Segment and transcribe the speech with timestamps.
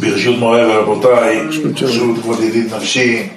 [0.00, 1.40] ברשות מורה ורבותיי,
[1.80, 3.28] ברשות כבוד ידיד נפשי,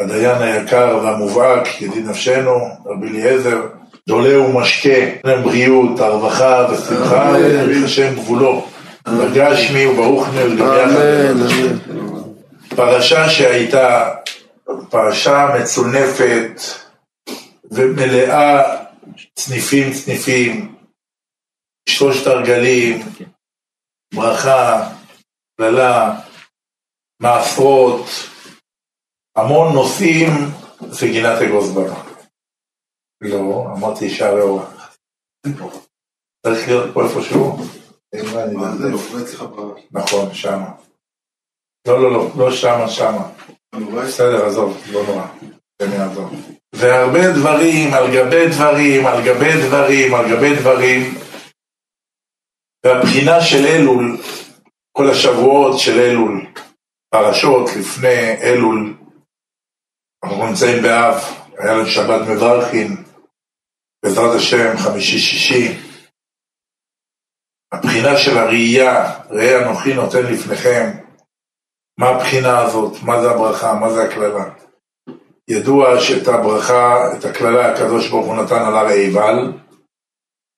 [0.00, 3.60] הדיין היקר והמובהק, ידיד נפשנו, רבי אליעזר,
[4.08, 8.66] דולה ומשקה, להם בריאות, הרווחה ושמחה, ובריך השם גבולו,
[9.08, 11.90] בגשמי וברוך נר גם יחד.
[12.76, 14.08] פרשה שהייתה
[14.90, 16.60] פרשה מצונפת
[17.70, 18.62] ומלאה
[19.34, 20.74] צניפים צניפים,
[21.88, 23.02] שלושת הרגלים,
[24.14, 24.88] ברכה,
[25.60, 26.20] קללה,
[27.22, 28.06] מעשרות,
[29.36, 30.28] המון נושאים
[30.80, 32.02] זה גינת אגוז בנה.
[33.20, 34.96] לא, אמרתי שערי אורח.
[36.46, 37.56] צריך להיות פה איפשהו.
[39.92, 40.70] נכון, שמה.
[41.86, 43.30] לא, לא, לא, לא שמה, שמה.
[43.72, 45.26] בסדר, עזוב, לא נורא.
[46.74, 51.14] והרבה דברים, על גבי דברים, על גבי דברים, על גבי דברים.
[52.84, 54.16] והבחינה של אלול,
[54.92, 56.46] כל השבועות של אלול,
[57.10, 58.94] פרשות לפני אלול,
[60.24, 61.14] אנחנו נמצאים באב,
[61.58, 62.96] היה לנו שבת מברכין,
[64.04, 65.78] בעזרת השם, חמישי-שישי.
[67.72, 70.90] הבחינה של הראייה, ראה אנוכי נותן לפניכם,
[71.98, 74.44] מה הבחינה הזאת, מה זה הברכה, מה זה הקללה.
[75.48, 79.52] ידוע שאת הברכה, את הקללה, הקדוש ברוך הוא נתן על הר עיבל.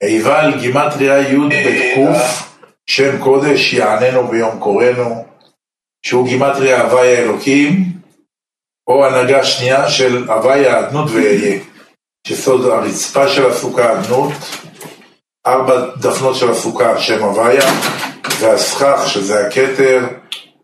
[0.03, 2.52] עיבל, גימטריה י' בק',
[2.87, 5.25] שם קודש יעננו ביום קוראנו,
[6.07, 7.85] שהוא גימטריה הוואי האלוקים,
[8.87, 11.59] או הנהגה שנייה של הוואי האדנות ואהיה,
[12.27, 14.33] שסוד הרצפה של הסוכה אדנות,
[15.47, 17.71] ארבע דפנות של הסוכה שם הוויה,
[18.41, 20.07] והסכך שזה הכתר,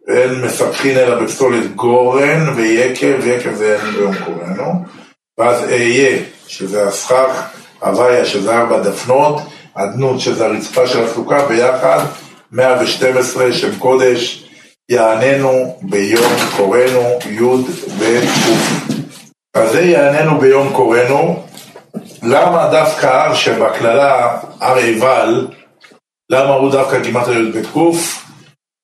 [0.09, 4.85] אין מספחין אלא בפסולת גורן ויקב, ויקב זה אין ביום קוראנו,
[5.39, 7.49] ואז אהיה, שזה הסכך,
[7.81, 9.43] הוויה שזה ארבע דפנות,
[9.79, 12.05] אדנות שזה הרצפה של הסוכה, ביחד
[12.53, 14.45] 112 שם קודש,
[14.89, 17.63] יעננו ביום קוראנו י'
[17.99, 18.93] ב' ק'.
[19.55, 21.43] אז זה יעננו ביום קוראנו,
[22.23, 25.47] למה דווקא הר שבקללה, הר עיבל,
[26.31, 27.79] למה הוא דווקא כמעט י' ב' ק'?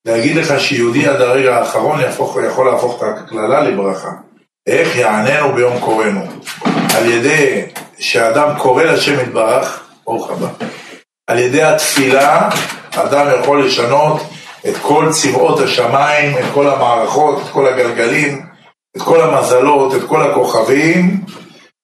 [0.05, 4.11] להגיד לך שיהודי עד הרגע האחרון יהפוך, יכול להפוך את הקללה לברכה.
[4.67, 6.21] איך יעננו ביום קוראנו?
[6.95, 7.65] על ידי
[7.99, 10.47] שאדם קורא לשם יתברך, ברוך הבא.
[11.27, 12.49] על ידי התפילה,
[12.95, 14.21] אדם יכול לשנות
[14.67, 18.45] את כל צבאות השמיים, את כל המערכות, את כל הגלגלים,
[18.97, 21.21] את כל המזלות, את כל הכוכבים,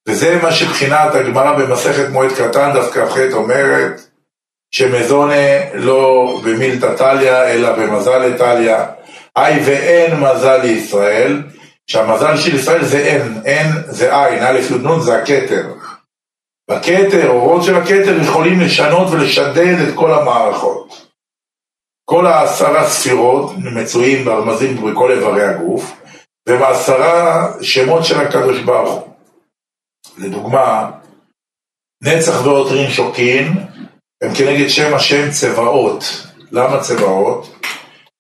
[0.08, 4.02] וזה מה שבחינת הגמרא במסכת מועד קטן, דף כ"ח אומרת,
[4.72, 8.76] שמזונה לא במילתא טליא, אלא במזל טליא,
[9.36, 11.42] היי ואין מזל לישראל,
[11.88, 15.66] שהמזל של ישראל זה אין, אין זה אין, א' י' נ' זה הכתר.
[16.72, 21.08] בכתר, אורות של הכתר יכולים לשנות ולשדד את כל המערכות.
[22.06, 25.92] כל העשרה ספירות מצויים ברמזים בכל איברי הגוף,
[26.50, 29.14] ובעשרה שמות של הקדוש ברוך הוא.
[30.18, 30.92] לדוגמה,
[32.04, 33.54] נצח ועותרים שוקין
[34.24, 36.04] הם כנגד שם השם צבאות.
[36.52, 37.56] למה צבאות?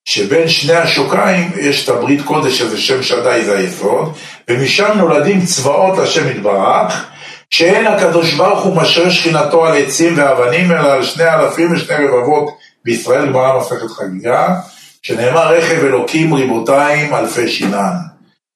[0.05, 4.13] שבין שני השוקיים יש את הברית קודש שזה שם שדי זה היסוד,
[4.49, 7.10] ומשם נולדים צבאות השם יתברך,
[7.51, 12.57] שאין הקדוש ברוך הוא משרה שכינתו על עצים ואבנים, אלא על שני אלפים ושני רבבות
[12.85, 14.55] בישראל, גמרא מסכת חגיגה,
[15.01, 17.93] שנאמר רכב אלוקים ריבותיים אלפי שינן.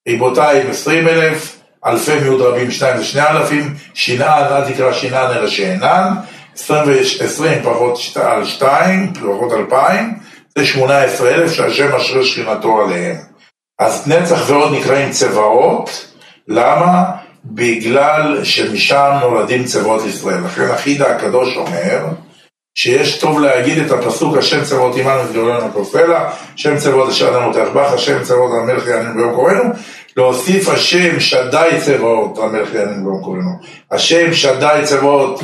[0.08, 1.56] ריבותיים עשרים אלף,
[1.86, 6.14] אלפי מיעוט רבים שניים ושני אלפים, שינן, אל תקרא שינן אלא שאינן,
[7.20, 10.20] עשרים פחות על שתיים, פחות אלפיים,
[10.58, 13.16] זה שמונה עשרה אלף שהשם משרה שכינתו עליהם.
[13.80, 16.08] אז נצח ועוד נקראים צבאות,
[16.48, 17.25] למה?
[17.46, 20.44] בגלל שמשם נולדים צבאות ישראל.
[20.46, 22.06] לכן החידה הקדוש אומר
[22.76, 27.68] שיש טוב להגיד את הפסוק השם צבאות עמנו וגדולנו כופלה, שם צבאות אשר אדם מותח
[27.76, 29.64] בך, השם צבאות המלך יעננו ביום קוראנו,
[30.18, 33.50] להוסיף השם שדי צבאות המלך יעננו ביום קוראנו,
[33.92, 35.42] השם שדי צבאות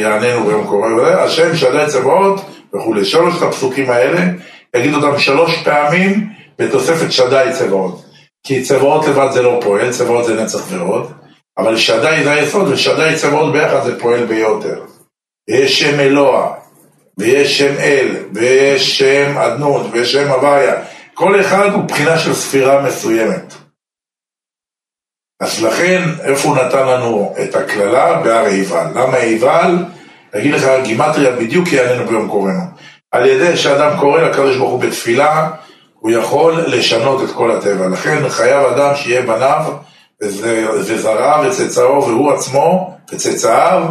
[0.00, 2.40] יעננו ביום קוראנו, השם שדי צבאות
[2.74, 3.04] וכולי.
[3.04, 4.20] שלושת הפסוקים האלה,
[4.76, 6.28] יגיד אותם שלוש פעמים
[6.58, 8.13] בתוספת שדי צבאות.
[8.46, 11.12] כי צבאות לבד זה לא פועל, צבאות זה נצח ועוד,
[11.58, 14.84] אבל שדי זה היסוד, ושדי צבאות ביחד זה פועל ביותר.
[15.50, 16.54] ויש שם אלוה,
[17.18, 20.74] ויש שם אל, ויש שם אדנות, ויש שם הוויה.
[21.14, 23.54] כל אחד הוא בחינה של ספירה מסוימת.
[25.40, 28.22] אז לכן, איפה הוא נתן לנו את הקללה?
[28.22, 28.86] בהר עיבל.
[28.94, 29.84] למה עיבל?
[30.36, 32.64] אגיד לך, גימטריה בדיוק יעננו ביום קוראנו.
[33.12, 35.50] על ידי שאדם קורא לקדוש ברוך הוא בתפילה,
[36.04, 37.88] הוא יכול לשנות את כל הטבע.
[37.88, 39.64] לכן חייב אדם שיהיה בניו
[40.22, 43.82] וזרעיו וצאצאו והוא עצמו וצאצאיו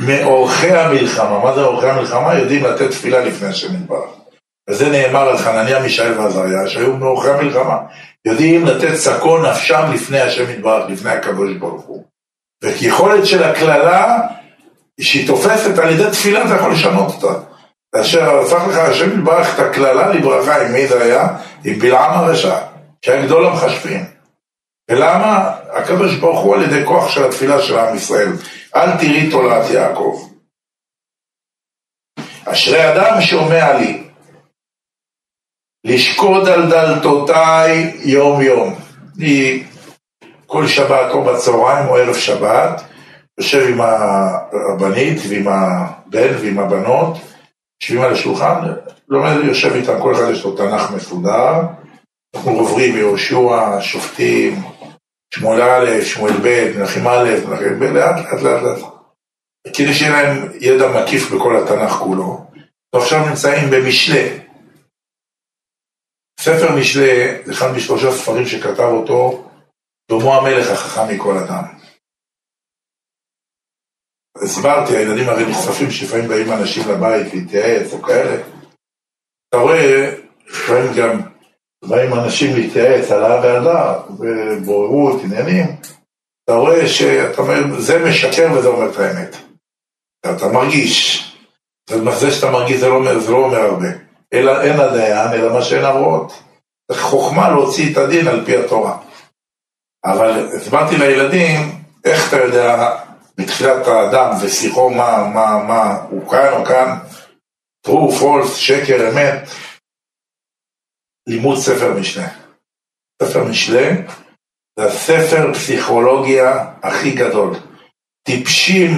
[0.00, 1.38] מאורחי המלחמה.
[1.38, 2.38] מה זה אורחי המלחמה?
[2.38, 4.10] יודעים לתת תפילה לפני השם יתברך.
[4.70, 7.76] וזה נאמר על חנניה, מישאל ועזריה, שהיו מאורחי המלחמה,
[8.24, 12.04] יודעים לתת צקון נפשם לפני השם יתברך, לפני הקדוש ברוך הוא.
[12.64, 14.18] ויכולת של הקללה,
[15.00, 17.49] שהיא תופסת על ידי תפילה, אתה יכול לשנות אותה.
[17.94, 21.28] כאשר הפך לך השם יתברך את הקללה לברכה, עם מי זה היה?
[21.64, 22.58] עם בלעם הרשע,
[23.04, 24.04] שהיה גדול המחשבים.
[24.90, 25.56] ולמה?
[26.20, 28.32] ברוך הוא על ידי כוח של התפילה של עם ישראל.
[28.76, 30.28] אל תראי תולעת יעקב.
[32.44, 34.02] אשרי אדם שומע לי,
[35.84, 38.74] לשקוד על דלתותיי יום יום.
[39.18, 39.62] אני
[40.46, 42.82] כל שבת או בצהריים או ערב שבת,
[43.38, 43.80] יושב עם
[44.74, 47.16] הבנית ועם הבן ועם הבנות,
[47.82, 48.60] יושבים על השולחן,
[49.08, 51.52] לומד, יושב איתם, כל אחד יש לו תנ"ך מסודר,
[52.34, 54.54] אנחנו עוברים מיהושע, שופטים,
[55.34, 58.90] שמואל א', שמואל ב', מנחם א', מנחם ב', לאט לאט לאט לאט.
[59.76, 62.46] כדי שיהיה להם ידע מקיף בכל התנ"ך כולו.
[62.94, 64.40] ועכשיו נמצאים במשלי.
[66.40, 69.48] ספר משלי זה אחד משלושה ספרים שכתב אותו
[70.10, 71.79] שלמה המלך החכם מכל אדם.
[74.42, 78.42] הסברתי, הילדים הרי נחשפים שלפעמים באים אנשים לבית להתייעץ או כאלה.
[79.48, 80.14] אתה רואה,
[80.48, 81.20] לפעמים גם
[81.84, 85.66] באים אנשים להתייעץ על הא ועל דא, בבוררות, עניינים.
[86.44, 89.36] אתה רואה שאתה אומר, זה משקר וזה אומר את האמת.
[90.20, 91.26] אתה מרגיש.
[91.90, 93.88] זה שאתה מרגיש זה לא, זה לא אומר הרבה.
[94.32, 96.42] אלא אין הדיין, אלא מה שאין הרואות.
[96.92, 98.98] חוכמה להוציא את הדין על פי התורה.
[100.04, 102.96] אבל הסברתי לילדים, איך אתה יודע
[103.40, 106.98] מתחילת האדם ושיחו מה, מה, מה, הוא כאן או כאן,
[107.86, 109.48] true, false, שקר, אמת,
[111.28, 112.28] לימוד ספר משנה.
[113.22, 113.88] ספר משנה
[114.78, 117.54] זה הספר פסיכולוגיה הכי גדול.
[118.22, 118.90] טיפשים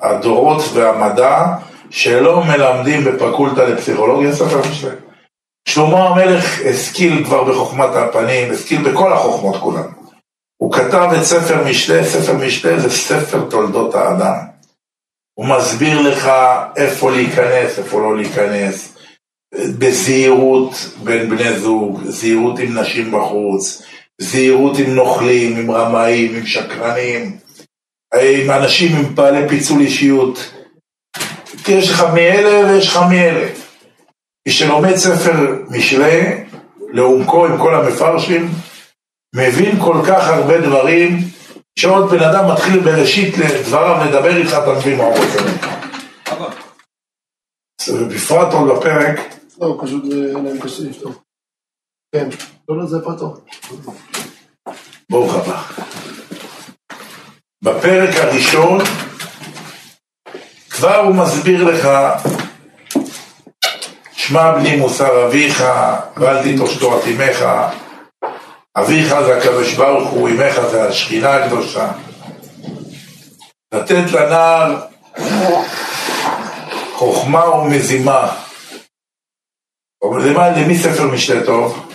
[0.00, 1.46] הדורות והמדע
[1.90, 4.94] שלא מלמדים בפקולטה לפסיכולוגיה, ספר משנה.
[5.68, 9.99] שלמה המלך השכיל כבר בחוכמת הפנים, השכיל בכל החוכמות כולן.
[10.62, 14.36] הוא כתב את ספר משנה, ספר משנה זה ספר תולדות האדם.
[15.34, 16.30] הוא מסביר לך
[16.76, 18.96] איפה להיכנס, איפה לא להיכנס,
[19.54, 20.74] בזהירות
[21.04, 23.82] בין בני זוג, זהירות עם נשים בחוץ,
[24.18, 27.36] זהירות עם נוכלים, עם רמאים, עם שקרנים,
[28.22, 30.52] עם אנשים עם בעלי פיצול אישיות.
[31.68, 33.48] יש לך מאלה ויש לך מאלה.
[34.46, 36.44] מי שלומד ספר משלי,
[36.92, 38.48] לעומקו עם כל המפרשים,
[39.34, 41.18] מבין כל כך הרבה דברים,
[41.78, 45.66] שעוד בן אדם מתחיל בראשית לדבריו לדבר איתך, אתה מבין מה הוא רוצה ממך.
[47.88, 49.20] ובפרט עוד בפרק.
[49.60, 51.12] לא, פשוט אין להם קשה לפתור.
[52.14, 52.28] כן,
[52.68, 53.36] לא, לא, זה פתור.
[55.10, 55.62] ברוך הבא.
[57.62, 58.78] בפרק הראשון
[60.70, 61.88] כבר הוא מסביר לך
[64.12, 65.64] שמע בני מוסר אביך
[66.16, 67.44] ואל תיטוש תורת אמך
[68.78, 71.92] אביך זה הקדוש ברוך הוא, אמך זה השכינה הקדושה.
[73.74, 74.86] לתת לנער
[76.94, 78.36] חוכמה ומזימה.
[80.24, 81.92] למה, למי ספר משתה טוב?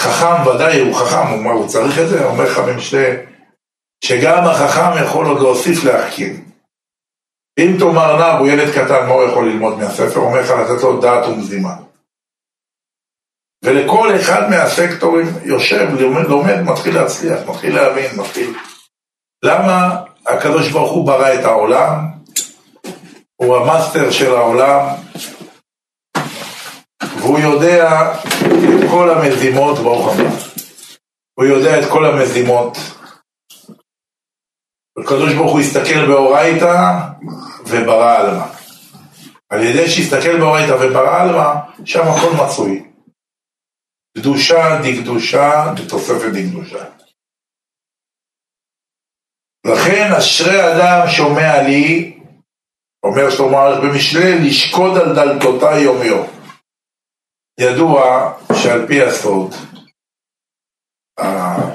[0.00, 2.24] חכם ודאי, הוא חכם, הוא, מה, הוא צריך את זה?
[2.24, 3.06] אומר לך במשתה
[4.04, 6.50] שגם החכם יכול עוד להוסיף להחכים.
[7.58, 10.20] אם תאמר נער הוא ילד קטן, מה הוא יכול ללמוד מהספר?
[10.20, 11.87] אומר לך לתת לו דעת ומזימה.
[13.64, 18.54] ולכל אחד מהסקטורים יושב, לומד, לומד, מתחיל להצליח, מתחיל להבין, מתחיל...
[19.44, 19.96] למה
[20.26, 22.08] הקדוש ברוך הוא ברא את העולם?
[23.36, 24.86] הוא המאסטר של העולם,
[27.18, 30.30] והוא יודע את כל המזימות, ברוך הבא.
[31.34, 32.78] הוא יודע את כל המזימות.
[34.98, 36.98] הקדוש ברוך הוא הסתכל באורייתא
[37.66, 38.44] וברא עלמא.
[39.50, 42.87] על ידי שהסתכל באורייתא וברא עלמא, שם הכל מצוי.
[44.20, 46.84] קדושה דקדושה בתוספת דקדושה.
[49.66, 52.18] לכן אשרי אדם שומע לי,
[53.02, 56.26] אומר שלמה הולך במשלי, לשקוד על דלתותיי יום יום.
[57.60, 58.32] ידוע
[58.62, 59.54] שעל פי הסוד,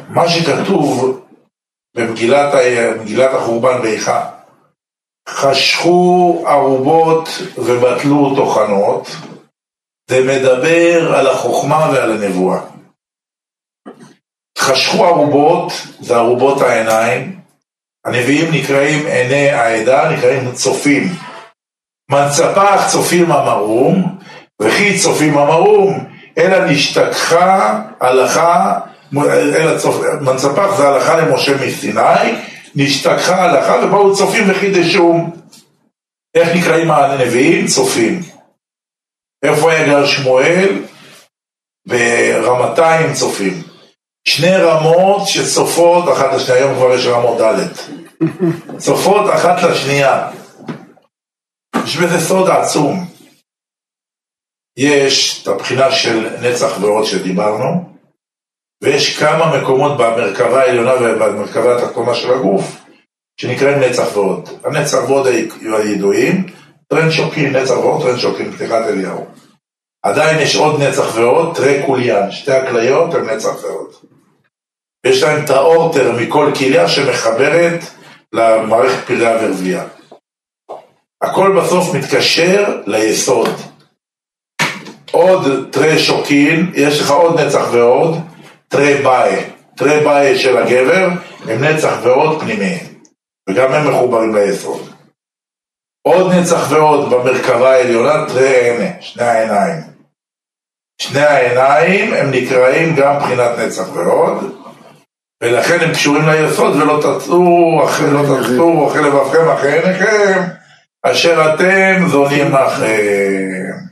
[0.09, 1.19] מה שכתוב
[1.95, 4.31] במגילת החורבן באיכה,
[5.29, 9.07] חשכו ערובות ובטלו טוחנות,
[10.13, 12.59] זה מדבר על החוכמה ועל הנבואה.
[14.57, 17.39] חשכו ערובות, זה ערובות העיניים,
[18.05, 21.03] הנביאים נקראים עיני העדה, נקראים צופים.
[22.11, 24.17] מנצפח צופים אמרום,
[24.61, 26.05] וכי צופים אמרום,
[26.37, 28.79] אלא נשתכחה הלכה,
[29.27, 29.95] אלא צופ...
[30.21, 32.35] מנצפח זה הלכה למשה מסיני,
[32.75, 35.31] נשתכחה הלכה ובאו צופים וחידשום.
[36.35, 37.67] איך נקראים הנביאים?
[37.67, 38.32] צופים.
[39.43, 40.83] איפה היה גר שמואל?
[41.87, 43.53] ברמתיים צופים.
[44.27, 47.67] שני רמות שצופות אחת לשנייה, היום כבר יש רמות ד',
[48.77, 50.31] צופות אחת לשנייה.
[51.85, 53.05] יש בזה סוד עצום.
[54.77, 57.95] יש את הבחינה של נצח ועוד שדיברנו,
[58.83, 62.83] ויש כמה מקומות במרכבה העליונה ובמרכבה התחתונה של הגוף
[63.37, 64.49] שנקראים נצח ועוד.
[64.63, 65.27] הנצח ועוד
[65.83, 66.45] הידועים,
[66.93, 69.25] טרן שוקים, נצח ועוד, טרן שוקים, פתיחת אליהו.
[70.03, 73.93] עדיין יש עוד נצח ועוד, תרי קוליאן, שתי הכליות הם נצח ועוד.
[75.05, 77.79] יש להם את האורטר מכל כליה שמחברת
[78.33, 79.83] למערכת פריה ורבייה.
[81.21, 83.49] הכל בסוף מתקשר ליסוד.
[85.11, 88.17] עוד תרי שוקין, יש לך עוד נצח ועוד,
[88.67, 89.43] תרי באי.
[89.75, 91.09] תרי באי של הגבר
[91.45, 92.83] הם נצח ועוד פנימיים,
[93.49, 94.92] וגם הם מחוברים ליסוד.
[96.07, 99.81] עוד נצח ועוד במרכבה העליונה, תרי עיני, שני העיניים.
[101.01, 104.63] שני העיניים הם נקראים גם בחינת נצח ועוד,
[105.43, 110.41] ולכן הם קשורים ליסוד ולא תצאו אחרי, לא תצאו אחרי לבבכם אחרי עיניכם,
[111.03, 113.83] אשר אתם זונים אחריהם.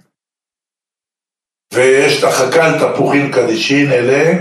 [1.74, 4.34] ויש את החכ"ל תפוחין קדישין אלה,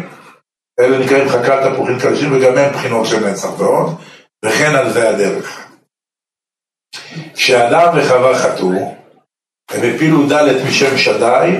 [0.80, 3.96] אלה נקראים חכ"ל תפוחין קדישין וגם הם בחינות של נצח ועוד,
[4.44, 5.59] וכן על זה הדרך.
[7.42, 8.94] כשאדם וחווה חטאו,
[9.70, 11.56] הם הפילו ד' משם שדי,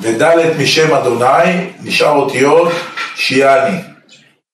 [0.00, 0.22] וד'
[0.58, 2.72] משם אדוני, נשאר אותיות
[3.14, 3.78] שיאני.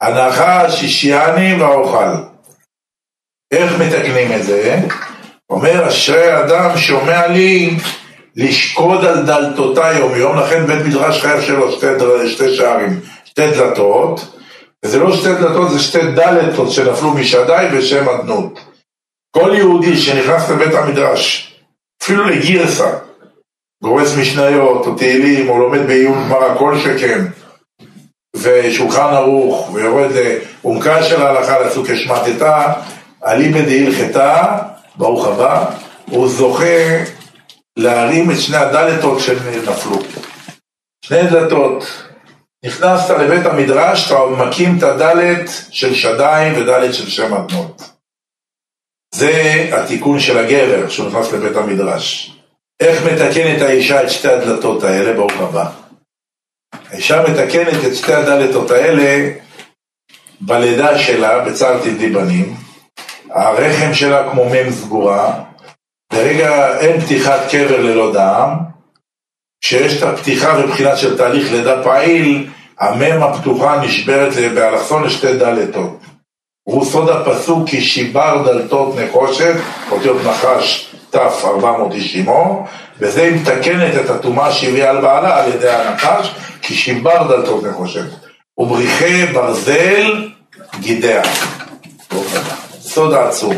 [0.01, 2.15] הנחה שישיאני ואוכל.
[3.53, 4.81] איך מתקנים את זה?
[5.51, 7.77] אומר אשרי אדם שומע לי
[8.37, 11.87] לשקוד על דלתותיי יום יום, לכן בית מדרש חייב שלו שתי,
[12.29, 14.37] שתי שערים, שתי דלתות,
[14.85, 18.72] וזה לא שתי דלתות, זה שתי דלתות שנפלו משדי בשם אדנות.
[19.37, 21.55] כל יהודי שנכנס לבית המדרש,
[22.03, 22.91] אפילו לגירסה,
[23.83, 27.25] גורס משניות או תהילים או לומד בעיון גמרא כל שכן,
[28.37, 30.11] ושולחן ערוך, ויורד
[30.65, 32.73] לעומקה של ההלכה לסוג השמטתה,
[33.27, 34.59] אליבא דהילכתה,
[34.97, 35.65] ברוך הבא,
[36.11, 37.05] הוא זוכה
[37.77, 39.99] להרים את שני הדלתות שנפלו.
[41.05, 41.85] שני דלתות.
[42.65, 47.92] נכנסת לבית המדרש, אתה מקים את הדלת של שדיים ודלת של שם אדנות.
[49.15, 52.37] זה התיקון של הגבר שהוא נכנס לבית המדרש.
[52.81, 55.13] איך מתקנת האישה את שתי הדלתות האלה?
[55.13, 55.71] ברוך הבא.
[56.91, 59.31] האישה מתקנת את שתי הדלתות האלה
[60.41, 62.55] בלידה שלה, בצער תלדי בנים,
[63.31, 65.41] הרחם שלה כמו מם סגורה,
[66.13, 68.55] ברגע אין פתיחת קבר ללא דם,
[69.61, 72.51] כשיש את הפתיחה ובחינה של תהליך לידה פעיל,
[72.81, 76.02] המם הפתוחה נשברת באלכסון לשתי דלתות.
[76.65, 79.55] הוא סוד הפסוק כי שיבר דלתות נחושת,
[79.91, 82.27] אותיות נחש ת' 490,
[82.99, 88.05] וזה היא מתקנת את הטומאה שהביאה על בעלה על ידי הנחש, כי שיבר דלתות נחושת.
[88.59, 90.29] ובריחי ברזל
[90.81, 91.23] גידיה.
[92.81, 93.55] סוד העצום.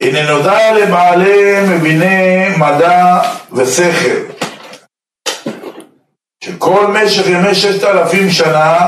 [0.00, 3.20] הנה נודע לבעלי מביני מדע
[3.52, 4.32] ושכל,
[6.44, 8.86] שכל משך ימי ששת אלפים שנה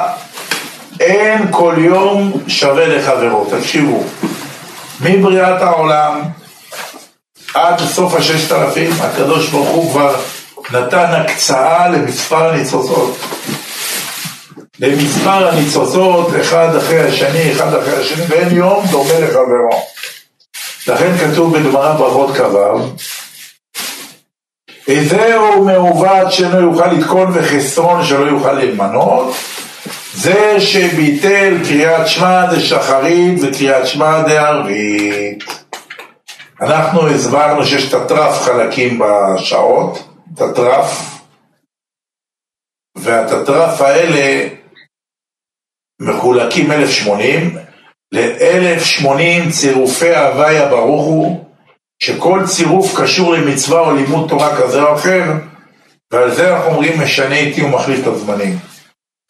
[1.01, 3.47] אין כל יום שווה לחברו.
[3.51, 4.05] תקשיבו,
[5.01, 6.21] מבריאת העולם
[7.55, 10.17] עד סוף הששת אלפים, הקדוש ברוך הוא כבר
[10.71, 13.17] נתן הקצאה למספר הניצוצות.
[14.79, 19.83] למספר הניצוצות, אחד אחרי השני, אחד אחרי השני, ואין יום דומה לחברו.
[20.89, 22.79] לכן כתוב בגמרא ברכות כ"ו,
[24.89, 29.35] איזהו מעוות שלא יוכל לתקון וחסרון שלא יוכל למנות,
[30.15, 35.45] זה שביטל קריאת שמע דשחרית וקריאת שמע דערבית.
[36.61, 41.19] אנחנו הסברנו שיש תטרף חלקים בשעות, תטרף,
[42.97, 44.49] והתטרף האלה
[46.01, 47.57] מחולקים 1080
[48.13, 51.45] ל-1080 צירופי הוויה ברוך הוא,
[52.03, 55.23] שכל צירוף קשור למצווה או לימוד תורה כזה או אחר,
[56.11, 58.59] ועל זה אנחנו אומרים משנה איתי ומחליף את הזמנים.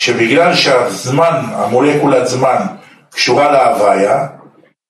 [0.02, 2.59] שבגלל שהזמן, המולקולת זמן,
[3.11, 4.26] קשורה להוויה,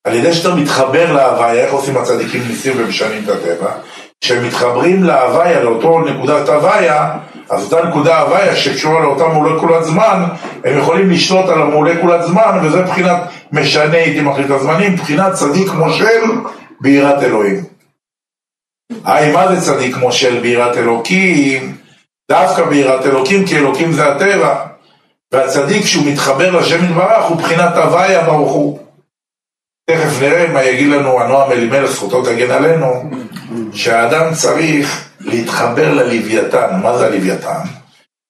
[0.04, 3.70] על ידי שאתה מתחבר להוויה, איך עושים הצדיקים ניסים ומשנים את הטבע?
[4.20, 7.18] כשהם מתחברים להוויה, לאותו נקודת הוויה,
[7.50, 10.24] אז אותה נקודה הוויה שקשורה לאותה מולקולת זמן,
[10.64, 13.22] הם יכולים לשלוט על המולקולת זמן, וזה מבחינת
[13.52, 16.24] משנה איתי מחליט הזמנים, מבחינת צדיק מושל
[16.80, 17.64] ביראת אלוהים.
[19.04, 21.76] היי, מה זה צדיק מושל ביראת אלוקים?
[22.30, 24.67] דווקא ביראת אלוקים, כי אלוקים זה הטבע.
[25.32, 28.78] והצדיק כשהוא מתחבר לשם יתברך הוא בחינת הוויה ברוך הוא.
[29.90, 33.10] תכף נראה מה יגיד לנו הנועם אלימלך, זכותו תגן עלינו,
[33.72, 36.80] שהאדם צריך להתחבר ללוויתן.
[36.82, 37.60] מה זה הלוויתן?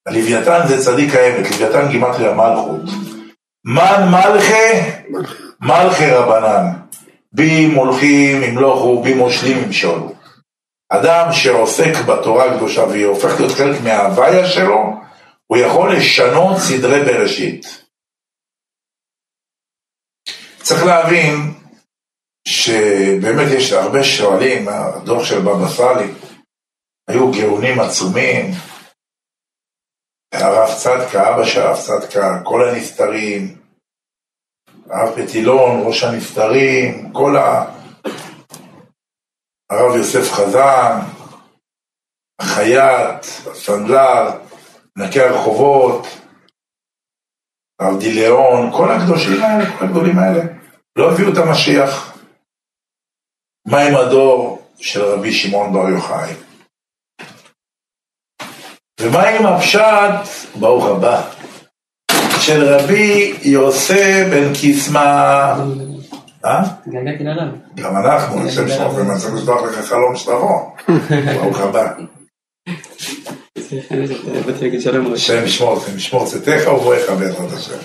[0.06, 2.80] הלוויתן זה צדיק האמת, לוויתן גימטריה מלכות.
[3.64, 4.88] מן מלכה,
[5.60, 6.66] מלכה רבנן.
[7.32, 10.12] בי מולכים ימלוכו, בי מושלים ימשולו.
[10.90, 14.94] אדם שעוסק בתורה הקדושה והיא הופכת להיות חלק מההוויה שלו,
[15.50, 17.66] הוא יכול לשנות סדרי בראשית.
[20.62, 21.34] צריך להבין
[22.48, 26.12] שבאמת יש הרבה שואלים, הדוח של בבא סאלי,
[27.08, 28.50] היו גאונים עצומים,
[30.34, 33.60] הרב צדקה, אבא של הרב צדקה, כל הנסתרים,
[34.90, 37.64] הרב פתילון, ראש הנסתרים, כל ה...
[39.70, 41.00] הרב יוסף חזן,
[42.40, 44.47] החייט, הסנדלר,
[44.98, 46.06] מנקי הרחובות,
[47.80, 50.42] הרב דיליאון, כל הקדושים האלה, כל הגדולים האלה,
[50.96, 52.18] לא הביאו את המשיח.
[53.66, 56.34] מה עם הדור של רבי שמעון בר יוחאי?
[59.00, 61.30] ומה עם הפשט, ברוך הבא,
[62.40, 65.54] של רבי יוסף בן קיסמא?
[66.44, 66.62] אה?
[67.74, 70.70] גם אנחנו, השם שלנו, ומנסה לשלוח לך חלום שתבוא.
[71.34, 71.92] ברוך הבא.
[75.14, 77.78] השם ישמור, השם ישמור צאתך ובואך בעזרת השם.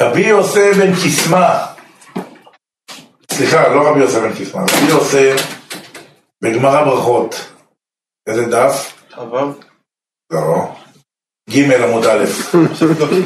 [0.00, 1.64] רבי יוסף בן קיסמא,
[3.32, 5.58] סליחה, לא רבי יוסף בן קיסמא, רבי יוסף
[6.42, 7.34] בגמרא ברכות.
[8.26, 8.94] איזה דף?
[10.32, 10.74] לא.
[11.50, 12.24] ג' עמוד א'.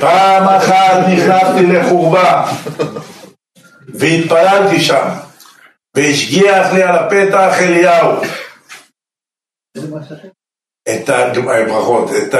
[0.00, 2.52] פעם אחת נכנסתי לחורבה
[3.94, 5.08] והתפללתי שם,
[5.96, 8.20] והשגיח לי על הפתח אליהו.
[10.88, 12.34] את הברכות, את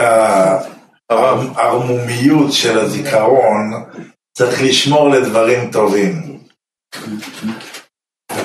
[1.10, 3.84] הערמומיות של הזיכרון
[4.32, 6.38] צריך לשמור לדברים טובים.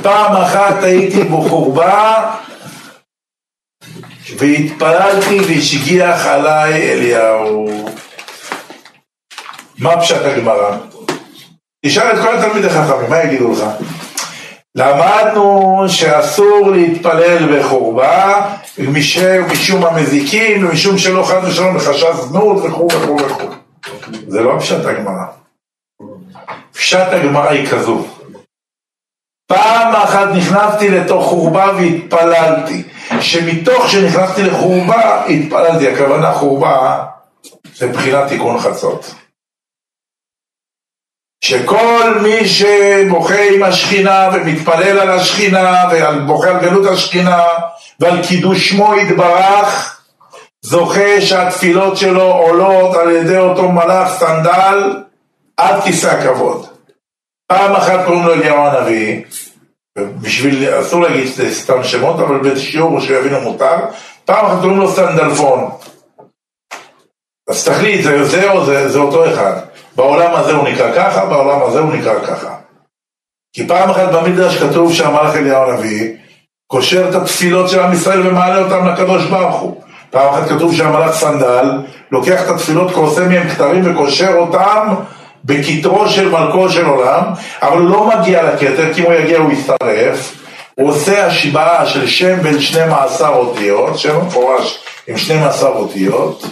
[0.02, 2.36] פעם אחת הייתי בחורבה
[4.38, 7.88] והתפללתי והשגיח עליי אליהו.
[9.80, 10.78] מה פשט הגמרא?
[11.86, 13.64] תשאל את כל התלמידי חכמים, מה יגידו לך?
[14.78, 18.46] למדנו שאסור להתפלל בחורבה
[19.52, 23.52] משום המזיקים ומשום שלא חד ושלום בחשש זנות וכו' וכו' וכו'.
[24.28, 25.26] זה לא פשט הגמרא.
[26.74, 28.06] פשט הגמרא היא כזו.
[29.48, 32.84] פעם אחת נכנסתי לתוך חורבה והתפללתי.
[33.22, 35.88] שמתוך שנכנסתי לחורבה, התפללתי.
[35.88, 37.04] הכוונה חורבה
[37.76, 39.16] זה מבחינת תיקון חצות.
[41.42, 47.44] שכל מי שבוכה עם השכינה ומתפלל על השכינה ובוכה על גלות השכינה
[48.00, 50.02] ועל קידוש שמו יתברך,
[50.62, 55.04] זוכה שהתפילות שלו עולות על ידי אותו מלאך סנדל
[55.58, 56.68] עד כיסא הכבוד.
[57.48, 59.22] פעם אחת קוראים לו אליהו הנביא,
[59.98, 63.76] בשביל, אסור להגיד סתם שמות, אבל בשיעור שיבינו מותר,
[64.26, 65.70] פעם אחת קוראים לו סנדלפון.
[67.50, 69.60] אז תחליט, זה זה או זה, זה אותו אחד.
[69.98, 72.56] בעולם הזה הוא נקרא ככה, בעולם הזה הוא נקרא ככה.
[73.54, 76.14] כי פעם אחת במדרש כתוב שהמלאך אליהו הנביא
[76.68, 79.82] קושר את התפילות של עם ישראל ומעלה אותם לקדוש ברוך הוא.
[80.10, 81.70] פעם אחת כתוב שהמלאך סנדל
[82.12, 84.94] לוקח את התפילות, כורסה מהם כתרים וקושר אותם
[85.46, 87.24] בכתרו של מלכו של עולם,
[87.62, 90.36] אבל הוא לא מגיע לכתר, כי אם הוא יגיע הוא יצטרף,
[90.76, 96.46] הוא עושה השבעה של שם בין 12 אותיות, שם מפורש עם 12 אותיות,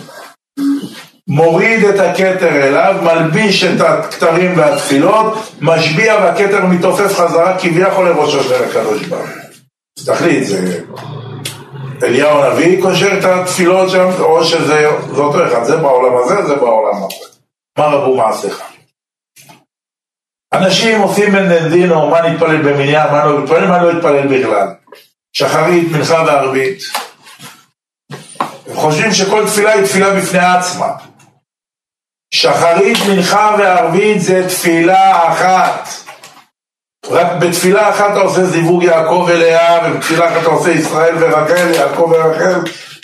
[1.27, 8.63] מוריד את הכתר אליו, מלביש את הכתרים והתפילות, משביע והכתר מתעופף חזרה כביכול לראשו של
[8.63, 10.05] הקדוש ברוך הוא.
[10.05, 10.81] תחליט, זה
[12.03, 17.03] אליהו הנביא קושר את התפילות שם, או שזה אותו אחד, זה בעולם הזה, זה בעולם
[17.03, 17.15] הזה.
[17.77, 18.61] מה רבו מעשיך?
[20.53, 24.67] אנשים עושים בן דינו, מה נתפלל במניין, מה לא נתפלל, מה לא נתפלל בכלל.
[25.33, 26.79] שחרית, מנחה וערבית.
[28.67, 30.87] הם חושבים שכל תפילה היא תפילה בפני עצמה.
[32.45, 35.89] שחרית, מנחה וערבית זה תפילה אחת.
[37.09, 42.11] רק בתפילה אחת אתה עושה זיווג יעקב ולאה, ובתפילה אחת אתה עושה ישראל ורחל, יעקב
[42.11, 42.59] ורחל,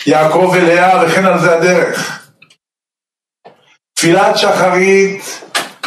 [0.06, 2.22] יעקב ולאה, וכן על זה הדרך.
[3.94, 5.40] תפילת שחרית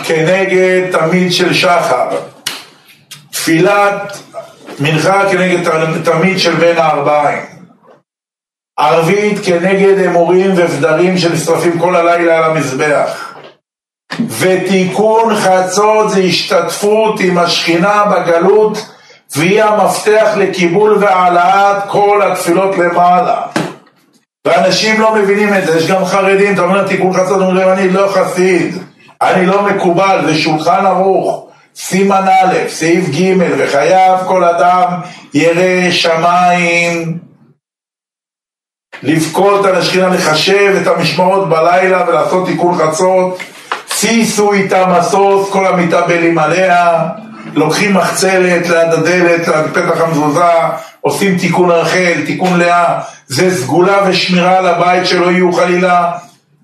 [0.04, 2.10] כנגד תמיד של שחר.
[3.32, 4.18] תפילת
[4.80, 5.70] מנחה כנגד
[6.04, 7.46] תמיד של בין הארבעיים.
[8.80, 13.25] ערבית כנגד אמורים ובדרים שנשרפים כל הלילה על המזבח.
[14.40, 18.86] ותיקון חצות זה השתתפות עם השכינה בגלות
[19.36, 23.42] והיא המפתח לקיבול והעלאת כל התפילות למעלה.
[24.46, 28.12] ואנשים לא מבינים את זה, יש גם חרדים, אתה אומר תיקון חצות, אומרים אני לא
[28.14, 28.76] חסיד,
[29.22, 34.86] אני לא מקובל, זה שולחן ערוך, סימן א', סעיף ג', וחייב כל אדם
[35.34, 37.18] ירא שמיים
[39.04, 43.40] לבכות על השכינה, לחשב את המשמרות בלילה ולעשות תיקון חצות,
[43.96, 47.10] סיסו איתה משוש, כל המתאבלים עליה,
[47.54, 50.52] לוקחים מחצלת ליד הדלת, ליד פתח המזוזה,
[51.02, 56.12] עושים תיקון רחל, תיקון לאה, זה סגולה ושמירה על הבית שלא יהיו חלילה,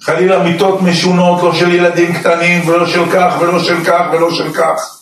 [0.02, 4.54] חלילה מיטות משונות, לא של ילדים קטנים ולא של כך ולא של כך ולא של
[4.54, 4.98] כך.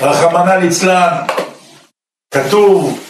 [0.00, 1.16] רחמנא ליצלן,
[2.34, 3.00] כתוב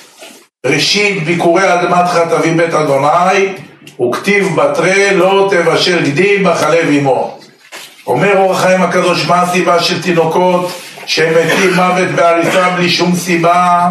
[0.67, 3.70] ראשית ביקורי אדמתך תביא בית אדוני
[4.03, 7.39] וכתיב בתרי לא תבשל גדי בחלב עמו.
[8.07, 10.71] אומר אור החיים הקדוש מה הסיבה של תינוקות
[11.07, 13.91] שהם מתים מוות בהריסה בלי שום סיבה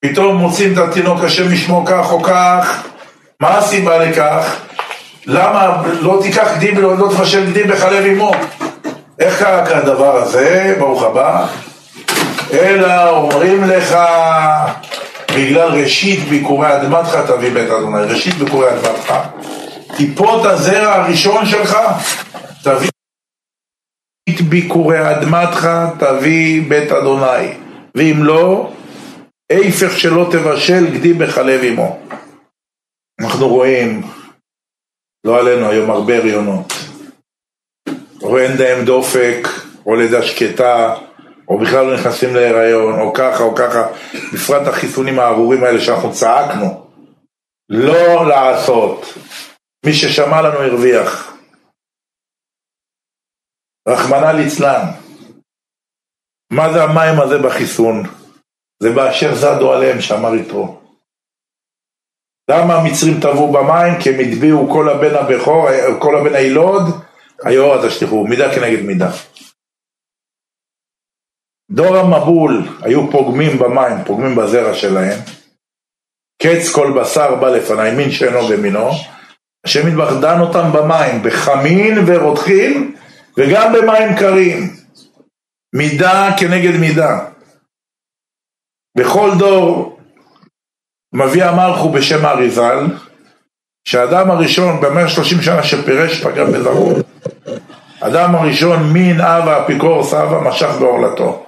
[0.00, 2.82] פתאום מוצאים את התינוק השם ישמו כך או כך
[3.40, 4.56] מה הסיבה לכך?
[5.26, 8.32] למה לא תיקח גדי ולא לא תבשל גדי בחלב עמו?
[9.18, 10.76] איך קרה כדבר הזה?
[10.78, 11.46] ברוך הבא
[12.52, 13.96] אלא אומרים לך
[15.36, 19.14] בגלל ראשית ביקורי אדמתך תביא בית אדוני, ראשית ביקורי אדמתך.
[19.96, 21.76] טיפות הזרע הראשון שלך
[22.62, 22.88] תביא
[24.30, 25.68] את ביקורי אדמתך
[25.98, 27.54] תביא בית אדוני,
[27.94, 28.72] ואם לא,
[29.50, 31.98] איפך שלא תבשל גדי בחלב עמו.
[33.20, 34.02] אנחנו רואים,
[35.26, 36.72] לא עלינו היום הרבה הריונות.
[38.20, 39.48] רואה אין דהם דופק,
[39.86, 40.94] או לידה שקטה,
[41.48, 43.86] או בכלל לא נכנסים להיריון, או ככה או ככה,
[44.34, 46.86] בפרט החיסונים הארורים האלה שאנחנו צעקנו,
[47.68, 49.14] לא לעשות.
[49.86, 51.34] מי ששמע לנו הרוויח.
[53.88, 54.86] רחמנא ליצלן.
[56.52, 58.02] מה זה המים הזה בחיסון?
[58.82, 60.80] זה באשר זדו עליהם, שאמר יתרו.
[62.50, 64.00] למה המצרים טבעו במים?
[64.00, 66.82] כי הם הטביעו כל הבן הבכור, כל הבן הילוד,
[67.44, 69.10] היאורה תשליכו, מידה כנגד מידה.
[71.70, 75.18] דור המבול היו פוגמים במים, פוגמים בזרע שלהם.
[76.42, 78.90] קץ כל בשר בא לפניי, מין שאינו במינו.
[79.66, 82.94] השם יתברך דן אותם במים, בחמין ורותחין,
[83.36, 84.76] וגם במים קרים.
[85.74, 87.18] מידה כנגד מידה.
[88.98, 89.98] בכל דור
[91.14, 92.86] מביא המלכו בשם האריזל,
[93.84, 96.92] שהאדם הראשון במאה שלושים שנה שפירש פגע בזרעו.
[98.00, 101.43] אדם הראשון מין אב האפיקורס אב המשך בעורלתו.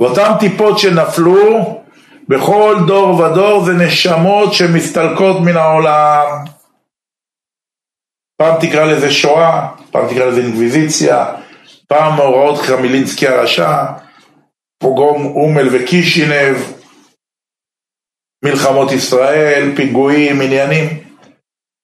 [0.00, 1.80] ואותן טיפות שנפלו
[2.28, 6.44] בכל דור ודור זה נשמות שמסתלקות מן העולם.
[8.40, 11.34] פעם תקרא לזה שואה, פעם תקרא לזה אינקוויזיציה,
[11.88, 13.84] פעם מאורעות חמילינסקי הרשע,
[14.78, 16.56] פוגרום אומל וקישינב,
[18.44, 20.88] מלחמות ישראל, פיגועים, עניינים.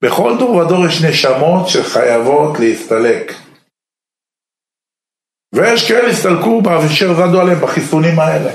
[0.04, 3.32] בכל דור ודור יש נשמות שחייבות להסתלק.
[5.54, 8.50] ויש כאלה הסתלקו באשר זדו עליהם בחיסונים האלה.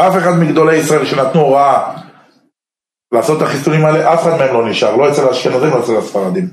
[0.00, 1.94] אף אחד מגדולי ישראל שנתנו הוראה
[3.12, 6.48] לעשות את החיסונים האלה, אף אחד מהם לא נשאר, לא אצל האשכנזים, לא אצל הספרדים.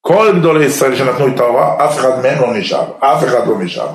[0.00, 3.94] כל גדולי ישראל שנתנו את ההוראה, אף אחד מהם לא נשאר, אף אחד לא נשאר.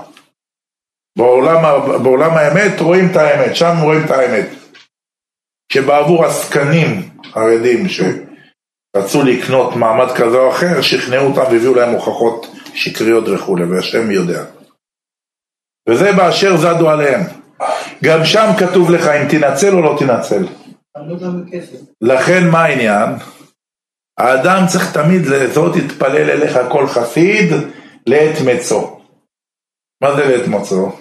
[1.17, 1.63] בעולם,
[2.03, 4.49] בעולם האמת רואים את האמת, שם רואים את האמת.
[5.73, 13.23] שבעבור עסקנים חרדים שרצו לקנות מעמד כזה או אחר, שכנעו אותם והביאו להם הוכחות שקריות
[13.27, 14.43] וכולי, והשם יודע.
[15.89, 17.21] וזה באשר זדו עליהם.
[18.03, 20.47] גם שם כתוב לך אם תנצל או לא תנצל.
[22.01, 23.09] לכן מה העניין?
[24.17, 27.53] האדם צריך תמיד לזאת יתפלל אליך כל חסיד
[28.07, 28.99] לעת מצו.
[30.03, 30.91] מה זה לעת מצו?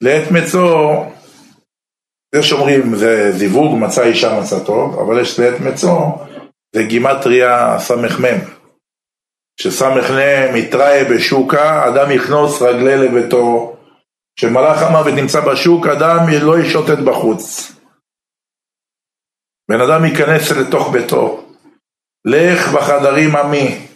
[0.00, 1.04] לעת מצו,
[2.34, 6.18] יש אומרים זה זיווג מצא אישה מצא טוב, אבל יש לעת מצו,
[6.74, 8.53] זה גימטריה סמ"ם.
[9.60, 13.76] שסמך להם יתראה בשוקה, אדם יכנוס רגלי לביתו.
[14.36, 17.72] כשמלאך המוות נמצא בשוק, אדם לא ישוטט בחוץ.
[19.70, 21.44] בן אדם ייכנס לתוך ביתו.
[22.24, 23.86] לך בחדרים עמי,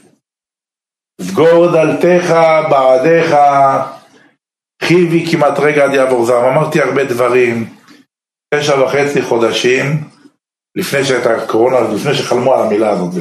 [1.21, 2.35] סגור דלתך
[2.71, 3.35] בעדיך,
[4.83, 6.44] חיבי כמעט רגע עד יעבור זעם.
[6.44, 7.75] אמרתי הרבה דברים,
[8.55, 9.85] תשע וחצי חודשים,
[10.77, 13.14] לפני שהייתה קורונה, לפני שחלמו על המילה הזאת.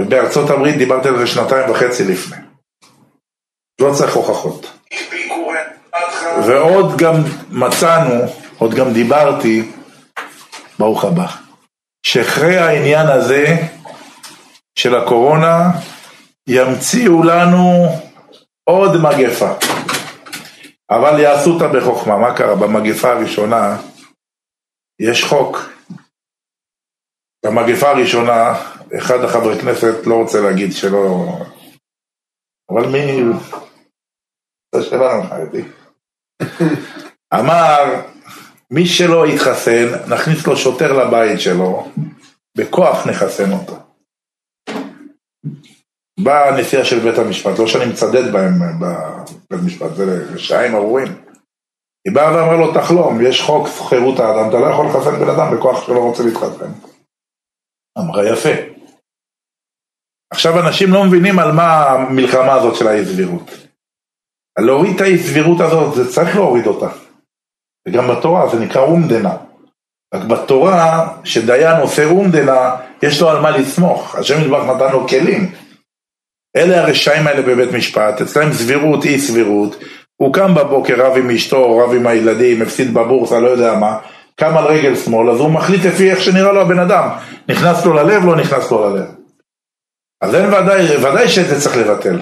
[0.00, 2.36] ובארצות הברית דיברתי על זה שנתיים וחצי לפני.
[3.80, 4.72] לא צריך הוכחות.
[6.46, 7.14] ועוד גם
[7.50, 8.24] מצאנו,
[8.58, 9.70] עוד גם דיברתי,
[10.78, 11.26] ברוך הבא,
[12.06, 13.44] שאחרי העניין הזה
[14.78, 15.70] של הקורונה,
[16.48, 17.86] ימציאו לנו
[18.64, 19.52] עוד מגפה.
[20.90, 22.16] אבל יעשו אותה בחוכמה.
[22.16, 22.56] מה קרה?
[22.56, 23.76] במגפה הראשונה
[25.00, 25.70] יש חוק.
[27.44, 28.54] במגפה הראשונה
[28.98, 31.26] אחד החברי כנסת לא רוצה להגיד שלא...
[32.70, 33.22] אבל מי...
[34.74, 35.62] זה שלנו חרדי.
[37.34, 38.02] אמר,
[38.70, 41.88] מי שלא יתחסן, נכניס לו שוטר לבית שלו,
[42.58, 43.76] בכוח נחסן אותו.
[46.20, 51.08] באה הנשיאה של בית המשפט, לא שאני מצדד בהם בבית המשפט, זה רשעים ארורים.
[52.06, 55.56] היא באה ואמרה לו, תחלום, יש חוק חירות האדם, אתה לא יכול לחסן בן אדם
[55.56, 56.72] בכוח שלא רוצה להתחסן.
[57.98, 58.75] אמרה, יפה.
[60.30, 63.50] עכשיו אנשים לא מבינים על מה המלחמה הזאת של האי סבירות.
[64.58, 66.88] להוריד את האי סבירות הזאת, זה צריך להוריד אותה.
[67.88, 69.36] וגם בתורה זה נקרא אומדנה.
[70.14, 74.14] רק בתורה, שדיין עושה אומדנה, יש לו על מה לסמוך.
[74.14, 75.52] השם ידבח נתן לו כלים.
[76.56, 79.76] אלה הרשעים האלה בבית משפט, אצלם סבירות אי סבירות.
[80.16, 83.98] הוא קם בבוקר, רב עם אשתו, רב עם הילדים, הפסיד בבורסה, לא יודע מה,
[84.36, 87.08] קם על רגל שמאל, אז הוא מחליט לפי איך שנראה לו הבן אדם.
[87.48, 89.06] נכנס לו ללב, לא נכנס לו ללב.
[90.20, 92.20] אז אין ודאי, ודאי שאת זה צריך לבטל.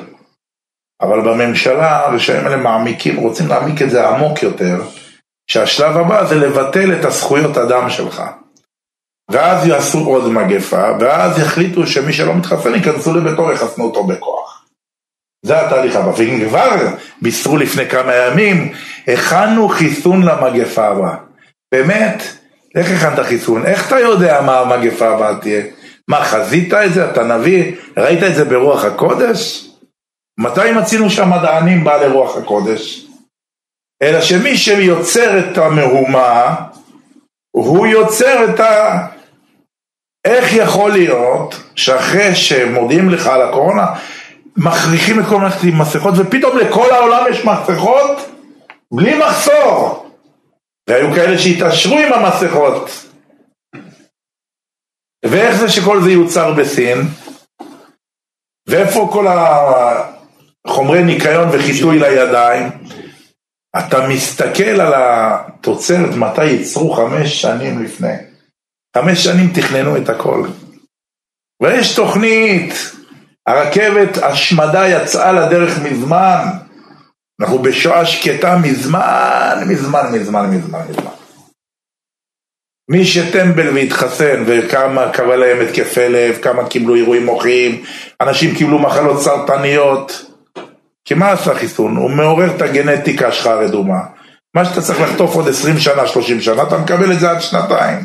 [1.03, 4.83] אבל בממשלה הרשעים האלה מעמיקים, רוצים להעמיק את זה עמוק יותר,
[5.47, 8.23] שהשלב הבא זה לבטל את הזכויות אדם שלך.
[9.31, 14.65] ואז יעשו עוד מגפה, ואז יחליטו שמי שלא מתחסן ייכנסו לביתו ויחסנו אותו בכוח.
[15.43, 16.13] זה התהליך הבא.
[16.17, 16.71] ואם כבר
[17.23, 18.73] בישרו לפני כמה ימים,
[19.09, 21.17] הכנו חיסון למגפה הבאה.
[21.73, 22.23] באמת,
[22.75, 23.67] איך הכנת חיסון?
[23.67, 25.63] איך אתה יודע מה המגפה הבאה תהיה?
[26.09, 27.11] מה, חזית את זה?
[27.11, 27.75] אתה נביא?
[27.97, 29.69] ראית את זה ברוח הקודש?
[30.41, 33.07] מתי מצינו שהמדענים בא לרוח הקודש?
[34.03, 36.55] אלא שמי שיוצר את המהומה,
[37.57, 39.07] הוא יוצר את ה...
[40.25, 43.87] איך יכול להיות שאחרי שמודיעים לך על הקורונה,
[44.57, 48.31] מכריחים את כל מערכת עם מסכות, ופתאום לכל העולם יש מסכות
[48.93, 50.07] בלי מחסור.
[50.89, 53.07] והיו כאלה שהתעשרו עם המסכות.
[55.25, 56.99] ואיך זה שכל זה יוצר בסין?
[58.69, 59.27] ואיפה כל
[60.67, 62.71] החומרי ניקיון וחיטוי לידיים?
[63.79, 68.15] אתה מסתכל על התוצרת, מתי ייצרו חמש שנים לפני.
[68.97, 70.49] חמש שנים תכננו את הכל.
[71.63, 72.75] ויש תוכנית,
[73.47, 76.45] הרכבת השמדה יצאה לדרך מזמן.
[77.41, 81.14] אנחנו בשואה שקטה מזמן, מזמן, מזמן, מזמן, מזמן.
[82.89, 87.83] מי שטמבל והתחסן וכמה קבע להם התקפי לב, כמה קיבלו אירועים מוחיים,
[88.21, 90.27] אנשים קיבלו מחלות סרטניות.
[91.05, 91.97] כי מה עשה חיסון?
[91.97, 93.99] הוא מעורר את הגנטיקה שלך הרדומה.
[94.55, 97.99] מה שאתה צריך לחטוף עוד 20 שנה, 30 שנה, אתה מקבל את זה עד שנתיים.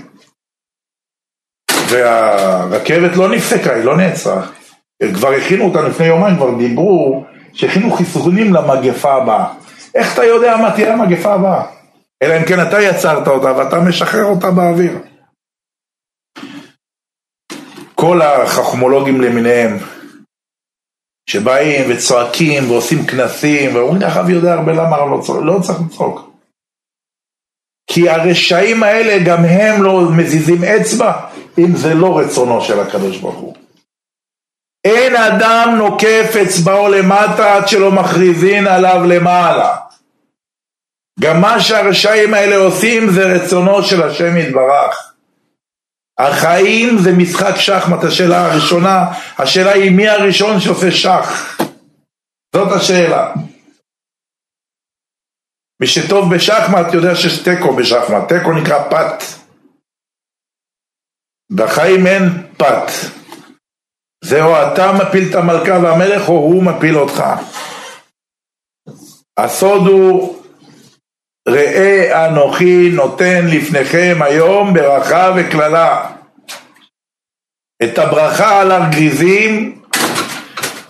[1.90, 4.48] והרכבת לא נפסקה, היא לא נעצרה.
[5.14, 9.46] כבר הכינו אותה לפני יומיים, כבר דיברו שהכינו חיסונים למגפה הבאה.
[9.96, 11.79] איך אתה יודע מה תהיה המגפה הבאה?
[12.24, 15.00] אלא אם כן אתה יצרת אותה ואתה משחרר אותה באוויר.
[17.96, 19.78] כל החכמולוגים למיניהם,
[21.30, 26.32] שבאים וצועקים ועושים כנסים, ואומרים, הרב יודע הרבה למה הרב לא צועק, לא צריך לצעוק.
[27.92, 31.14] כי הרשעים האלה גם הם לא מזיזים אצבע,
[31.58, 33.56] אם זה לא רצונו של הקדוש ברוך הוא.
[34.86, 39.89] אין אדם נוקף אצבעו למטה עד שלא מכריזין עליו למעלה.
[41.20, 45.14] גם מה שהרשעים האלה עושים זה רצונו של השם יתברך.
[46.20, 49.06] החיים זה משחק שחמט, השאלה הראשונה,
[49.38, 51.58] השאלה היא מי הראשון שעושה שח?
[52.56, 53.34] זאת השאלה.
[55.82, 59.24] מי שטוב בשחמט יודע שיש תיקו בשחמט, תיקו נקרא פת.
[61.52, 62.92] בחיים אין פת.
[64.24, 67.24] זה או אתה מפיל את המלכה והמלך או הוא מפיל אותך.
[69.38, 70.39] הסוד הוא
[71.50, 76.10] ראה אנוכי נותן לפניכם היום ברכה וקללה.
[77.84, 79.82] את הברכה על הגריזים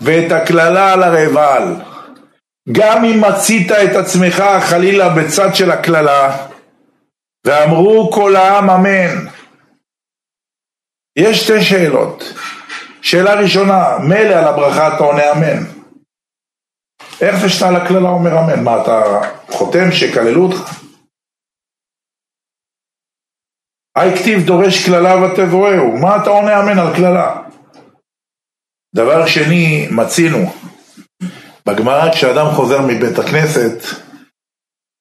[0.00, 1.74] ואת הקללה על הרעבל.
[2.72, 6.36] גם אם מצית את עצמך חלילה בצד של הקללה,
[7.46, 9.26] ואמרו כל העם אמן.
[11.16, 12.34] יש שתי שאלות.
[13.02, 15.64] שאלה ראשונה, מילא על הברכה אתה עונה אמן.
[17.20, 18.64] איך זה שאתה על הקללה אומר אמן?
[18.64, 19.02] מה, אתה
[19.50, 20.80] חותם שיקללו אותך?
[23.96, 27.42] היי כתיב דורש קללה ותבואהו, מה אתה עונה אמן על קללה?
[28.94, 30.38] דבר שני, מצינו,
[31.66, 33.78] בגמרא כשאדם חוזר מבית הכנסת,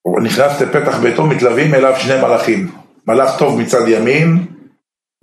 [0.02, 2.72] הוא נכנס לפתח ביתו, מתלווים אליו שני מלאכים,
[3.08, 4.48] מלאך טוב מצד ימין,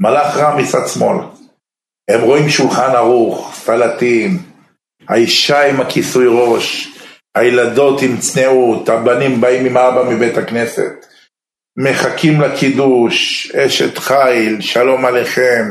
[0.00, 1.16] מלאך רע מצד שמאל.
[2.10, 4.38] הם רואים שולחן ערוך, סלטים,
[5.08, 6.88] האישה עם הכיסוי ראש,
[7.34, 11.06] הילדות עם צניעות, הבנים באים עם האבא מבית הכנסת,
[11.78, 15.64] מחכים לקידוש, אשת חיל, שלום עליכם,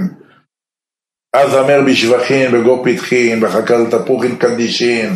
[1.33, 5.13] אז אמר בשבחין וגו פתחין, וחכה תפוחין קדישין,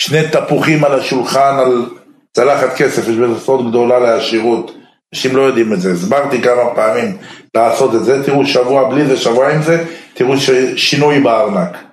[0.00, 1.86] שני תפוחים על השולחן, על
[2.32, 4.74] צלחת כסף, יש בזה סוד גדולה לעשירות.
[5.14, 7.16] אנשים לא יודעים את זה, הסברתי כמה פעמים
[7.54, 10.34] לעשות את זה, תראו שבוע בלי זה, שבוע עם זה, תראו
[10.76, 11.87] שינוי בארנק.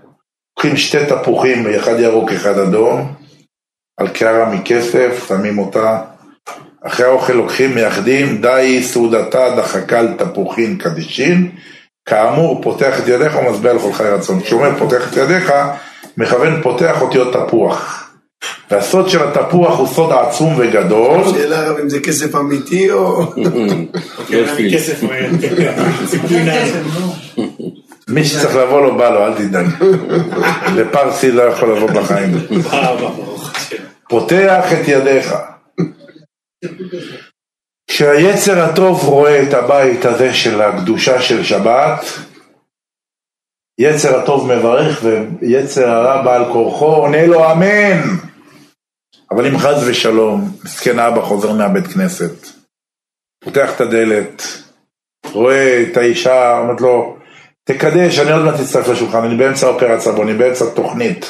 [0.57, 3.13] לוקחים שתי תפוחים, אחד ירוק, אחד אדום,
[3.99, 5.99] על קערה מכסף, שמים אותה.
[6.83, 11.51] אחרי האוכל לוקחים, מייחדים, די סעודתה דחקל תפוחין קדישין.
[12.05, 14.41] כאמור, פותח את ידיך ומשביע לכל חי רצון.
[14.41, 15.53] כשהוא אומר פותח את ידיך,
[16.17, 18.11] מכוון פותח אותיות תפוח.
[18.71, 21.23] והסוד של התפוח הוא סוד עצום וגדול.
[21.33, 23.21] שאלה אם זה כסף אמיתי או...
[24.73, 25.03] כסף
[28.09, 29.65] מי שצריך לבוא לו בא לו, אל תדאג.
[30.77, 32.31] לפרסי לא יכול לבוא בחיים.
[34.09, 35.35] פותח את ידיך.
[37.87, 42.05] כשהיצר הטוב רואה את הבית הזה של הקדושה של שבת,
[43.79, 48.01] יצר הטוב מברך ויצר הרע בעל כורחו עונה לו אמן.
[49.31, 52.47] אבל אם חס ושלום, מסכן אבא חוזר מהבית כנסת,
[53.43, 54.43] פותח את הדלת,
[55.31, 57.17] רואה את האישה, אומרת לו,
[57.69, 61.25] תקדש, אני עוד מעט אצטרף לשולחן, אני באמצע אופרציה אני באמצע תוכנית.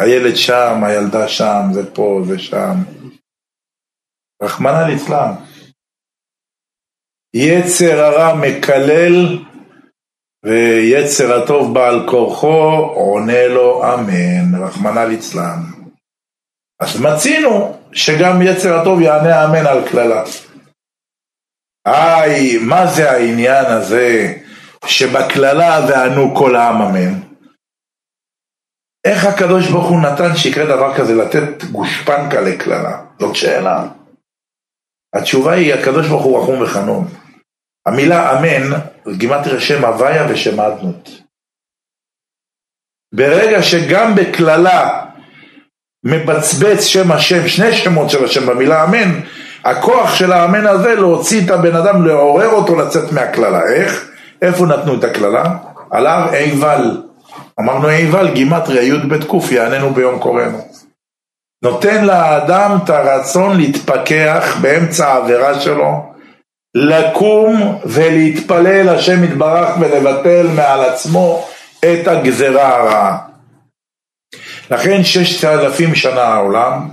[0.00, 2.74] הילד שם, הילדה שם, זה פה, זה שם.
[4.42, 5.32] רחמנא ליצלן.
[7.34, 9.44] יצר הרע מקלל
[10.44, 15.60] ויצר הטוב בעל כורחו עונה לו אמן, רחמנא ליצלן.
[16.80, 20.24] אז מצינו שגם יצר הטוב יענה אמן על קללה.
[21.86, 24.45] היי, מה זה העניין הזה
[24.88, 27.20] שבקללה וענו כל העם אמן?
[29.04, 33.02] איך הקדוש ברוך הוא נתן שיקרה דבר כזה לתת גושפנקה לקללה?
[33.20, 33.84] זאת שאלה.
[35.14, 37.08] התשובה היא, הקדוש ברוך הוא רחום וחנון.
[37.86, 38.78] המילה אמן,
[39.16, 41.10] גימטריה שם הוויה ושם אדנות.
[43.14, 45.04] ברגע שגם בקללה
[46.04, 49.20] מבצבץ שם השם, שני שמות של השם במילה אמן,
[49.64, 53.60] הכוח של האמן הזה להוציא את הבן אדם, לעורר אותו לצאת מהקללה.
[53.74, 54.15] איך?
[54.42, 55.56] איפה נתנו את הקללה?
[55.90, 57.02] על הר עיבל.
[57.60, 60.58] אמרנו עיבל, גימטריה י"ב ק' יעננו ביום קוראנו.
[61.62, 66.12] נותן לאדם את הרצון להתפכח באמצע העבירה שלו,
[66.74, 71.46] לקום ולהתפלל השם יתברך ולבטל מעל עצמו
[71.78, 73.18] את הגזרה הרעה.
[74.70, 76.88] לכן ששת אלפים שנה העולם,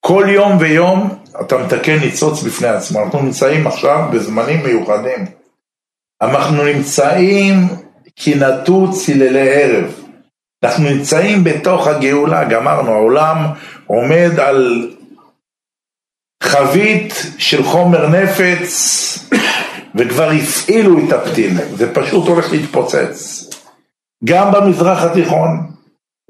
[0.00, 3.04] כל יום ויום אתה מתקן ניצוץ בפני עצמו.
[3.04, 5.37] אנחנו נמצאים עכשיו בזמנים מיוחדים.
[6.22, 7.68] אנחנו נמצאים
[8.16, 9.94] כי נטו צללי ערב.
[10.64, 13.36] אנחנו נמצאים בתוך הגאולה, גמרנו, העולם
[13.86, 14.90] עומד על
[16.42, 18.74] חבית של חומר נפץ
[19.94, 23.44] וכבר הפעילו את הפתיל, זה פשוט הולך להתפוצץ.
[24.24, 25.70] גם במזרח התיכון,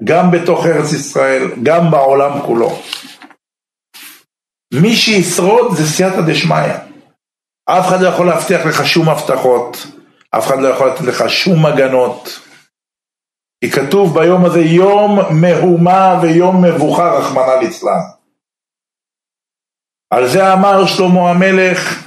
[0.03, 2.81] גם בתוך ארץ ישראל, גם בעולם כולו.
[4.73, 6.88] מי שישרוד זה סייעתא דשמיא.
[7.77, 9.77] אף אחד לא יכול להבטיח לך שום הבטחות,
[10.31, 12.39] אף אחד לא יכול לתת לך שום הגנות.
[13.63, 18.01] כי כתוב ביום הזה יום מהומה ויום מבוכה רחמנא ליצלן.
[20.13, 22.05] על זה אמר שלמה המלך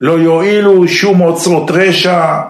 [0.00, 2.40] לא יועילו שום אוצרות רשע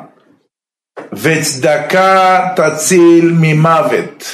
[1.12, 4.24] וצדקה תציל ממוות.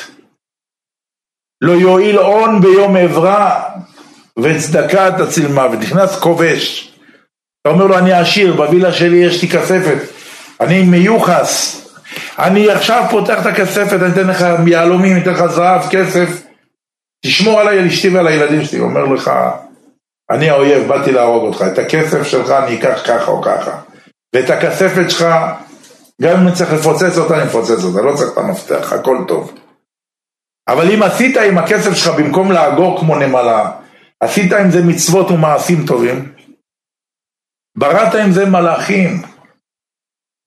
[1.60, 3.70] לא יועיל הון ביום עברה
[4.42, 5.78] וצדקה תציל מוות.
[5.78, 6.89] נכנס כובש,
[7.62, 9.98] אתה אומר לו אני עשיר, בווילה שלי יש לי כספת,
[10.60, 11.80] אני מיוחס,
[12.38, 16.42] אני עכשיו פותח את הכספת, אני אתן לך יהלומים, אתן לך זהב, כסף,
[17.26, 18.80] תשמור עליי, על אשתי ועל הילדים שלי.
[18.80, 19.30] אומר לך,
[20.30, 23.70] אני האויב, באתי להרוג אותך, את הכסף שלך אני אקח ככה או ככה,
[24.34, 25.26] ואת הכספת שלך
[26.22, 29.52] גם אם אני צריך לפוצץ אותה, אני מפוצץ אותה, לא צריך את המפתח, הכל טוב.
[30.68, 33.70] אבל אם עשית עם הכסף שלך במקום לאגור כמו נמלה,
[34.20, 36.32] עשית עם זה מצוות ומעשים טובים,
[37.80, 39.22] בראת עם זה מלאכים,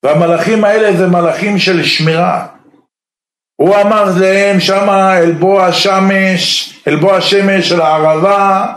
[0.05, 2.47] והמלאכים האלה זה מלאכים של שמירה.
[3.55, 8.73] הוא אמר להם שמה אל בוא השמש, אל בוא השמש של הערבה,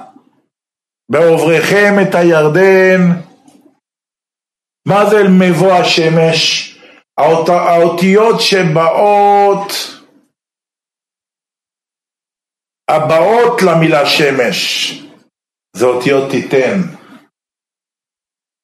[1.11, 3.01] בעובריכם את הירדן.
[4.89, 6.73] מה זה אל מבוא השמש?
[7.19, 9.73] האות, האותיות שבאות,
[12.91, 14.93] הבאות למילה שמש,
[15.77, 16.81] זה אותיות תיתן.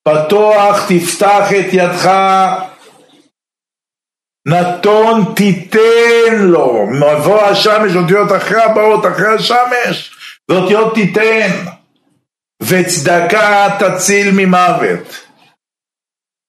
[0.05, 2.11] פתוח תפתח את ידך,
[4.49, 10.17] נתון תיתן לו, מבוא השמש, אותיות אחרי הבאות, אחרי השמש,
[10.51, 11.51] זה אותיות תיתן,
[12.63, 15.27] וצדקה תציל ממוות.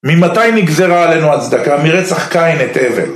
[0.06, 1.76] ממתי נגזרה עלינו הצדקה?
[1.76, 3.14] מרצח קין את הבל.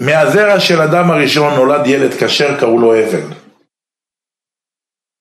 [0.00, 3.43] מהזרע של אדם הראשון נולד ילד כשר, קראו לו אבל.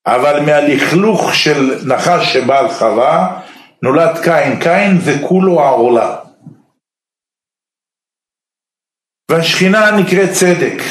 [0.06, 3.42] אבל מהלכלוך של נחש שבא על חווה,
[3.84, 4.60] נולד קין.
[4.60, 6.18] קין זה כולו העורלה.
[9.32, 10.84] והשכינה נקראת צדק.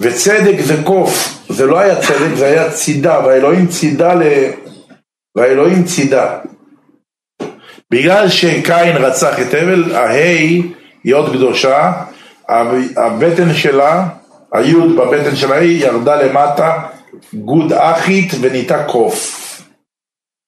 [0.00, 1.10] וצדק זה קוף,
[1.48, 4.22] זה לא היה צדק, זה היה צידה, והאלוהים צידה ל...
[5.36, 6.40] והאלוהים צידה.
[7.90, 10.62] בגלל שקין רצח את הבל, הה'
[11.04, 11.92] היא עוד קדושה,
[12.96, 14.08] הבטן שלה,
[14.54, 16.72] היוד בבטן של הה' ירדה למטה,
[17.34, 19.40] גוד אחית ונהייתה קוף.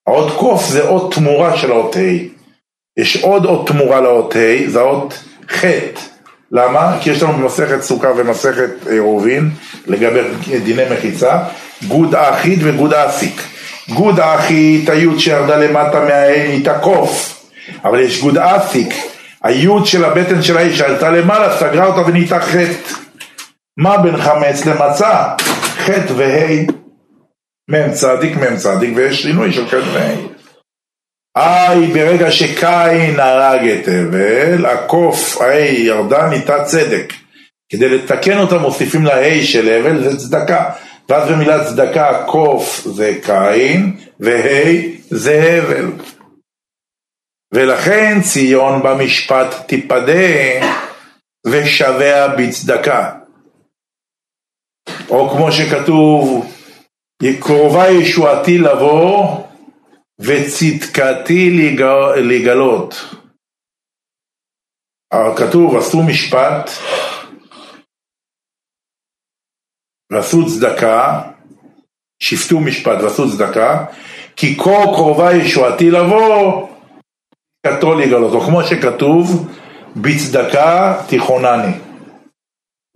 [0.07, 2.01] האות קוף זה אות תמורה של האות ה'.
[3.01, 5.19] יש עוד אות תמורה לאות ה', זה האות
[5.51, 5.65] ח'.
[6.53, 6.99] למה?
[7.01, 9.51] כי יש לנו במסכת סוכה ומסכת עירובין
[9.87, 10.21] לגבי
[10.65, 11.39] דיני מחיצה,
[11.89, 13.43] גוד אחית וגוד אסיק.
[13.89, 17.43] גוד אחית, היוד שירדה למטה מהה' נהייתה קוף,
[17.85, 18.95] אבל יש גוד אסיק,
[19.43, 22.95] היוד של הבטן של האיש שעלתה למעלה, סגרה אותה ונהייתה חטא.
[23.77, 25.37] מה בין חמץ למצה?
[25.77, 26.63] חטא וה'
[27.71, 30.33] מ' צדיק מ' צדיק ויש שינוי של חטא וה'.
[31.37, 37.13] איי, ברגע שקין הרג את הבל, הקוף ה' ירדה נהייתה צדק.
[37.69, 40.71] כדי לתקן אותה מוסיפים לה של הבל, זה צדקה.
[41.09, 44.73] ואז במילה צדקה קוף זה קין וה'
[45.11, 45.91] זה הבל.
[47.55, 50.67] ולכן ציון במשפט תיפדה
[51.47, 53.22] ושביה בצדקה.
[55.13, 56.47] או כמו שכתוב,
[57.41, 59.45] קרובה ישועתי לבוא
[60.19, 61.71] וצדקתי
[62.17, 63.15] לגלות.
[65.37, 66.71] כתוב עשו משפט
[70.13, 71.23] ועשו צדקה,
[72.23, 73.85] שפטו משפט ועשו צדקה,
[74.37, 76.69] כי כה קרובה ישועתי לבוא
[77.67, 79.49] צדקתו לגלות, או כמו שכתוב,
[79.97, 81.73] בצדקה תיכונני.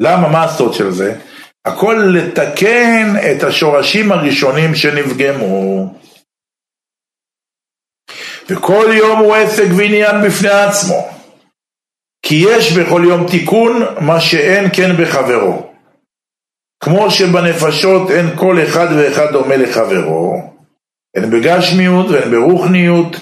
[0.00, 0.28] למה?
[0.28, 1.20] מה הסוד של זה?
[1.66, 5.94] הכל לתקן את השורשים הראשונים שנפגמו.
[8.48, 11.08] וכל יום הוא עסק ועניין בפני עצמו.
[12.22, 15.72] כי יש בכל יום תיקון מה שאין כן בחברו.
[16.84, 20.32] כמו שבנפשות אין כל אחד ואחד דומה לחברו,
[21.16, 23.16] הן בגשמיות והן ברוחניות,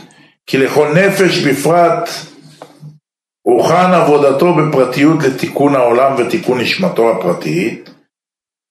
[0.47, 2.09] כי לכל נפש בפרט
[3.43, 7.94] הוכן עבודתו בפרטיות לתיקון העולם ותיקון נשמתו הפרטית,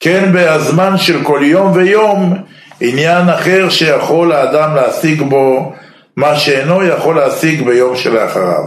[0.04, 2.34] כן בהזמן של כל יום ויום
[2.82, 5.74] עניין אחר שיכול האדם להשיג בו
[6.16, 8.64] מה שאינו יכול להשיג ביום שלאחריו.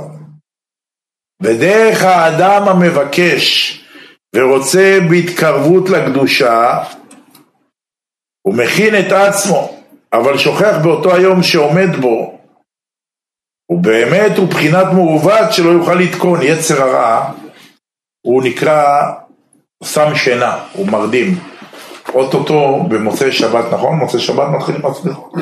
[1.43, 3.75] ודרך האדם המבקש
[4.37, 6.83] ורוצה בהתקרבות לקדושה,
[8.47, 9.77] הוא מכין את עצמו,
[10.13, 12.39] אבל שוכח באותו היום שעומד בו
[13.73, 17.33] ובאמת הוא בחינת מעוות שלא יוכל לתקון, יצר הרע,
[18.27, 19.13] הוא נקרא
[19.85, 21.39] שם שינה, הוא מרדים.
[22.15, 23.97] אוטוטו במוצאי שבת, נכון?
[23.97, 25.33] מוצאי שבת מתחילים הסליחות.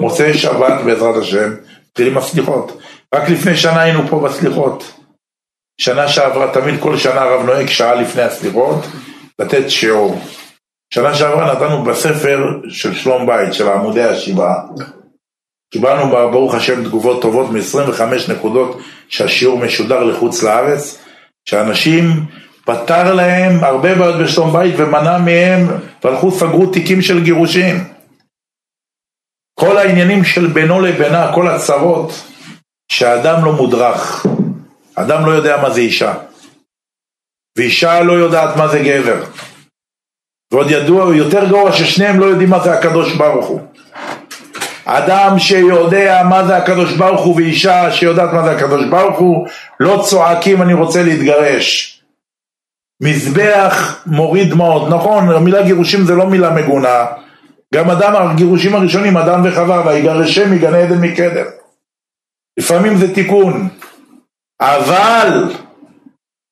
[0.00, 1.54] מוצאי שבת בעזרת השם,
[1.90, 2.80] מתחילים הסליחות.
[3.14, 4.92] רק לפני שנה היינו פה בסליחות.
[5.80, 8.84] שנה שעברה, תמיד כל שנה הרב נוהג שעה לפני הסליחות,
[9.38, 10.20] לתת שיעור.
[10.94, 12.38] שנה שעברה נתנו בספר
[12.68, 14.60] של שלום בית, של עמודי השבעה.
[15.72, 20.98] קיבלנו ברוך השם תגובות טובות מ-25 נקודות שהשיעור משודר לחוץ לארץ,
[21.48, 22.24] שאנשים
[22.68, 25.66] פתר להם הרבה בעיות בשלום בית ומנע מהם
[26.04, 27.84] והלכו סגרו תיקים של גירושין.
[29.60, 32.12] כל העניינים של בינו לבינה, כל הצרות,
[32.92, 34.26] שהאדם לא מודרך,
[34.94, 36.14] אדם לא יודע מה זה אישה,
[37.58, 39.24] ואישה לא יודעת מה זה גבר,
[40.52, 43.60] ועוד ידוע, יותר גרוע ששניהם לא יודעים מה זה הקדוש ברוך הוא.
[44.84, 49.48] אדם שיודע מה זה הקדוש ברוך הוא ואישה שיודעת מה זה הקדוש ברוך הוא
[49.80, 51.97] לא צועקים אני רוצה להתגרש.
[53.02, 55.30] מזבח מוריד דמעות, נכון?
[55.30, 57.06] המילה גירושים זה לא מילה מגונה.
[57.74, 61.46] גם אדם, הגירושים הראשונים אדם וחווה ויגרשם מגן עדן מקדם.
[62.58, 63.68] לפעמים זה תיקון.
[64.60, 65.54] אבל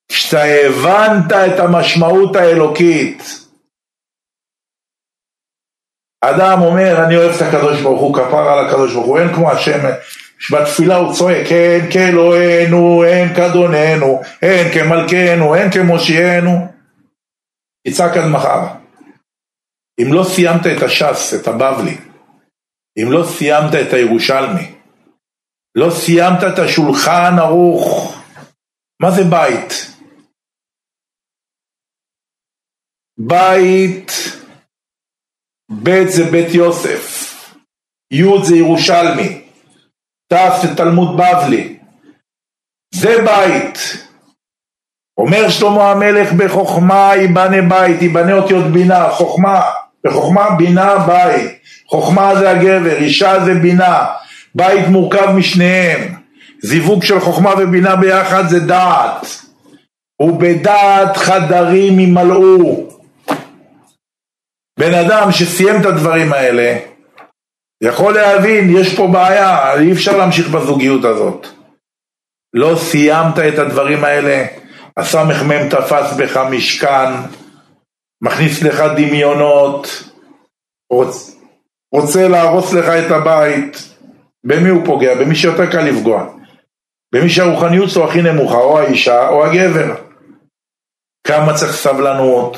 [0.09, 3.22] כשאתה הבנת את המשמעות האלוקית
[6.24, 9.51] אדם אומר, אני אוהב את הקדוש ברוך הוא, כפר על הקדוש ברוך הוא, אין כמו
[9.51, 9.78] השם,
[10.53, 16.68] בתפילה הוא צועק, אין כאלוהינו, אין כאדוננו, אין כמלכנו, אין כמושיענו.
[17.87, 18.61] יצעק עד מחר.
[20.03, 21.97] אם לא סיימת את הש"ס, את הבבלי,
[22.99, 24.74] אם לא סיימת את הירושלמי,
[25.74, 28.16] לא סיימת את השולחן ערוך,
[29.03, 29.72] מה זה בית?
[33.18, 34.12] בית
[35.82, 37.34] ב' זה בית יוסף,
[38.11, 39.45] י' זה ירושלמי,
[40.33, 41.77] ת' זה תלמוד בבלי,
[42.95, 43.79] זה בית,
[45.18, 49.62] אומר שלמה המלך בחוכמה ייבנה בית, ייבנה אותיות בינה, חוכמה,
[50.05, 51.51] בחוכמה בינה בית,
[51.87, 54.07] חוכמה זה הגבר, אישה זה בינה,
[54.55, 56.14] בית מורכב משניהם,
[56.62, 59.27] זיווג של חוכמה ובינה ביחד זה דעת,
[60.22, 62.87] ובדעת חדרים ימלאו.
[64.79, 66.79] בן אדם שסיים את הדברים האלה,
[67.83, 71.47] יכול להבין, יש פה בעיה, אי אפשר להמשיך בזוגיות הזאת.
[72.55, 74.47] לא סיימת את הדברים האלה,
[74.97, 77.12] הסמ"ם תפס בך משכן,
[78.22, 80.05] מכניס לך דמיונות,
[80.93, 81.37] רוצ,
[81.95, 83.93] רוצה להרוס לך את הבית,
[84.45, 85.14] במי הוא פוגע?
[85.14, 86.27] במי שיותר קל לפגוע.
[87.14, 89.95] במי שהרוחניות שלו הכי נמוכה, או האישה או הגבר.
[91.27, 92.57] כמה צריך סבלנות,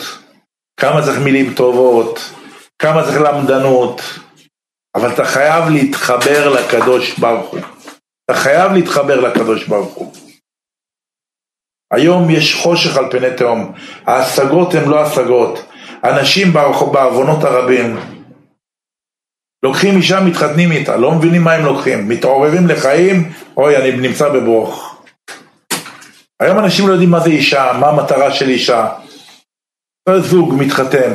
[0.81, 2.33] כמה צריך מילים טובות,
[2.79, 4.03] כמה צריך למדנות,
[4.95, 7.61] אבל אתה חייב להתחבר לקדוש ברוך הוא.
[8.25, 10.13] אתה חייב להתחבר לקדוש ברוך הוא.
[11.93, 13.73] היום יש חושך על פני תהום,
[14.07, 15.65] ההשגות הן לא השגות,
[16.05, 16.53] אנשים
[16.93, 17.97] בעוונות הרבים
[19.63, 25.03] לוקחים אישה, מתחתנים איתה, לא מבינים מה הם לוקחים, מתעוררים לחיים, אוי, אני נמצא בברוך.
[26.41, 28.89] היום אנשים לא יודעים מה זה אישה, מה המטרה של אישה.
[30.19, 31.15] זוג מתחתן,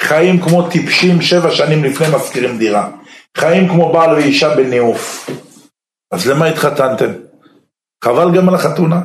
[0.00, 2.88] חיים כמו טיפשים שבע שנים לפני מזכירים דירה,
[3.36, 5.30] חיים כמו בעל ואישה בניאוף.
[6.12, 7.10] אז למה התחתנתם?
[8.04, 9.00] חבל גם על החתונה.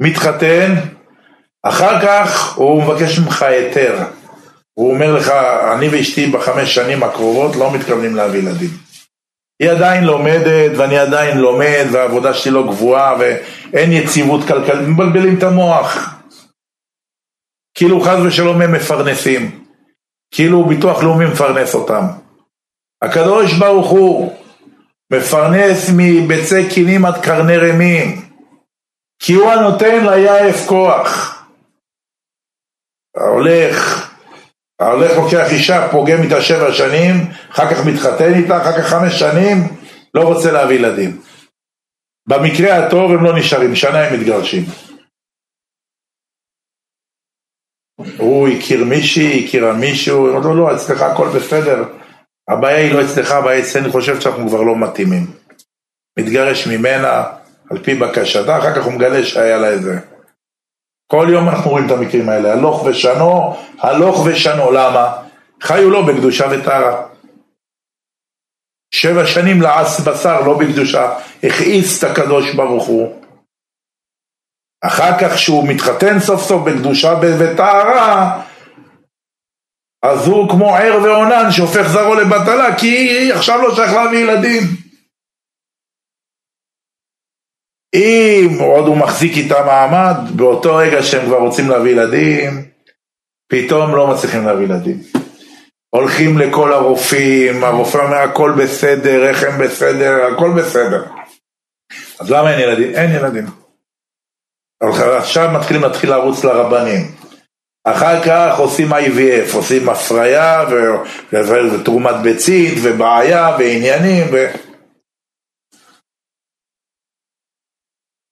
[0.00, 0.74] מתחתן,
[1.62, 3.98] אחר כך הוא מבקש ממך היתר.
[4.74, 5.32] הוא אומר לך,
[5.76, 8.70] אני ואשתי בחמש שנים הקרובות לא מתכוונים להביא ילדים.
[9.62, 15.42] היא עדיין לומדת ואני עדיין לומד והעבודה שלי לא גבוהה ואין יציבות כלכלית, מבלבלים את
[15.42, 16.14] המוח.
[17.74, 19.63] כאילו חס ושלום הם מפרנסים,
[20.34, 22.04] כאילו ביטוח לאומי מפרנס אותם.
[23.02, 24.32] הקדוש ברוך הוא
[25.12, 28.28] מפרנס מביצי קינים עד קרני רמים,
[29.18, 31.42] כי הוא הנותן ליעף כוח.
[33.16, 34.10] הולך,
[34.80, 37.14] ההולך לוקח אישה, פוגם איתה שבע שנים,
[37.52, 39.56] אחר כך מתחתן איתה, אחר כך חמש שנים,
[40.14, 41.20] לא רוצה להביא ילדים.
[42.28, 44.64] במקרה הטוב הם לא נשארים, שנה הם מתגרשים.
[48.16, 51.84] הוא הכיר מישהי, הכירה מישהו, אמרו לו, לא, אצלך הכל בסדר.
[52.48, 55.26] הבעיה היא לא אצלך, הבעיה אצלנו חושב שאנחנו כבר לא מתאימים.
[56.18, 57.24] מתגרש ממנה,
[57.70, 59.98] על פי בקשתה, אחר כך הוא מגלה שהיה לה איזה.
[61.06, 65.16] כל יום אנחנו רואים את המקרים האלה, הלוך ושנו, הלוך ושנו, למה?
[65.62, 67.02] חיו לא בקדושה וטהרה.
[68.94, 73.23] שבע שנים לעס בשר, לא בקדושה, הכעיס את הקדוש ברוך הוא.
[74.86, 78.40] אחר כך שהוא מתחתן סוף סוף בקדושה וטהרה,
[80.02, 84.62] אז הוא כמו ער ועונן שהופך זרעו לבטלה, כי עכשיו לא שייך להביא ילדים.
[87.94, 92.64] אם עוד הוא מחזיק איתה מעמד, באותו רגע שהם כבר רוצים להביא ילדים,
[93.48, 94.98] פתאום לא מצליחים להביא ילדים.
[95.90, 101.04] הולכים לכל הרופאים, הרופא אומר הכל בסדר, איך הם בסדר, הכל בסדר.
[102.20, 102.94] אז למה אין ילדים?
[102.94, 103.63] אין ילדים.
[105.18, 107.14] עכשיו מתחילים להתחיל לרוץ לרבנים.
[107.84, 110.64] אחר כך עושים IVF, עושים הפריה
[111.72, 114.36] ותרומת ביצית ובעיה ועניינים ו...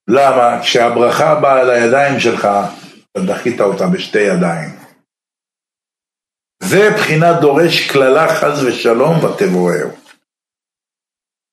[0.08, 0.62] למה?
[0.62, 2.48] כשהברכה באה לידיים שלך,
[3.12, 4.70] אתה דחית אותה בשתי ידיים.
[6.62, 9.90] זה בחינת דורש קללה חס ושלום ותבואהו.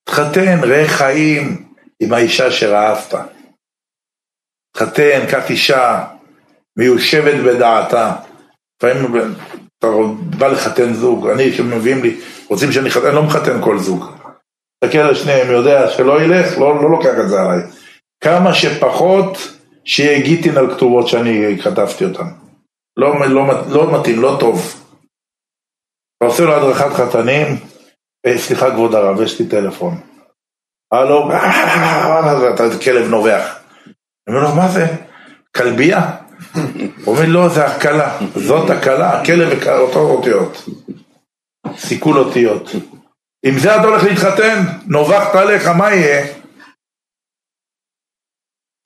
[0.09, 3.38] תחתן, ראה חיים עם האישה שראפת.
[4.79, 6.05] תחתן, קח אישה
[6.77, 8.15] מיושבת בדעתה.
[8.77, 9.35] לפעמים
[9.79, 9.87] אתה
[10.37, 14.05] בא לחתן זוג, אני, שמביאים לי, רוצים שאני אחתן, אני לא מחתן כל זוג.
[14.83, 17.59] תסתכל על שניהם, יודע שלא ילך, לא, לא לוקח את זה עליי.
[18.23, 19.37] כמה שפחות
[19.85, 22.27] שיהיה גיטין על כתובות שאני כתבתי אותן.
[22.97, 24.83] לא, לא, לא מתאים, לא טוב.
[26.17, 27.47] אתה עושה לו הדרכת חתנים,
[28.25, 29.95] אה, סליחה כבוד הרב, יש לי טלפון.
[30.91, 31.29] הלו,
[32.53, 33.58] אתה כלב נובח.
[34.29, 34.87] אני אומר לו, מה זה?
[35.57, 36.11] כלבייה?
[37.05, 40.69] הוא אומר, לא, זה הקלה, זאת הקלה, הכלב אותו אותיות.
[41.77, 42.71] סיכול אותיות.
[43.45, 46.25] עם זה אתה הולך להתחתן, נובחת עליך, מה יהיה?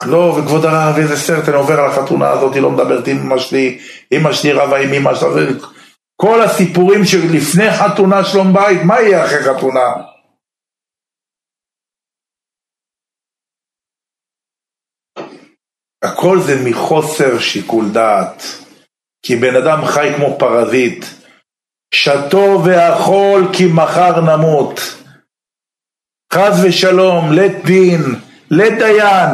[0.05, 3.37] לא, וכבוד הרב, איזה סרט אני עובר על החתונה הזאת, היא לא מדברת עם אמא
[3.37, 3.79] שלי,
[4.11, 5.53] אמא שלי רבה עם אמא שלי,
[6.15, 10.12] כל הסיפורים שלפני חתונה שלום בית, מה יהיה אחרי חתונה?
[16.03, 18.43] הכל זה מחוסר שיקול דעת,
[19.25, 21.05] כי בן אדם חי כמו פרזיט,
[21.93, 24.79] שתו ואכול כי מחר נמות.
[26.33, 28.01] חס ושלום, לית דין,
[28.51, 29.29] לית דיין,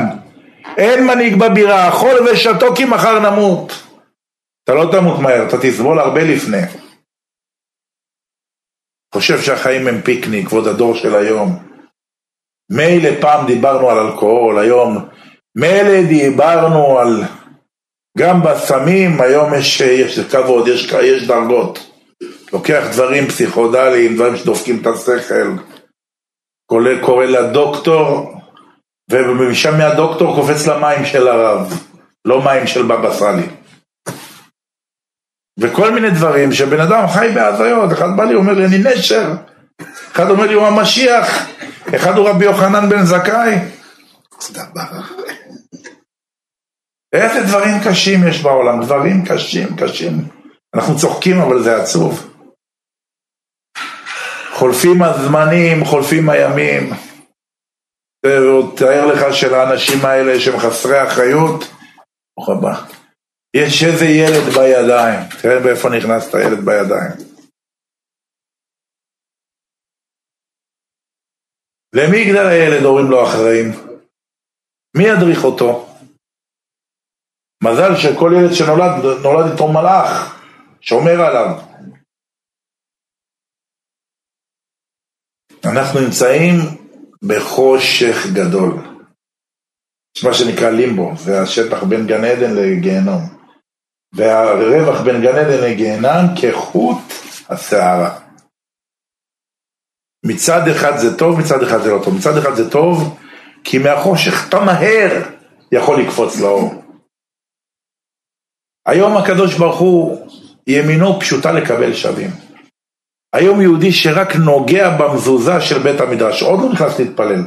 [0.77, 3.73] אין מנהיג בבירה, אכול ושתו כי מחר נמות.
[4.63, 6.61] אתה לא תמות מהר, אתה תסבול הרבה לפני.
[9.15, 11.65] חושב שהחיים הם פיקניק, כבוד הדור של היום.
[12.71, 15.09] מילא פעם דיברנו על אלכוהול, היום
[15.55, 17.23] מילא דיברנו על...
[18.17, 21.91] גם בסמים, היום יש, יש כבוד, יש, יש דרגות.
[22.53, 25.51] לוקח דברים פסיכודליים, דברים שדופקים את השכל.
[26.71, 28.33] קורא, קורא לדוקטור,
[29.11, 31.83] ומשם מהדוקטור קופץ למים של הרב,
[32.25, 33.47] לא מים של בבא סאלי.
[35.59, 39.33] וכל מיני דברים שבן אדם חי בהזיות, אחד בא לי אומר לי אני נשר,
[40.11, 41.49] אחד אומר לי הוא המשיח,
[41.95, 43.78] אחד הוא רבי יוחנן בן זכאי.
[47.13, 50.13] איזה דברים קשים יש בעולם, דברים קשים, קשים.
[50.75, 52.33] אנחנו צוחקים אבל זה עצוב.
[54.53, 56.93] חולפים הזמנים, חולפים הימים.
[58.77, 61.63] תאר לך שלאנשים האלה שהם חסרי אחריות,
[62.37, 62.85] ברוך הבא.
[63.53, 67.29] יש איזה ילד בידיים, תראה באיפה נכנס את הילד בידיים.
[71.93, 73.88] למי יגדל הילד הורים לא אחראים?
[74.97, 75.85] מי ידריך אותו?
[77.63, 78.91] מזל שכל ילד שנולד,
[79.23, 80.41] נולד איתו מלאך,
[80.81, 81.61] שומר עליו.
[85.65, 86.55] אנחנו נמצאים
[87.23, 88.89] בחושך גדול.
[90.17, 93.21] יש מה שנקרא לימבו, זה השטח בין גן עדן לגיהנום.
[94.13, 97.03] והרווח בין גן עדן לגיהנם כחוט
[97.49, 98.19] השערה.
[100.25, 102.15] מצד אחד זה טוב, מצד אחד זה לא טוב.
[102.15, 103.19] מצד אחד זה טוב,
[103.63, 105.21] כי מהחושך אתה מהר
[105.71, 106.83] יכול לקפוץ לאור.
[108.87, 110.27] היום הקדוש ברוך הוא,
[110.67, 112.29] ימינו פשוטה לקבל שווים.
[113.33, 117.43] היום יהודי שרק נוגע במזוזה של בית המדרש, עוד לא נכנס להתפלל.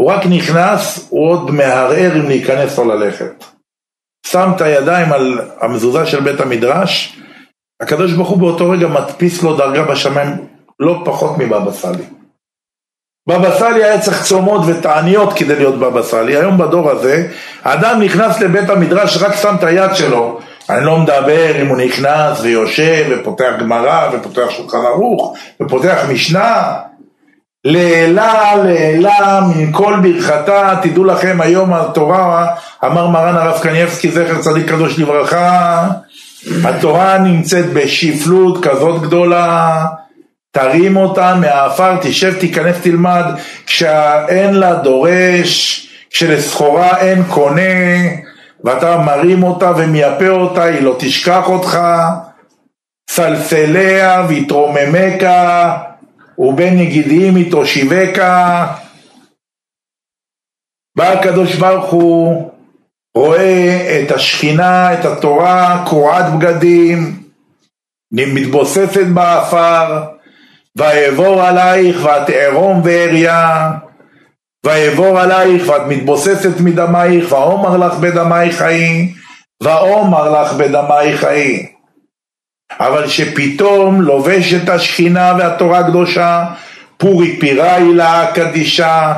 [0.00, 3.44] הוא רק נכנס, הוא עוד מהרהר אם להיכנס או ללכת.
[4.26, 7.20] שם את הידיים על המזוזה של בית המדרש,
[7.82, 10.46] הקדוש ברוך הוא באותו רגע מדפיס לו דרגה בשמיים
[10.80, 12.04] לא פחות מבבא סאלי.
[13.30, 17.26] בבא סאלי היה צריך צומות ותעניות כדי להיות בבא סאלי, היום בדור הזה,
[17.64, 20.38] האדם נכנס לבית המדרש, רק שם את היד שלו,
[20.70, 26.72] אני לא מדבר אם הוא נכנס ויושב ופותח גמרא ופותח שולחן ערוך ופותח משנה,
[27.64, 32.46] לעילה, לעילה, מכל ברכתה, תדעו לכם היום התורה,
[32.84, 35.86] אמר מרן הרב קנייבסקי זכר צדיק קדוש לברכה,
[36.64, 39.86] התורה נמצאת בשפלות כזאת גדולה,
[40.52, 43.24] תרים אותה מהעפר, תשב, תיכנס, תלמד,
[43.66, 47.60] כשאין לה דורש, כשלסחורה אין קונה,
[48.64, 51.78] ואתה מרים אותה ומייפה אותה, היא לא תשכח אותך,
[53.10, 55.26] סלסלה ותרוממך,
[56.38, 58.22] ובין נגידים תושיבך.
[60.96, 62.50] בא הקדוש ברוך הוא,
[63.14, 67.22] רואה את השכינה, את התורה, קורעת בגדים,
[68.12, 70.09] מתבוססת באפר,
[70.76, 73.70] ואעבור עלייך ואת ערום ואריה,
[74.64, 79.12] ואעבור עלייך ואת מתבוססת מדמייך, ואומר לך בדמייך חיי,
[79.62, 81.66] ואומר לך בדמייך חיי.
[82.80, 86.44] אבל שפתאום לובשת השכינה והתורה הקדושה,
[86.96, 89.12] פורי פיראי לה קדישה,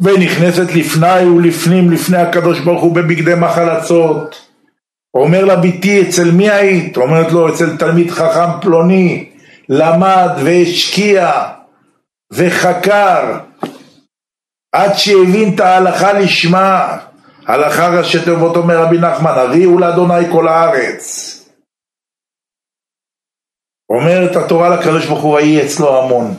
[0.00, 4.40] ונכנסת לפני ולפנים לפני הקדוש ברוך הוא בבגדי מחלצות.
[5.14, 6.96] אומר לה ביתי אצל מי היית?
[6.96, 9.28] אומרת לו אצל תלמיד חכם פלוני,
[9.68, 11.30] למד והשקיע
[12.32, 13.38] וחקר
[14.72, 16.98] עד שהבין את ההלכה לשמה,
[17.46, 21.30] הלכה ראשי תיבות אומר רבי נחמן, הריעו לאדוני כל הארץ.
[23.90, 26.34] אומרת התורה לקדוש ברוך הוא, ויהי אצלו המון.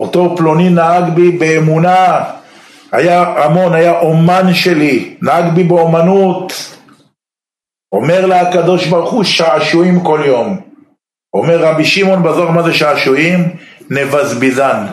[0.00, 2.24] אותו פלוני נהג בי באמונה,
[2.92, 6.52] היה המון, היה אומן שלי, נהג בי באומנות.
[7.92, 10.67] אומר לה הקדוש ברוך הוא, שעשועים כל יום.
[11.34, 13.48] אומר רבי שמעון בזוהר, מה זה שעשועים?
[13.90, 14.86] נבזבזן.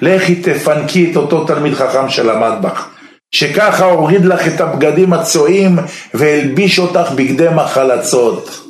[0.00, 2.88] לכי תפנקי את אותו תלמיד חכם שלמד בך.
[3.34, 5.78] שככה הוריד לך את הבגדים הצועים
[6.14, 8.60] והלביש אותך בגדי מחלצות.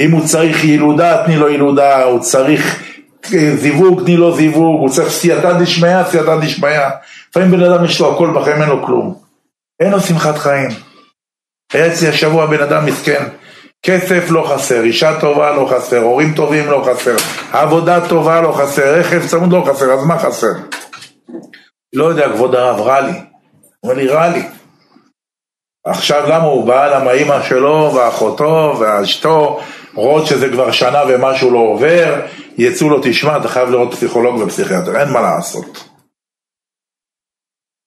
[0.00, 2.82] אם הוא צריך ילודה, תני לו ילודה, הוא צריך
[3.34, 6.80] אה, זיווג, תני לו זיווג, הוא צריך סייעתא דשמיא, סייעתא דשמיא.
[7.30, 9.14] לפעמים בן אדם יש לו הכל בחיים, אין לו כלום.
[9.80, 10.70] אין לו שמחת חיים.
[11.72, 13.24] היה אצלי השבוע בן אדם מסכן,
[13.88, 17.16] כסף לא חסר, אישה טובה לא חסר, הורים טובים לא חסר,
[17.52, 20.52] עבודה טובה לא חסר, רכב צמוד לא חסר, אז מה חסר?
[21.92, 23.12] לא יודע, כבוד הרב, רע לי.
[23.80, 24.42] הוא אומר לי, רע לי.
[25.86, 26.96] עכשיו למה הוא בא?
[26.96, 29.60] למה אימא שלו ואחותו ואשתו
[29.94, 32.20] רואות שזה כבר שנה ומשהו לא עובר,
[32.58, 35.88] יצאו לו, תשמע, אתה חייב לראות פסיכולוג ופסיכיאטר, אין מה לעשות.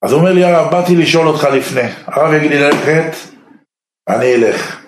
[0.03, 3.15] אז הוא אומר לי הרב, באתי לשאול אותך לפני, הרב יגיד לי ללכת,
[4.09, 4.80] אני אלך.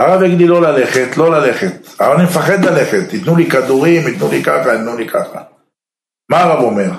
[0.00, 4.30] הרב יגיד לי לא ללכת, לא ללכת, אבל אני מפחד ללכת, ייתנו לי כדורים, ייתנו
[4.30, 5.42] לי ככה, ייתנו לי ככה.
[6.30, 6.90] מה הרב אומר?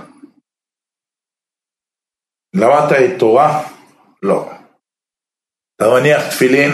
[2.55, 3.63] למדת את תורה?
[4.23, 4.51] לא.
[5.75, 6.71] אתה מניח תפילין?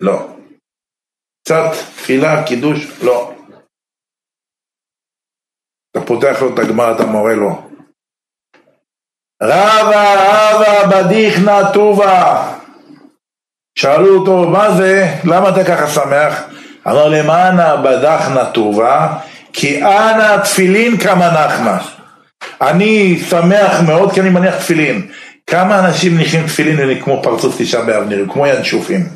[0.00, 0.36] לא.
[1.44, 3.02] קצת תפילה, קידוש?
[3.02, 3.32] לא.
[5.90, 7.70] אתה פותח לו את הגמר, אתה מורה לו.
[9.42, 12.65] רבה רבה בדיחנא טובה.
[13.76, 15.14] שאלו אותו, מה זה?
[15.24, 16.42] למה אתה ככה שמח?
[16.86, 19.18] אמר למענה בדחנא טובה,
[19.52, 21.78] כי אנא תפילין כמה נחנא.
[22.60, 25.06] אני שמח מאוד כי אני מניח תפילין.
[25.46, 29.08] כמה אנשים מניחים תפילין ואני כמו פרצוף תשעה באב נראים, כמו ינשופים.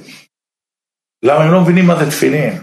[1.22, 2.58] למה הם לא מבינים מה זה תפילין?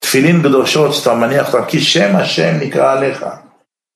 [0.00, 3.26] תפילין קדושות שאתה מניח אותם, כי שם השם נקרא עליך.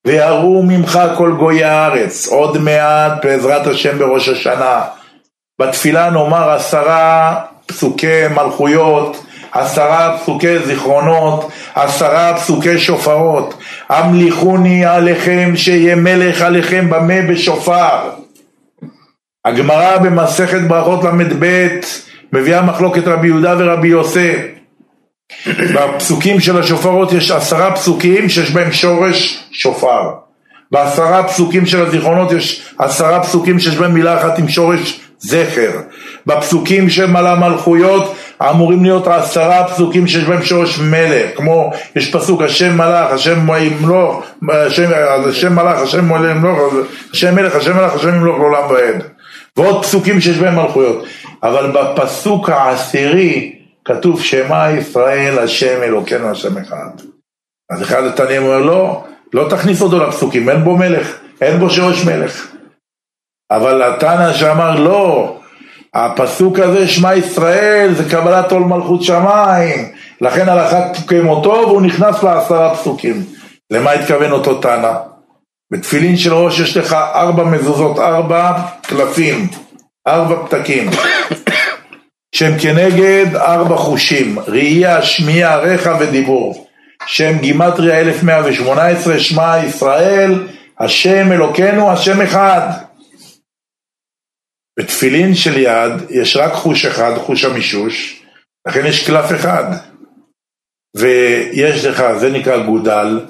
[0.07, 4.83] ויראו ממך כל גויי הארץ, עוד מעט בעזרת השם בראש השנה.
[5.61, 7.35] בתפילה נאמר עשרה
[7.67, 13.55] פסוקי מלכויות, עשרה פסוקי זיכרונות, עשרה פסוקי שופרות.
[13.89, 18.11] המליכוני עליכם שיהיה מלך עליכם במה בשופר.
[19.45, 21.69] הגמרא במסכת ברכות ל"ב
[22.33, 24.37] מביאה מחלוקת רבי יהודה ורבי יוסף.
[25.75, 30.11] בפסוקים של השופרות יש עשרה פסוקים שיש בהם שורש שופר.
[30.71, 35.71] בעשרה פסוקים של הזיכרונות יש עשרה פסוקים שיש בהם מילה אחת עם שורש זכר.
[36.27, 38.15] בפסוקים של מלא מלכויות
[38.51, 44.25] אמורים להיות עשרה פסוקים שיש בהם שורש מלך, כמו יש פסוק השם מלך, השם ימלוך,
[44.53, 44.91] השם,
[45.29, 45.99] השם מלך, השם
[46.31, 46.59] ימלוך,
[47.13, 49.03] השם מלך, השם מלך, השם ימלוך לעולם ועד.
[49.57, 51.05] ועוד פסוקים שיש בהם מלכויות.
[51.43, 56.91] אבל בפסוק העשירי כתוב שמע ישראל השם אלוקינו השם אחד.
[57.71, 62.05] אז אחד התנאים אומר לא, לא תכניס אותו לפסוקים, אין בו מלך, אין בו שורש
[62.05, 62.50] מלך.
[63.51, 65.37] אבל התנא שאמר לא,
[65.95, 69.89] הפסוק הזה שמע ישראל זה קבלת עול מלכות שמיים,
[70.21, 73.25] לכן הלכת פסוקי מותו והוא נכנס לעשרה פסוקים.
[73.71, 74.93] למה התכוון אותו תנא?
[75.73, 79.49] בתפילין של ראש יש לך ארבע מזוזות, ארבע קלפים,
[80.09, 80.91] ארבע פתקים,
[82.35, 86.67] שהם כנגד ארבע חושים, ראייה, שמיעה, רחע ודיבור.
[87.07, 90.47] שם גימטריה 1118, שמע ישראל,
[90.81, 92.71] השם אלוקינו, השם אחד.
[94.81, 98.23] בתפילין של יד יש רק חוש אחד, חוש המישוש,
[98.69, 99.65] לכן יש קלף אחד.
[100.97, 103.21] ויש לך, זה נקרא גודל,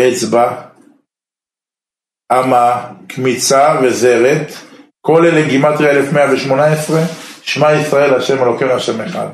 [0.00, 0.62] אצבע,
[2.32, 4.52] אמה, קמיצה וזרת,
[5.00, 7.00] כל אלה גימטריה 1118,
[7.42, 9.28] שמע ישראל השם אלוקינו השם אחד.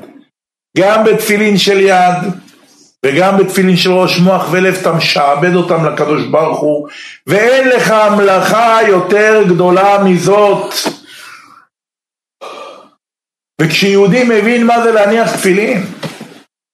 [0.77, 2.17] גם בתפילין של יד
[3.05, 6.87] וגם בתפילין של ראש מוח ולב אתה משעבד אותם לקדוש ברוך הוא
[7.27, 10.73] ואין לך מלאכה יותר גדולה מזאת.
[13.61, 15.85] וכשיהודי מבין מה זה להניח תפילין,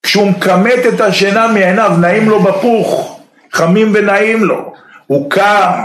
[0.04, 3.20] כשהוא מכמת את השינה מעיניו, נעים לו בפוך,
[3.54, 4.74] חמים ונעים לו,
[5.08, 5.80] הוא קם,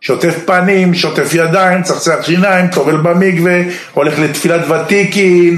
[0.00, 3.60] שוטף פנים, שוטף ידיים, צחצח שיניים, טובל במקווה,
[3.92, 5.56] הולך לתפילת ותיקין,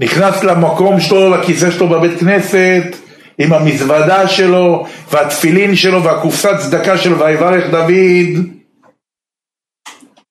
[0.00, 2.96] נכנס למקום שלו, לכיסא שלו בבית כנסת,
[3.38, 8.57] עם המזוודה שלו, והתפילין שלו, והקופסת צדקה שלו, ויברך דוד,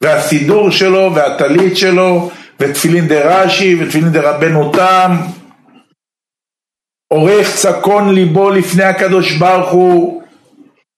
[0.04, 5.12] והסידור שלו, והטלית שלו, ותפילין דרש"י, ותפילין דרבנו תם,
[7.14, 10.24] עורך צקון ליבו לפני הקדוש ברוך הוא,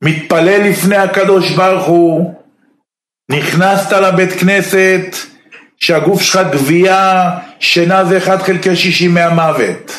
[0.04, 2.34] מתפלל לפני הקדוש ברוך הוא,
[3.32, 5.16] נכנסת לבית כנסת,
[5.78, 9.92] שהגוף שלך גבייה, שינה זה 1 חלקי 60 מהמוות.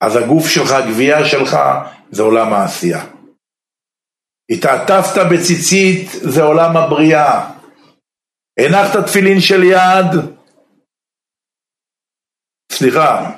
[0.00, 1.58] אז הגוף שלך, הגבייה שלך,
[2.10, 3.04] זה עולם העשייה.
[4.50, 7.50] התעטפת בציצית, זה עולם הבריאה.
[8.58, 10.06] הנחת תפילין של יד,
[12.72, 13.30] סליחה,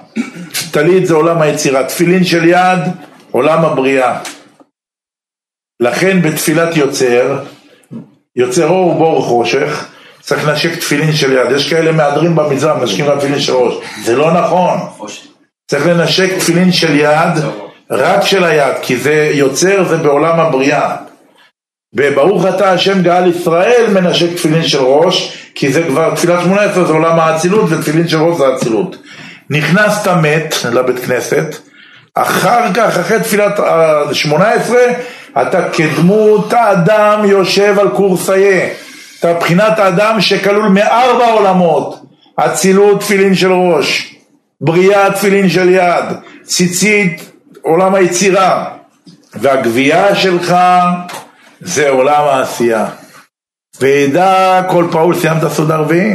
[0.73, 2.81] טלית זה עולם היצירה, תפילין של יד,
[3.31, 4.23] עולם הבריאה.
[5.81, 7.45] לכן בתפילת יוצר,
[8.37, 9.89] יוצר אור בור חושך,
[10.21, 11.57] צריך לנשק תפילין של יד.
[11.57, 13.75] יש כאלה מהדרים במזרח, מנשקים תפילין של ראש.
[14.05, 14.79] זה לא נכון.
[15.71, 17.45] צריך לנשק תפילין של יד,
[17.91, 20.97] רק של היד, כי זה יוצר, זה בעולם הבריאה.
[21.95, 26.85] וברוך אתה השם גאל ישראל מנשק תפילין של ראש, כי זה כבר תפילת שמונה עשרה
[26.85, 28.97] זה עולם האצילות ותפילין של ראש זה אצילות.
[29.51, 31.57] נכנסת מת לבית כנסת,
[32.15, 33.61] אחר כך, אחרי תפילת
[34.13, 34.83] שמונה עשרה,
[35.43, 38.69] אתה כדמות האדם יושב על קורסיה.
[39.19, 42.03] אתה מבחינת האדם שכלול מארבע עולמות,
[42.37, 44.15] אצילות תפילין של ראש,
[44.61, 46.05] בריאה תפילין של יד,
[46.43, 47.36] ציצית
[47.67, 48.77] עולם היצירה,
[49.35, 50.57] והגבייה שלך
[51.61, 52.87] זה עולם העשייה.
[53.81, 56.15] וידע כל פעול, סיימת סוד הרביעי?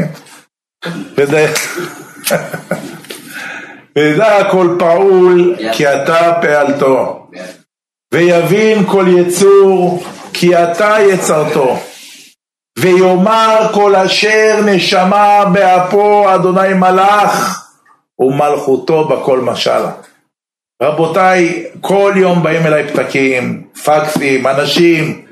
[3.96, 7.28] וידע כל פעול כי אתה פעלתו.
[8.14, 11.80] ויבין כל יצור כי אתה יצרתו.
[12.80, 17.66] ויאמר כל אשר נשמה באפו אדוני מלאך
[18.20, 19.92] ומלכותו בכל משלה.
[20.84, 25.26] רבותיי, כל יום באים אליי פתקים, פקסים, אנשים,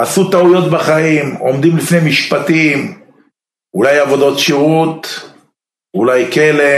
[0.00, 2.98] עשו טעויות בחיים, עומדים לפני משפטים,
[3.74, 5.30] אולי עבודות שירות,
[5.96, 6.74] אולי כלא,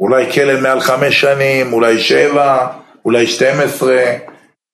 [0.00, 2.66] אולי כלא מעל חמש שנים, אולי שבע,
[3.04, 4.04] אולי שתים עשרה,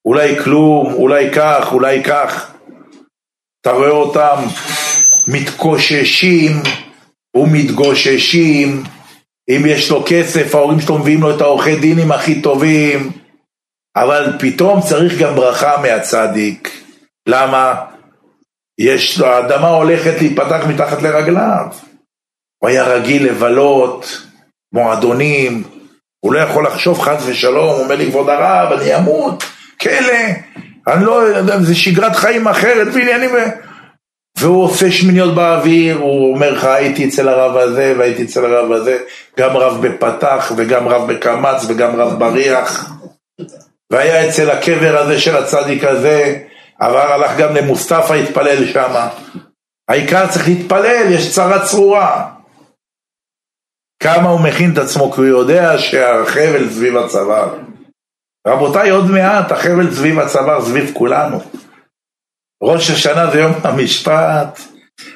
[0.04, 2.52] אולי כלום, אולי כך, אולי כך.
[3.60, 4.36] אתה רואה אותם
[5.28, 6.52] מתקוששים
[7.36, 8.82] ומתגוששים,
[9.56, 13.10] אם יש לו כסף, ההורים שלו מביאים לו את העורכי דינים הכי טובים,
[13.96, 16.82] אבל פתאום צריך גם ברכה מהצדיק.
[17.28, 17.74] למה?
[18.78, 21.66] יש לו, האדמה הולכת להיפתח מתחת לרגליו.
[22.62, 24.22] הוא היה רגיל לבלות,
[24.72, 25.62] מועדונים,
[26.20, 29.44] הוא לא יכול לחשוב חס ושלום, הוא אומר לי כבוד הרב, אני אמות,
[29.80, 30.12] כלא,
[30.86, 33.30] אני לא יודע, זה שגרת חיים אחרת ועניינים,
[34.42, 38.98] והוא עושה שמיניות באוויר, הוא אומר לך הייתי אצל הרב הזה והייתי אצל הרב הזה,
[39.38, 42.92] גם רב בפתח וגם רב בקמץ וגם רב בריח,
[43.90, 46.38] והיה אצל הקבר הזה של הצדיק הזה,
[46.80, 49.08] עבר הלך גם למוסטפא, התפלל שמה.
[49.88, 52.28] העיקר צריך להתפלל, יש צרה צרורה.
[54.02, 57.58] כמה הוא מכין את עצמו, כי הוא יודע שהחבל סביב הצוואר.
[58.46, 61.40] רבותיי, עוד מעט החבל סביב הצוואר, סביב כולנו.
[62.62, 64.60] ראש השנה זה יום המשפט.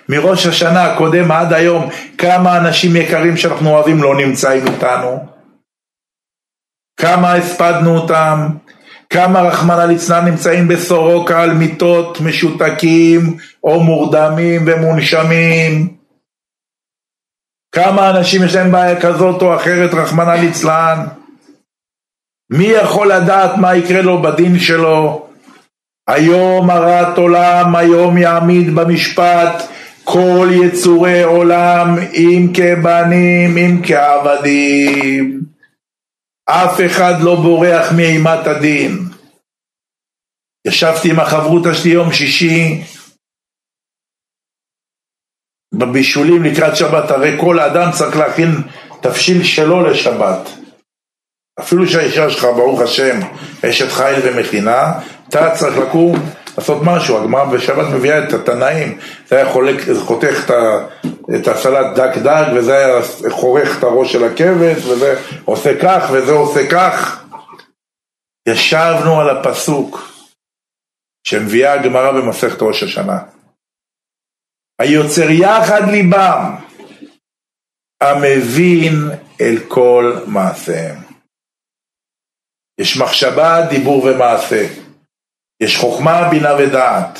[0.08, 1.88] מראש השנה הקודם עד היום,
[2.18, 5.26] כמה אנשים יקרים שאנחנו אוהבים לא נמצאים איתנו.
[7.00, 8.48] כמה הספדנו אותם,
[9.10, 15.96] כמה רחמנא ליצנן נמצאים בסורוקה על מיטות משותקים או מורדמים ומונשמים.
[17.72, 21.06] כמה אנשים יש להם בעיה כזאת או אחרת, רחמנא ליצלן?
[22.50, 25.25] מי יכול לדעת מה יקרה לו בדין שלו?
[26.08, 29.62] היום הרת עולם, היום יעמיד במשפט
[30.04, 35.40] כל יצורי עולם, אם כבנים, אם כעבדים.
[36.48, 38.98] אף אחד לא בורח מאימת הדין.
[40.66, 42.82] ישבתי עם החברותא שלי יום שישי
[45.74, 48.50] בבישולים לקראת שבת, הרי כל אדם צריך להכין
[49.00, 50.65] תבשיל שלו לשבת.
[51.60, 53.20] אפילו שהאישה שלך, ברוך השם,
[53.64, 54.92] אשת חיל ומכינה,
[55.28, 56.16] אתה צריך לקום,
[56.58, 57.18] לעשות משהו.
[57.18, 60.86] הגמרא בשבת מביאה את התנאים, זה היה חולק, חותך את, ה,
[61.36, 63.00] את הסלט דק דק, וזה היה
[63.30, 67.24] חורך את הראש של הכבש, וזה עושה כך, וזה עושה כך.
[68.48, 70.12] ישבנו על הפסוק
[71.26, 73.18] שמביאה הגמרא במסכת ראש השנה.
[74.80, 76.54] היוצר יחד ליבם,
[78.02, 81.05] המבין אל כל מעשיהם.
[82.78, 84.66] יש מחשבה, דיבור ומעשה.
[85.60, 87.18] יש חוכמה, בינה ודעת.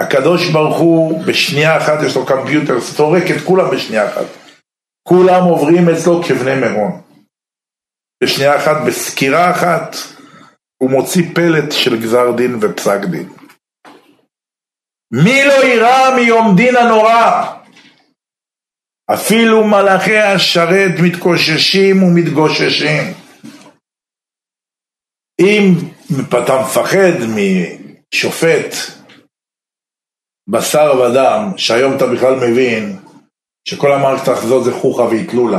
[0.00, 4.26] הקדוש ברוך הוא בשנייה אחת יש לו קמפיוטר, סורק את כולם בשנייה אחת.
[5.02, 7.00] כולם עוברים אצלו כבני מירון.
[8.22, 9.96] בשנייה אחת, בסקירה אחת,
[10.82, 13.28] הוא מוציא פלט של גזר דין ופסק דין.
[15.12, 17.56] מי לא יירא מיום דין הנורא?
[19.14, 23.19] אפילו מלאכי השרת מתקוששים ומתגוששים.
[25.40, 25.74] אם
[26.28, 28.74] אתה מפחד משופט
[30.48, 32.98] בשר ודם, שהיום אתה בכלל מבין
[33.68, 35.58] שכל המערכת הזאת זה חוכא ואטלולא,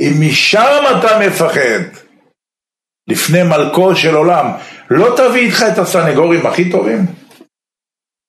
[0.00, 2.00] אם משם אתה מפחד,
[3.08, 4.46] לפני מלכו של עולם,
[4.90, 7.06] לא תביא איתך את הסנגורים הכי טובים?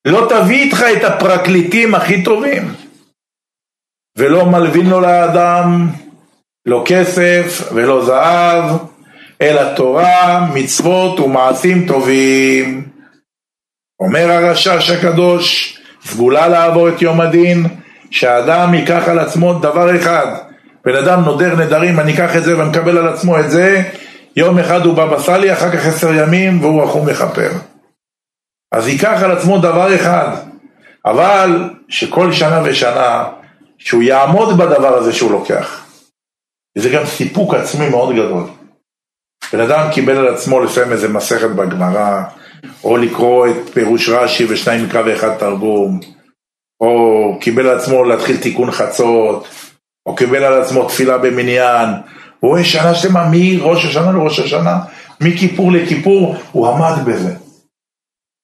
[0.08, 2.64] לא תביא איתך את הפרקליטים הכי טובים?
[4.18, 5.88] ולא מלווין לו לאדם
[6.66, 8.80] לא כסף ולא זהב,
[9.42, 12.88] אלא תורה, מצוות ומעשים טובים.
[14.00, 17.66] אומר הרשש הקדוש, סגולה לעבור את יום הדין,
[18.12, 20.36] שהאדם ייקח על עצמו דבר אחד.
[20.86, 23.84] בן אדם נודר נדרים, אני אקח את זה ומקבל על עצמו את זה,
[24.36, 27.52] יום אחד הוא בבא סאלי, אחר כך עשר ימים והוא רחום מכפר.
[28.72, 30.36] אז ייקח על עצמו דבר אחד,
[31.06, 33.26] אבל שכל שנה ושנה,
[33.78, 35.86] שהוא יעמוד בדבר הזה שהוא לוקח.
[36.78, 38.59] וזה גם סיפוק עצמי מאוד גדול.
[39.54, 42.24] בן אדם קיבל על עצמו לפעמים איזה מסכת בגמרא,
[42.84, 46.00] או לקרוא את פירוש רש"י ושניים מקרא ואחד תרגום,
[46.82, 49.48] או קיבל על עצמו להתחיל תיקון חצות,
[50.06, 51.90] או קיבל על עצמו תפילה במניין,
[52.40, 54.80] הוא רואה שנה שלמה מראש השנה לראש השנה,
[55.22, 57.36] מכיפור לכיפור, הוא עמד בזה.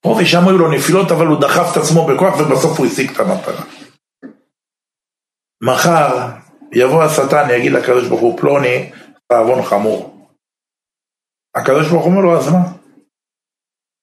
[0.01, 3.19] פה ושם היו לו נפילות, אבל הוא דחף את עצמו בכוח ובסוף הוא השיג את
[3.19, 3.63] המטרה.
[5.63, 6.27] מחר
[6.73, 8.89] יבוא השטן, יגיד לקדוש ברוך הוא, פלוני,
[9.27, 10.14] תאבון חמור.
[11.55, 12.59] הקדוש ברוך הוא אומר לו, אז מה?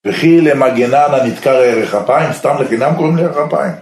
[0.06, 3.72] וכי למגנן הנדקר ערך אפיים, סתם לחינם קוראים לי ערך אפיים.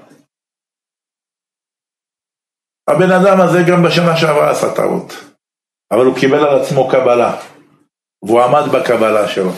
[2.88, 5.14] הבן אדם הזה גם בשנה שעברה עשה טעות,
[5.92, 7.36] אבל הוא קיבל על עצמו קבלה,
[8.22, 9.52] והוא עמד בקבלה שלו.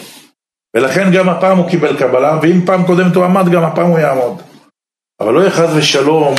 [0.77, 4.43] ולכן גם הפעם הוא קיבל קבלה, ואם פעם קודמת הוא עמד, גם הפעם הוא יעמוד.
[5.21, 6.35] אבל לא יהיה חס ושלום,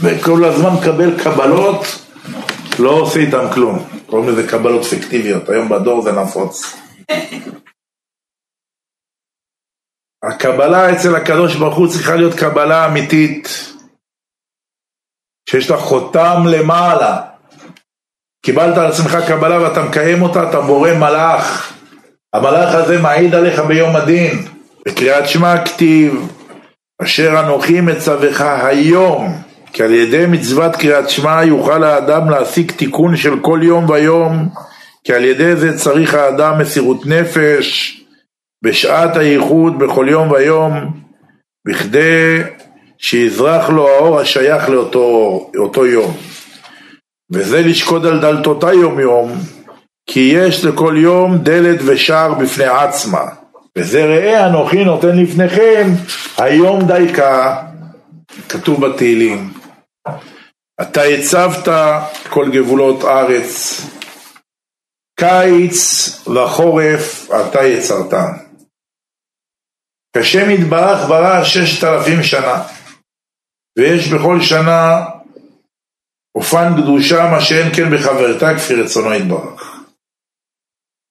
[0.00, 1.84] וכל הזמן מקבל קבלות,
[2.78, 3.78] לא עושה איתם כלום.
[4.06, 6.83] קוראים לזה קבלות פיקטיביות, היום בדור זה נפוץ.
[10.24, 13.48] הקבלה אצל הקדוש ברוך הוא צריכה להיות קבלה אמיתית,
[15.50, 17.20] שיש לה חותם למעלה.
[18.46, 21.72] קיבלת על עצמך קבלה ואתה מקיים אותה, אתה בורא מלאך.
[22.32, 24.48] המלאך הזה מעיד עליך ביום הדין.
[24.86, 26.32] בקריאת שמע כתיב,
[27.02, 29.42] אשר אנוכי מצווך היום,
[29.72, 34.48] כי על ידי מצוות קריאת שמע יוכל האדם להשיג תיקון של כל יום ויום,
[35.04, 38.00] כי על ידי זה צריך האדם מסירות נפש
[38.64, 41.00] בשעת הייחוד בכל יום ויום,
[41.66, 42.40] בכדי
[42.98, 46.16] שיזרח לו האור השייך לאותו יום.
[47.32, 49.32] וזה לשקוד על דלתותי יום יום,
[50.06, 53.24] כי יש לכל יום דלת ושער בפני עצמה.
[53.78, 55.90] וזה ראה אנוכי נותן לפניכם
[56.38, 57.62] היום דייקה,
[58.48, 59.52] כתוב בתהילים.
[60.80, 61.68] אתה הצבת
[62.30, 63.80] כל גבולות ארץ,
[65.20, 68.44] קיץ וחורף אתה יצרתם.
[70.16, 72.62] כשם יתברך ברא ששת אלפים שנה,
[73.78, 75.04] ויש בכל שנה
[76.34, 79.80] אופן קדושה מה שאין כן בחברתה כפי רצונו יתברך.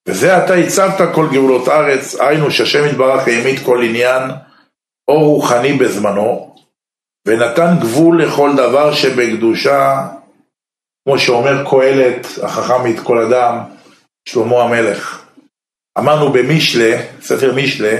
[0.08, 4.22] וזה אתה הצבת כל גבולות ארץ, היינו שהשם יתברך העמיד כל עניין
[5.08, 6.56] אור רוחני בזמנו,
[7.26, 10.06] ונתן גבול לכל דבר שבקדושה,
[11.04, 13.73] כמו שאומר קהלת, החכם מאת כל אדם,
[14.28, 15.24] שלמה המלך.
[15.98, 17.98] אמרנו במשלה, ספר משלה,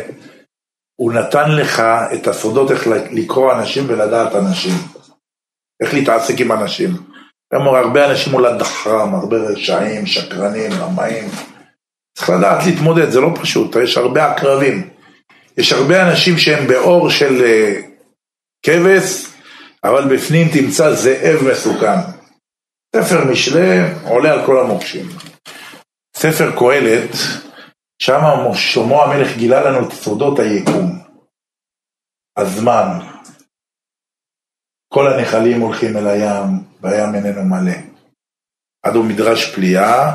[1.01, 1.83] הוא נתן לך
[2.15, 4.75] את הסודות איך לקרוא אנשים ולדעת אנשים.
[5.83, 6.91] איך להתעסק עם אנשים.
[7.51, 11.29] כלומר, הרבה אנשים מולד דחרם, הרבה רשעים, שקרנים, רמאים.
[12.19, 14.91] צריך לדעת להתמודד, זה לא פשוט, יש הרבה עקרבים.
[15.57, 17.85] יש הרבה אנשים שהם באור של uh,
[18.63, 19.27] כבש,
[19.85, 21.99] אבל בפנים תמצא זאב מסוכן.
[22.97, 25.07] ספר משלי עולה על כל המוקשים.
[26.25, 27.11] ספר קהלת,
[27.99, 28.21] שם
[28.55, 30.99] שלמה המלך גילה לנו את סודות היקום.
[32.37, 32.99] הזמן.
[34.89, 36.47] כל הנחלים הולכים אל הים,
[36.81, 37.77] והים איננו מלא.
[38.83, 40.15] עד הוא מדרש פליאה,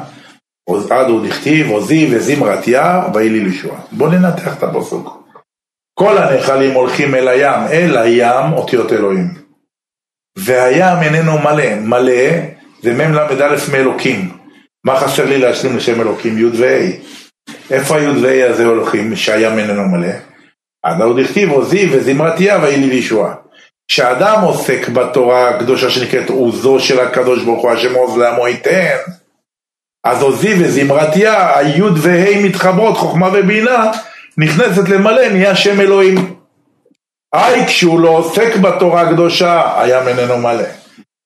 [0.70, 3.82] עד הוא דכתיב, עוזי וזמרתיה, ויהי לי לישועה.
[3.92, 5.30] בואו ננתח את הפסוק.
[5.94, 9.28] כל הנחלים הולכים אל הים, אל הים אותיות אלוהים.
[10.38, 12.32] והים איננו מלא, מלא
[12.82, 14.39] זה מ"ל"א מאלוקים.
[14.86, 16.38] מה חסר לי להשלים לשם אלוקים?
[16.38, 16.92] י' וה'.
[17.72, 20.14] איפה הי' וה' הזה הולכים שהים איננו מלא?
[20.84, 23.34] עד עוד הכתיב עוזי וזמרתיה ויהי לי לישועה.
[23.88, 28.98] כשאדם עוסק בתורה הקדושה שנקראת עוזו של הקדוש ברוך הוא השם עוז לעמו ייתן
[30.04, 33.92] אז עוזי וזמרתיה, הי' וה' מתחברות, חוכמה ובינה,
[34.38, 36.36] נכנסת למלא, נהיה שם אלוהים.
[37.34, 40.64] היי, כשהוא לא עוסק בתורה הקדושה, הים איננו מלא.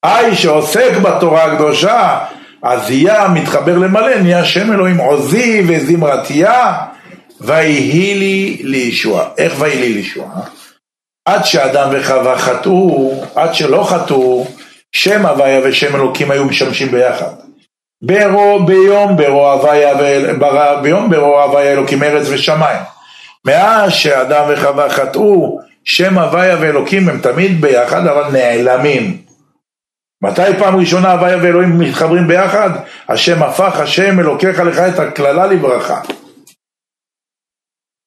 [0.03, 2.17] היי, שעוסק בתורה הקדושה,
[2.63, 6.73] אז יה מתחבר למלא, נהיה שם אלוהים עוזי וזמרתיה,
[7.41, 9.25] ויהי לי לישועה.
[9.37, 10.41] איך ויהי לי לישועה?
[11.25, 14.47] עד שאדם וחווה חטאו, עד שלא חטאו,
[14.91, 17.29] שם הוויה ושם אלוקים היו משמשים ביחד.
[18.01, 19.93] ברו, ביום ברו הוויה,
[20.81, 22.81] ביום ברו הוויה אלוקים ארץ ושמיים.
[23.45, 29.17] מאז שאדם וחווה חטאו, שם הוויה ואלוקים הם תמיד ביחד, אבל נעלמים.
[30.23, 32.69] מתי פעם ראשונה הוויה ואלוהים מתחברים ביחד?
[33.09, 36.01] השם הפך השם אלוקיך לך את הקללה לברכה.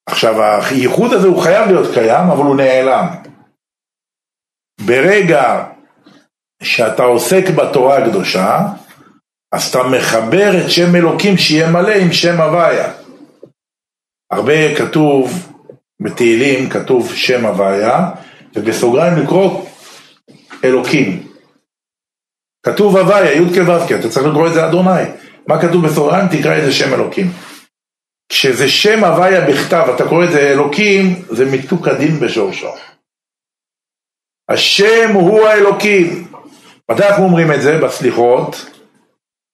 [0.08, 3.06] עכשיו הייחוד הזה הוא חייב להיות קיים אבל הוא נעלם.
[4.80, 5.64] ברגע
[6.62, 8.58] שאתה עוסק בתורה הקדושה
[9.52, 12.92] אז אתה מחבר את שם אלוקים שיהיה מלא עם שם הוויה.
[14.30, 15.52] הרבה כתוב
[16.00, 18.10] בתהילים כתוב שם הוויה
[18.54, 19.66] ובסוגריים לקרוא
[20.64, 21.25] אלוקים.
[22.66, 25.02] כתוב הוויה, י' כו' אתה צריך לקרוא את זה אדוני.
[25.46, 26.28] מה כתוב בסוגריים?
[26.28, 27.26] תקרא את זה שם אלוקים.
[28.28, 32.68] כשזה שם הוויה בכתב, אתה קורא את זה אלוקים, זה מיתוק הדין בשורשו.
[34.48, 36.28] השם הוא האלוקים.
[36.90, 37.78] מתי אנחנו אומרים את זה?
[37.78, 38.70] בסליחות,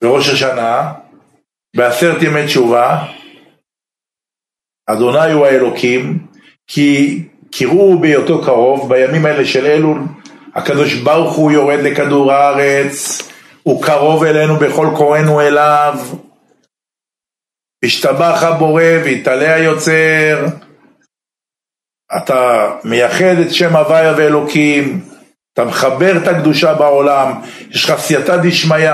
[0.02, 0.92] בראש השנה,
[1.76, 3.04] בעשרת ימי תשובה.
[4.86, 6.26] אדוני הוא האלוקים,
[6.66, 10.00] כי קראו בהיותו קרוב, בימים האלה של אלול,
[10.54, 13.28] הקדוש ברוך הוא יורד לכדור הארץ,
[13.62, 15.98] הוא קרוב אלינו בכל קוראנו אליו.
[17.84, 20.46] השתבח הבורא והתעלה היוצר.
[22.16, 25.04] אתה מייחד את שם הוויה ואלוקים,
[25.52, 27.40] אתה מחבר את הקדושה בעולם,
[27.70, 28.90] יש לך סייעתא דשמיא,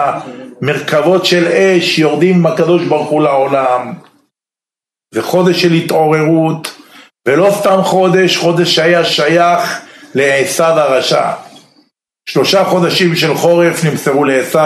[0.62, 3.94] מרכבות של אש יורדים עם הקדוש ברוך הוא לעולם.
[5.14, 6.76] זה חודש של התעוררות,
[7.28, 9.80] ולא סתם חודש, חודש שהיה שייך
[10.14, 11.47] לעשו הרשע.
[12.28, 14.58] שלושה חודשים של חורף נמסרו לעשו,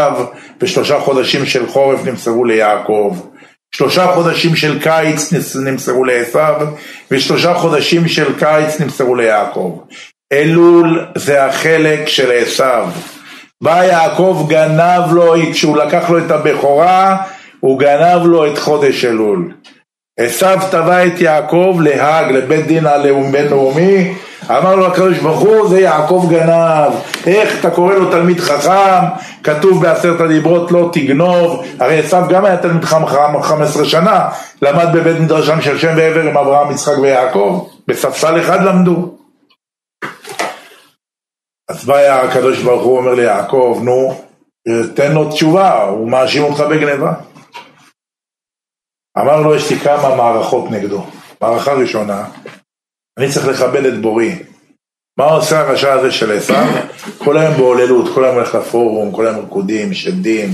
[0.61, 3.17] ושלושה חודשים של חורף נמסרו ליעקב.
[3.75, 5.33] שלושה חודשים של קיץ
[5.65, 6.39] נמסרו לעשו,
[7.11, 9.79] ושלושה חודשים של קיץ נמסרו ליעקב.
[10.33, 12.65] אלול זה החלק של עשו.
[13.63, 17.17] בא יעקב גנב לו, כשהוא לקח לו את הבכורה,
[17.61, 19.53] הוא גנב לו את חודש אלול.
[20.21, 24.15] עשו תבע את יעקב להאג, לבית דין הבינלאומי,
[24.51, 26.93] אמר לו הקדוש ברוך הוא, זה יעקב גנב,
[27.27, 29.05] איך אתה קורא לו תלמיד חכם,
[29.45, 34.29] כתוב בעשרת הדיברות לא תגנוב, הרי עשו גם היה תלמיד חכם 15 שנה,
[34.63, 39.15] למד בבית מדרשם של שם ועבר עם אברהם, יצחק ויעקב, בספסל אחד למדו.
[41.69, 44.21] אז בא הקדוש ברוך הוא אומר ליעקב, נו,
[44.95, 47.13] תן לו תשובה, הוא מאשים אותך בגניבה.
[49.19, 51.05] אמר לו, יש לי כמה מערכות נגדו.
[51.41, 52.25] מערכה ראשונה,
[53.19, 54.43] אני צריך לכבד את בורי.
[55.19, 56.67] מה עושה הרשע הזה של עשיו?
[57.19, 60.49] כל היום בהוללות, כל היום הולך לפורום, כל היום רקודים, שדים,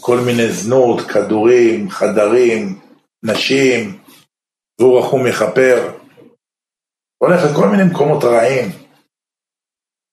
[0.00, 2.78] כל מיני זנות, כדורים, חדרים,
[3.22, 3.98] נשים,
[4.80, 5.92] והוא רחום מכפר.
[7.18, 8.70] הולך לכל מיני מקומות רעים.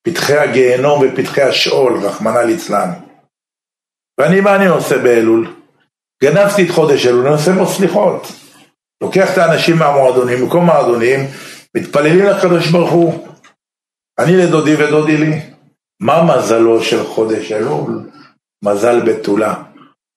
[0.08, 2.92] פתחי הגיהנום ופתחי השאול, רחמנא ליצלן.
[4.20, 5.56] ואני, מה אני עושה באלול?
[6.24, 8.45] גנבתי את חודש אלול, אני עושה בו סליחות.
[9.04, 11.20] לוקח את האנשים מהמועדונים, מקום מועדונים,
[11.78, 13.28] מתפללים לקדוש ברוך הוא.
[14.20, 15.42] אני לדודי ודודי לי.
[16.00, 18.10] מה מזלו של חודש אלול?
[18.64, 19.54] מזל בתולה.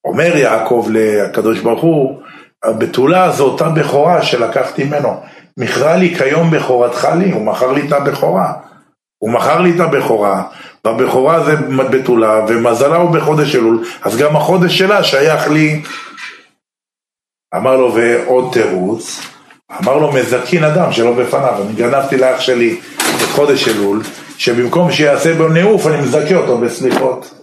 [0.05, 2.23] אומר יעקב לקדוש ברוך הוא,
[2.65, 5.21] הבתולה זו אותה בכורה שלקחתי ממנו.
[5.57, 8.53] מכרה לי כיום בכורתך לי, הוא מכר לי את הבכורה.
[9.19, 10.43] הוא מכר לי את הבכורה,
[10.85, 11.57] והבכורה זה
[11.91, 15.83] בתולה, ומזלה הוא בחודש אלול, אז גם החודש שלה שייך לי.
[17.57, 19.21] אמר לו, ועוד תירוץ,
[19.81, 24.03] אמר לו, מזקין אדם שלא בפניו, אני גנבתי לאח שלי את חודש אלול,
[24.39, 27.35] שבמקום שיעשה בו נעוף, אני מזכה אותו בסליחות.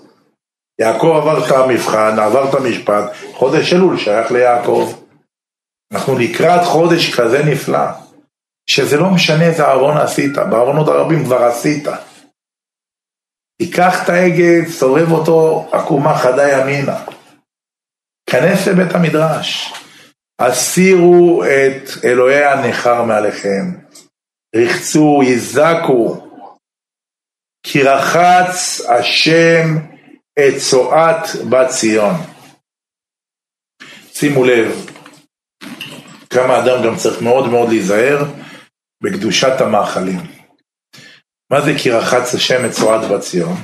[0.81, 3.03] יעקב עבר את המבחן, עבר את המשפט,
[3.33, 4.93] חודש אלול שייך ליעקב.
[5.93, 7.87] אנחנו לקראת חודש כזה נפלא.
[8.69, 11.87] שזה לא משנה איזה ארון עשית, בארונות הרבים כבר עשית.
[13.61, 16.99] תיקח את ההגה, סובב אותו עקומה חדה ימינה.
[18.29, 19.73] כנס לבית המדרש.
[20.39, 23.71] הסירו את אלוהי הנכר מעליכם.
[24.55, 26.21] רחצו, יזקו.
[27.63, 29.77] כי רחץ השם
[30.39, 32.15] את צואת בת ציון.
[34.13, 34.85] שימו לב,
[36.29, 38.23] כמה אדם גם צריך מאוד מאוד להיזהר
[39.03, 40.19] בקדושת המאכלים.
[41.51, 43.55] מה זה כי רחץ השם את צורת בת ציון?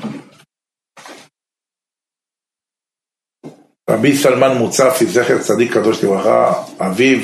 [3.91, 7.19] רבי סלמן מוצפי, זכר צדיק קדוש לברכה, אביו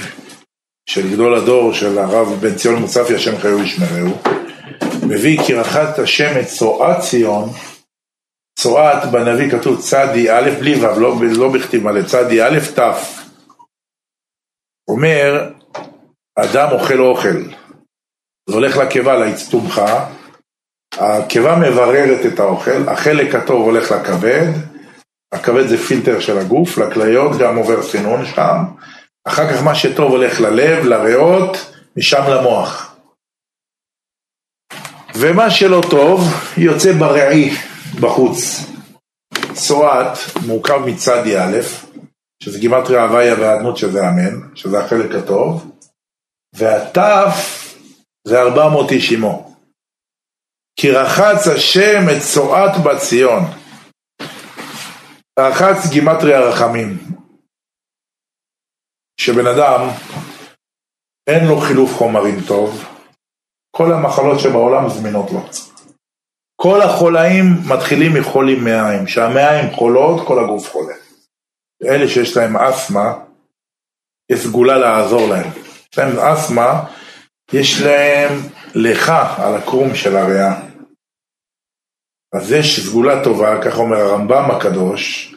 [0.90, 4.18] של גדול הדור של הרב בן ציון מוצפי, השם חיו ישמרהו,
[5.04, 7.50] מביא כי רחץ השם את צועת ציון,
[8.60, 12.80] צועת בנביא כתוב צדי א' בלי ו', לא, לא בכתיב מלא, צדי א' ת',
[14.90, 15.50] אומר,
[16.36, 17.42] אדם אוכל אוכל,
[18.50, 20.10] זה הולך לקיבה, לאצטומחה,
[20.98, 24.52] הקיבה מבררת את האוכל, החלק הטוב הולך לכבד,
[25.32, 28.58] הכבד זה פילטר של הגוף, לכליות גם עובר סינון שם,
[29.28, 32.96] אחר כך מה שטוב הולך ללב, לריאות, משם למוח.
[35.16, 36.22] ומה שלא טוב
[36.58, 37.56] יוצא בראי,
[38.00, 38.66] בחוץ.
[39.54, 41.58] צועת מורכב מצד א',
[42.44, 45.72] שזה גימטריה הוויה והאדנות שזה אמן, שזה החלק הטוב,
[46.56, 47.68] והתף
[48.28, 49.56] זה ארבע מאות איש עמו.
[50.80, 53.44] כי רחץ השם את צועת בת ציון.
[55.40, 56.98] רחץ גימטרי הרחמים.
[59.20, 59.90] שבן אדם
[61.28, 62.84] אין לו חילוף חומרים טוב,
[63.72, 65.40] כל המחלות שבעולם זמינות לו.
[66.62, 70.96] כל החולאים מתחילים מחולים מעיים, שהמעיים חולות, כל הגוף חולה.
[71.84, 73.14] אלה שיש להם אסתמה,
[74.32, 75.52] יש סגולה לעזור להם.
[75.92, 76.84] יש להם אסתמה,
[77.54, 78.32] יש להם
[78.76, 80.67] לך על הקרום של הריאה.
[82.36, 85.36] אז יש סגולה טובה, כך אומר הרמב"ם הקדוש,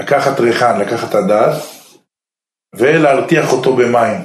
[0.00, 1.82] לקחת ריחן, לקחת הדס,
[2.74, 4.20] ולהרתיח אותו במים.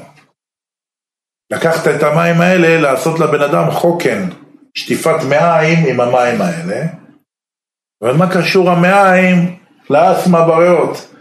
[1.51, 4.29] לקחת את המים האלה, לעשות לבן אדם חוקן,
[4.73, 6.85] שטיפת מעיים עם המים האלה.
[8.03, 9.57] אבל מה קשור המעיים
[9.89, 11.13] לאסמה בריאות?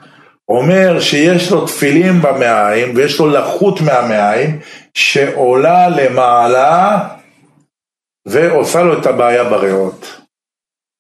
[0.49, 4.61] אומר שיש לו תפילים במעיים ויש לו לחות מהמעיים
[4.95, 7.09] שעולה למעלה
[8.29, 10.26] ועושה לו את הבעיה בריאות.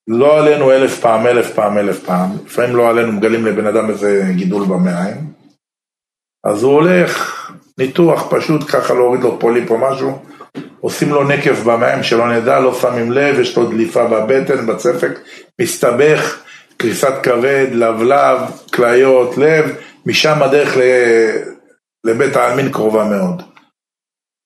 [0.08, 4.22] לא עלינו אלף פעם, אלף פעם, אלף פעם, לפעמים לא עלינו מגלים לבן אדם איזה
[4.36, 5.32] גידול במעיים,
[6.44, 7.42] אז הוא הולך,
[7.78, 10.18] ניתוח פשוט ככה להוריד לו פוליפ או משהו,
[10.80, 15.18] עושים לו נקב במעיים שלא נדע, לא שמים לב, יש לו דליפה בבטן, בצפק,
[15.60, 16.42] מסתבך,
[16.76, 18.38] קריסת כבד, לבלב,
[18.74, 19.76] כליות, לב,
[20.06, 20.76] משם הדרך
[22.04, 23.42] לבית העלמין קרובה מאוד.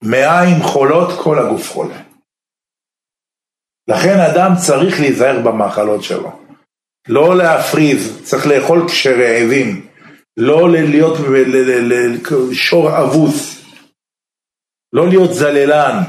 [0.02, 2.09] מעיים חולות, כל הגוף חולה.
[3.88, 6.40] לכן אדם צריך להיזהר במאכלות שלו.
[7.08, 9.86] לא להפריז, צריך לאכול כשרעבים,
[10.36, 11.18] לא להיות
[12.52, 13.64] שור אבוס,
[14.92, 16.02] לא להיות זללן.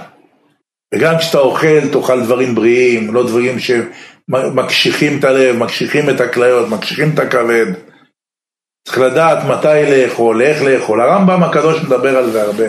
[0.94, 7.14] וגם כשאתה אוכל, תאכל דברים בריאים, לא דברים שמקשיחים את הלב, מקשיחים את הכליות, מקשיחים
[7.14, 7.66] את הכבד.
[8.88, 11.02] צריך לדעת מתי לאכול, איך לאכול.
[11.02, 12.68] הרמב"ם הקדוש מדבר על זה הרבה.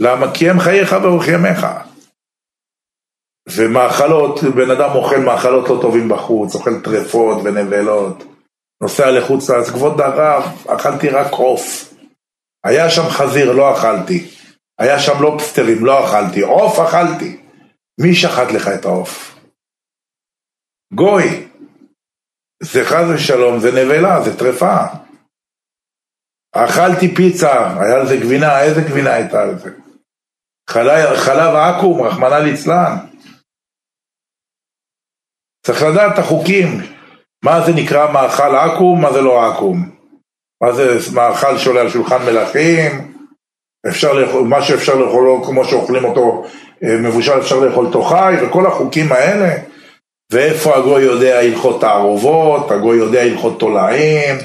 [0.00, 0.34] למה?
[0.34, 1.66] כי הם חייך ואורך ימיך.
[3.56, 8.24] ומאכלות, בן אדם אוכל מאכלות לא טובים בחוץ, אוכל טרפות ונבלות,
[8.82, 11.94] נוסע לחוץ לארץ, כבוד הרב, אכלתי רק עוף.
[12.64, 14.30] היה שם חזיר, לא אכלתי.
[14.78, 16.40] היה שם לובסטרים, לא אכלתי.
[16.40, 17.40] עוף אכלתי.
[18.00, 19.38] מי שחט לך את העוף?
[20.94, 21.48] גוי.
[22.62, 24.76] זה חס ושלום, זה נבלה, זה טרפה.
[26.52, 29.70] אכלתי פיצה, היה לזה גבינה, איזה גבינה הייתה לזה?
[30.70, 33.07] חלב, חלב עכו"ם, רחמנא ליצלן.
[35.68, 36.80] צריך לדעת את החוקים,
[37.44, 39.90] מה זה נקרא מאכל עכו"ם, מה זה לא עכו"ם.
[40.62, 43.12] מה זה מאכל שעולה על שולחן מלכים,
[43.88, 46.44] אפשר לאכול, מה שאפשר לאכול, כמו שאוכלים אותו
[46.84, 49.56] אה, מבושל, אפשר לאכול אותו חי, וכל החוקים האלה.
[50.32, 54.36] ואיפה הגוי יודע הלכות תערובות, הגוי יודע הלכות תולעים,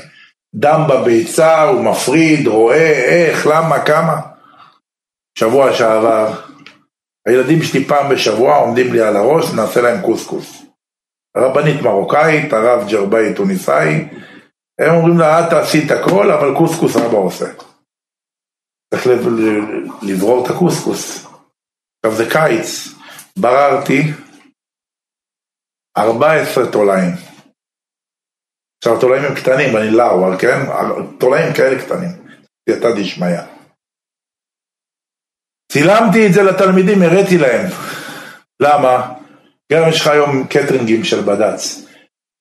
[0.55, 4.19] דם בביצה, הוא מפריד, רואה, איך, למה, כמה.
[5.39, 6.33] שבוע שעבר,
[7.27, 10.62] הילדים שלי פעם בשבוע עומדים לי על הראש, נעשה להם קוסקוס.
[11.37, 14.07] רבנית מרוקאית, הרב ג'רבאי טוניסאי,
[14.79, 17.45] הם אומרים לה, את תעשי את הכל, אבל קוסקוס אבא עושה.
[18.93, 19.07] צריך
[20.01, 21.27] לברור את הקוסקוס.
[22.05, 22.87] עכשיו זה קיץ,
[23.39, 24.01] בררתי
[25.97, 27.11] 14 תולעים.
[28.77, 30.59] עכשיו התולעים הם קטנים, אני לאו, כן,
[31.19, 32.11] תולעים כאלה קטנים,
[32.69, 33.41] סייעתא דשמיא.
[35.71, 37.69] צילמתי את זה לתלמידים, הראיתי להם.
[38.59, 39.22] למה?
[39.71, 41.85] גם יש לך היום קטרינגים של בד"ץ.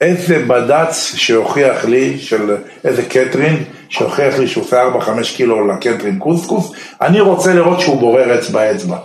[0.01, 6.73] איזה בד"ץ שהוכיח לי, של איזה קטרינג, שהוכיח לי שהוא עושה 4-5 קילו לקטרינג קוסקוס,
[7.01, 8.99] אני רוצה לראות שהוא בורר אצבע אצבע.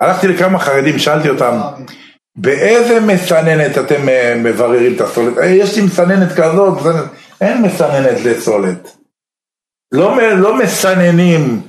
[0.00, 1.58] הלכתי לכמה חרדים, שאלתי אותם,
[2.36, 5.38] באיזה מסננת אתם אה, מבררים את הסולת?
[5.38, 6.78] אה, יש לי מסננת כזאת,
[7.40, 8.96] אין מסננת לסולת.
[9.92, 11.60] לא, לא מסננים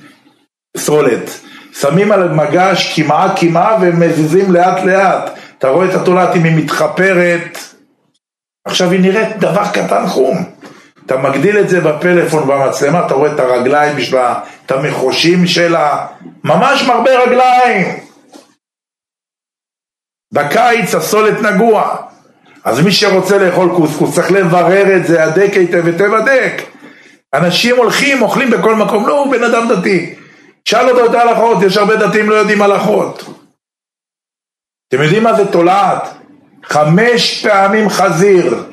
[0.78, 1.40] סולת.
[1.80, 5.40] שמים על מגש קמעה קמעה ומזיזים לאט לאט.
[5.58, 7.58] אתה רואה את התולעת אם היא מתחפרת,
[8.66, 10.46] עכשיו היא נראית דבר קטן חום.
[11.06, 16.08] אתה מגדיל את זה בפלאפון במצלמה, אתה רואה את הרגליים שלה, את המחושים שלה,
[16.44, 18.00] ממש מרבה רגליים.
[20.34, 21.96] בקיץ הסולת נגוע.
[22.64, 26.62] אז מי שרוצה לאכול קוסקוס צריך לברר את זה, הדק היטב היטב הדק.
[27.34, 30.16] אנשים הולכים, אוכלים בכל מקום, לא, הוא בן אדם דתי.
[30.68, 33.24] שאל אותו את ההלכות, יש הרבה דתיים לא יודעים הלכות.
[34.88, 36.04] אתם יודעים מה זה תולעת?
[36.64, 38.64] חמש פעמים חזיר.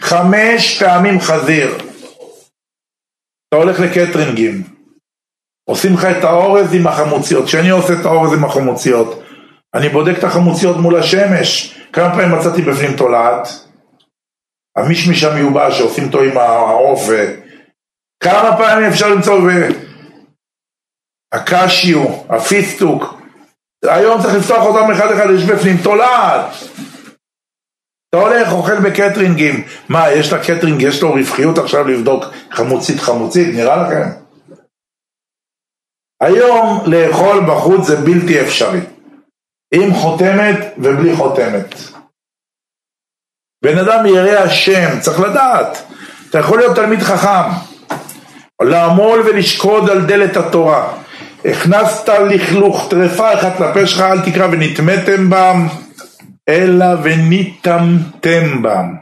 [0.00, 1.78] חמש פעמים חזיר.
[3.48, 4.62] אתה הולך לקטרינגים,
[5.68, 7.44] עושים לך את האורז עם החמוציות.
[7.44, 9.22] כשאני עושה את האורז עם החמוציות,
[9.74, 11.78] אני בודק את החמוציות מול השמש.
[11.92, 13.48] כמה פעמים מצאתי בפנים תולעת?
[14.76, 17.00] המישמיש המיובש שעושים אותו עם העוף.
[18.22, 19.38] כמה פעמים אפשר למצוא
[21.34, 23.04] הקשיו, הפיסטוק,
[23.84, 26.46] היום צריך לפתוח אותם אחד אחד, יש בפנים תולעת.
[28.08, 29.64] אתה הולך, אוכל בקטרינגים.
[29.88, 34.08] מה, יש לקטרינג, יש לו רווחיות עכשיו לבדוק חמוצית חמוצית, נראה לכם?
[36.22, 38.80] היום לאכול בחוץ זה בלתי אפשרי.
[39.74, 41.74] עם חותמת ובלי חותמת.
[43.64, 45.78] בן אדם ירא השם, צריך לדעת.
[46.30, 47.50] אתה יכול להיות תלמיד חכם,
[48.62, 51.03] לעמול ולשקוד על דלת התורה.
[51.44, 55.66] הכנסת לכלוך טרפה אחת לפה שלך, אל תקרא ונטמאתם בם,
[56.48, 58.94] אלא וניטמתם בם.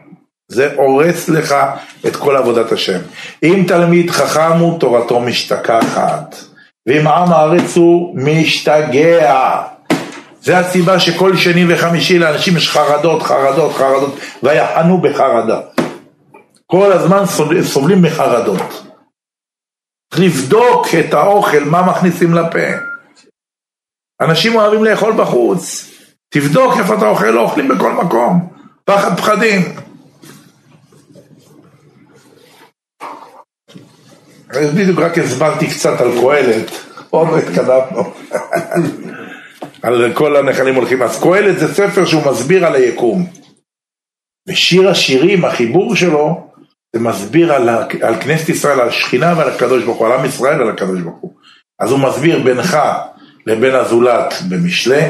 [0.48, 1.54] זה הורס לך
[2.06, 2.98] את כל עבודת השם.
[3.42, 6.36] אם תלמיד חכם הוא, תורתו משתכחת.
[6.86, 9.60] ואם עם הארץ הוא משתגע.
[10.42, 15.60] זה הסיבה שכל שני וחמישי לאנשים יש חרדות, חרדות, חרדות, ויחנו בחרדה.
[16.66, 17.22] כל הזמן
[17.62, 18.81] סובלים מחרדות.
[20.18, 22.58] לבדוק את האוכל, מה מכניסים לפה.
[24.20, 25.90] אנשים אוהבים לאכול בחוץ.
[26.28, 28.48] תבדוק איפה אתה אוכל, לא אוכלים בכל מקום.
[28.84, 29.60] פחד פחדים.
[34.74, 36.70] בדיוק רק הסברתי קצת על קהלת,
[37.10, 38.12] עוד לא התקדמנו.
[39.82, 41.02] על כל הנחלים הולכים.
[41.02, 43.26] אז קהלת זה ספר שהוא מסביר על היקום.
[44.48, 46.51] ושיר השירים, החיבור שלו,
[46.96, 47.68] זה מסביר על,
[48.02, 51.18] על כנסת ישראל, על השכינה ועל הקדוש ברוך הוא, על עם ישראל ועל הקדוש ברוך
[51.20, 51.32] הוא.
[51.80, 52.78] אז הוא מסביר בינך
[53.46, 55.02] לבין הזולת במשלי,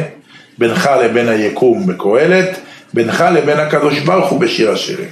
[0.58, 2.58] בינך לבין היקום בקהלת,
[2.94, 5.10] בינך לבין הקדוש ברוך הוא בשיר השירים.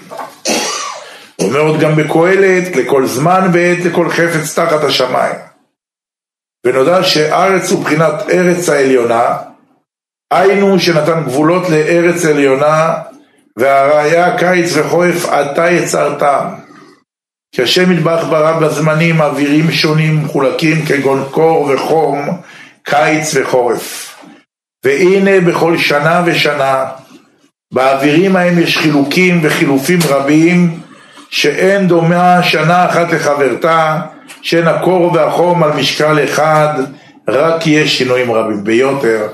[1.36, 5.34] הוא אומר עוד גם בקהלת, לכל זמן ועת לכל חפץ תחת השמיים.
[6.66, 9.36] ונודע שארץ הוא בחינת ארץ העליונה,
[10.30, 12.94] היינו שנתן גבולות לארץ עליונה,
[13.56, 16.47] והראיה קיץ וחורף עתה יצרתם.
[17.52, 22.28] כי השם יתברך ברא בזמנים אווירים שונים מחולקים כגון קור וחום,
[22.82, 24.16] קיץ וחורף.
[24.85, 26.85] והנה בכל שנה ושנה,
[27.72, 30.81] באווירים ההם יש חילוקים וחילופים רבים,
[31.31, 34.01] שאין דומה שנה אחת לחברתה,
[34.43, 36.74] שאין הקור והחום על משקל אחד,
[37.28, 38.64] רק יש שינויים רבים.
[38.64, 39.28] ביותר,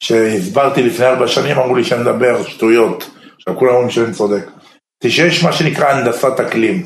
[0.00, 3.10] שהסברתי לפני ארבע שנים, אמרו לי שאני מדבר שטויות.
[3.36, 4.50] עכשיו כולם אומרים שאני צודק.
[5.06, 6.82] שיש מה שנקרא הנדסת אקלים.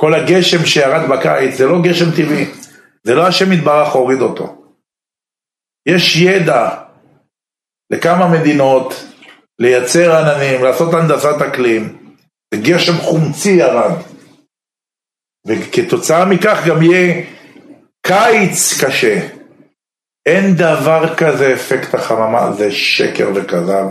[0.00, 2.46] כל הגשם שירד בקיץ זה לא גשם טבעי,
[3.04, 4.72] זה לא השם יתברך הוריד אותו.
[5.88, 6.68] יש ידע
[7.92, 9.04] לכמה מדינות
[9.58, 12.12] לייצר עננים, לעשות הנדסת אקלים,
[12.54, 13.92] גשם חומצי ירד.
[15.46, 17.24] וכתוצאה מכך גם יהיה
[18.06, 19.28] קיץ קשה.
[20.26, 23.86] אין דבר כזה אפקט החממה, זה שקר וכזב.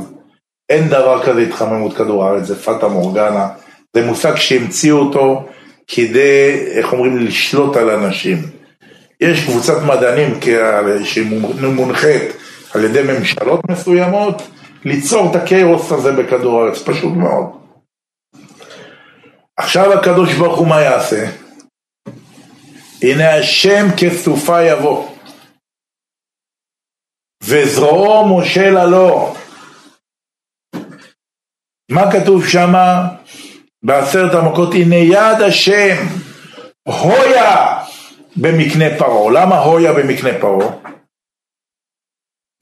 [0.69, 3.47] אין דבר כזה התחממות כדור הארץ, זה פטה מורגנה.
[3.95, 5.49] זה מושג שהמציאו אותו
[5.88, 8.38] כדי, איך אומרים, לשלוט על אנשים.
[9.22, 10.39] יש קבוצת מדענים
[11.03, 12.23] שמונחית
[12.73, 14.41] על ידי ממשלות מסוימות
[14.85, 17.45] ליצור את הקיירוס הזה בכדור הארץ, פשוט מאוד.
[19.57, 21.30] עכשיו הקדוש ברוך הוא מה יעשה?
[23.01, 25.07] הנה השם כסופה יבוא
[27.43, 29.34] וזרועו מושל עלו
[31.91, 33.07] מה כתוב שמה
[33.83, 34.73] בעשרת המכות?
[34.73, 35.95] הנה יד השם
[36.83, 37.77] הויה
[38.35, 39.31] במקנה פרעה.
[39.31, 40.67] למה הויה במקנה פרעה?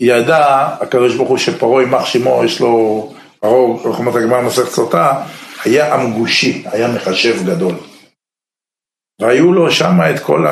[0.01, 5.23] ידע הקדוש ברוך הוא שפרעה יימח שמו, יש לו, פרעה, אומרת הגמרא מסכת סוטה,
[5.65, 7.75] היה אמגושי, היה מחשב גדול.
[9.21, 10.45] והיו לו שם את כל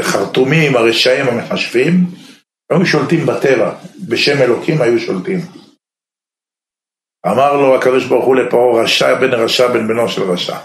[0.00, 2.06] החרטומים, הרשעים המחשבים,
[2.70, 3.74] היו שולטים בטבע,
[4.08, 5.61] בשם אלוקים היו שולטים.
[7.26, 10.56] אמר לו הקדוש ברוך הוא לפרעה, רשע בן רשע בן בנו של רשע.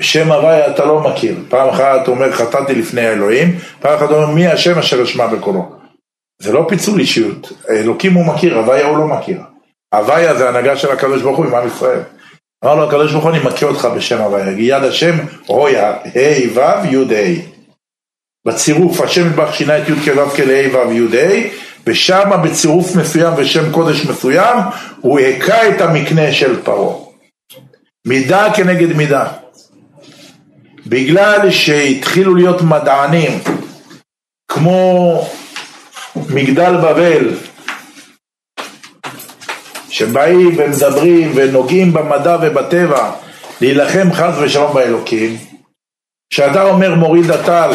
[0.00, 1.36] שם הוויה אתה לא מכיר.
[1.48, 5.26] פעם אחת הוא אומר חטאתי לפני האלוהים, פעם אחת הוא אומר מי השם אשר אשמע
[5.26, 5.72] בקולו.
[6.38, 9.40] זה לא פיצול אישיות, אלוקים הוא מכיר, הוויה הוא לא מכיר.
[9.94, 12.00] הוויה זה הנהגה של הקדוש ברוך הוא עם עם ישראל.
[12.64, 15.14] אמר לו הקדוש ברוך הוא אני מכה אותך בשם הוויה, יד השם
[15.46, 17.54] הויה, ה' ו' י' ה'.
[18.46, 21.48] בצירוף השם יתברך שינה את י' כו' כלה' ו' י' ה'
[21.86, 24.58] ושם בצירוף מסוים ושם קודש מסוים
[25.00, 26.96] הוא הכה את המקנה של פרעה.
[28.06, 29.26] מידה כנגד מידה.
[30.86, 33.38] בגלל שהתחילו להיות מדענים
[34.48, 35.20] כמו
[36.30, 37.34] מגדל בבל
[39.88, 43.10] שבאים ומדברים ונוגעים במדע ובטבע
[43.60, 45.36] להילחם חס ושלום באלוקים
[46.30, 47.70] כשאתה אומר מוריד הטל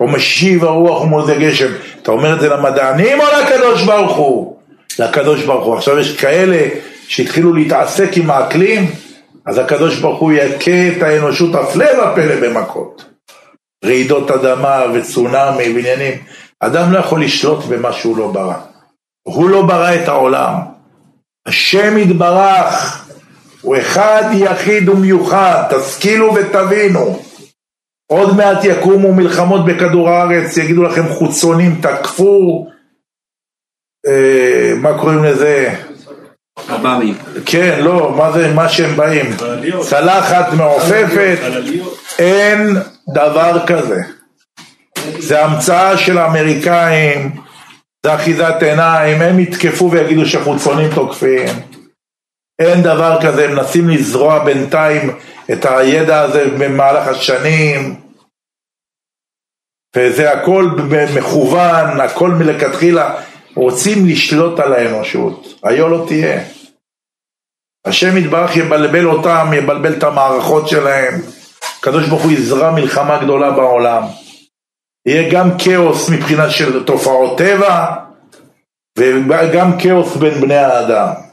[0.00, 1.72] או משיב הרוח ומולדי גשם
[2.02, 4.56] אתה אומר את זה למדענים או לקדוש ברוך הוא?
[4.98, 5.76] לקדוש ברוך הוא.
[5.76, 6.68] עכשיו יש כאלה
[7.08, 8.90] שהתחילו להתעסק עם האקלים
[9.46, 13.04] אז הקדוש ברוך הוא יכה את האנושות הפלא ופלא במכות.
[13.84, 16.14] רעידות אדמה וצונאמי ועניינים.
[16.60, 18.54] אדם לא יכול לשלוט במה שהוא לא ברא.
[19.22, 20.54] הוא לא ברא את העולם.
[21.46, 23.06] השם יתברך
[23.60, 27.22] הוא אחד יחיד ומיוחד, תשכילו ותבינו.
[28.12, 32.66] עוד מעט יקומו מלחמות בכדור הארץ, יגידו לכם חוצונים, תקפו,
[34.06, 35.74] אה, מה קוראים לזה?
[36.68, 37.14] עב"מים.
[37.46, 39.26] כן, לא, מה זה, מה שהם באים?
[39.80, 41.38] צלחת מעופפת,
[42.18, 42.76] אין
[43.14, 44.00] דבר כזה.
[45.18, 47.30] זה המצאה של האמריקאים,
[48.06, 51.48] זה אחיזת עיניים, הם יתקפו ויגידו שחוצונים תוקפים.
[52.58, 55.10] אין דבר כזה, הם מנסים לזרוע בינתיים
[55.52, 58.00] את הידע הזה במהלך השנים.
[59.96, 60.70] וזה הכל
[61.16, 63.14] מכוון, הכל מלכתחילה,
[63.54, 66.42] רוצים לשלוט על האנושות, היה לא תהיה.
[67.84, 71.14] השם יתברך יבלבל אותם, יבלבל את המערכות שלהם,
[71.78, 74.02] הקדוש ברוך הוא יזרע מלחמה גדולה בעולם.
[75.06, 77.96] יהיה גם כאוס מבחינה של תופעות טבע,
[78.98, 81.29] וגם כאוס בין בני האדם.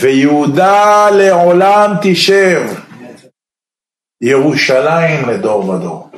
[0.00, 2.62] ויהודה לעולם תשב,
[4.22, 6.10] ירושלים לדור ודור.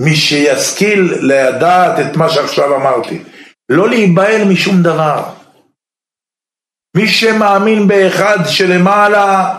[0.00, 3.22] מי שישכיל לדעת את מה שעכשיו אמרתי,
[3.68, 5.24] לא להיבהל משום דבר.
[6.96, 9.58] מי שמאמין באחד שלמעלה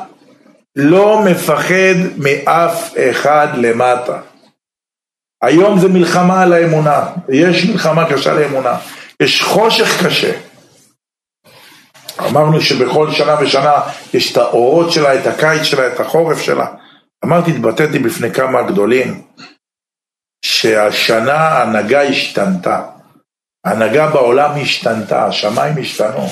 [0.76, 4.22] לא מפחד מאף אחד למטה.
[5.44, 8.78] היום זה מלחמה על האמונה, יש מלחמה קשה לאמונה,
[9.22, 10.49] יש חושך קשה.
[12.28, 13.74] אמרנו שבכל שנה ושנה
[14.14, 16.68] יש את האורות שלה, את הקיץ שלה, את החורף שלה.
[17.26, 19.22] אמרתי, התבטאתי בפני כמה גדולים,
[20.46, 22.84] שהשנה ההנהגה השתנתה.
[23.66, 26.28] ההנהגה בעולם השתנתה, השמיים השתנו.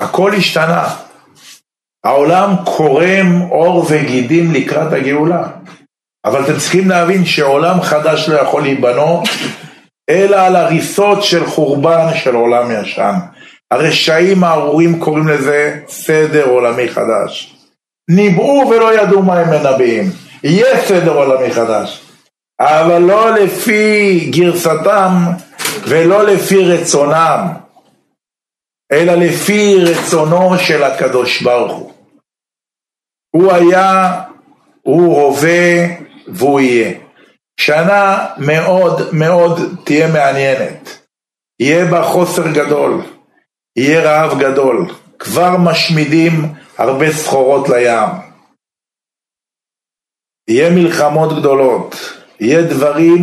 [0.00, 0.88] הכל השתנה.
[2.04, 5.48] העולם קורם עור וגידים לקראת הגאולה.
[6.24, 9.28] אבל אתם צריכים להבין שעולם חדש לא יכול להיבנות,
[10.10, 13.14] אלא על הריסות של חורבן של עולם ישן.
[13.70, 17.56] הרשעים הארורים קוראים לזה סדר עולמי חדש.
[18.10, 20.04] ניבאו ולא ידעו מה הם מנבאים.
[20.44, 22.04] יהיה סדר עולמי חדש.
[22.60, 25.12] אבל לא לפי גרסתם
[25.88, 27.48] ולא לפי רצונם,
[28.92, 31.92] אלא לפי רצונו של הקדוש ברוך הוא.
[33.30, 34.20] הוא היה,
[34.82, 35.86] הוא הווה
[36.28, 36.92] והוא יהיה.
[37.60, 40.98] שנה מאוד מאוד תהיה מעניינת.
[41.60, 43.02] יהיה בה חוסר גדול,
[43.78, 44.86] יהיה רעב גדול.
[45.18, 46.32] כבר משמידים
[46.78, 48.08] הרבה סחורות לים.
[50.48, 53.20] יהיה מלחמות גדולות, יהיה דברים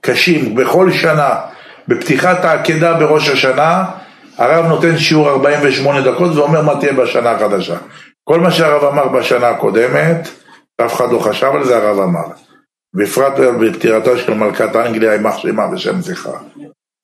[0.00, 1.40] קשים בכל שנה.
[1.88, 3.84] בפתיחת העקדה בראש השנה,
[4.38, 7.76] הרב נותן שיעור 48 דקות ואומר מה תהיה בשנה החדשה.
[8.24, 10.28] כל מה שהרב אמר בשנה הקודמת,
[10.86, 12.26] אף אחד לא חשב על זה, הרב אמר.
[12.94, 16.38] בפרט בפטירתה של מלכת אנגליה, יימח שמה בשם זכרה.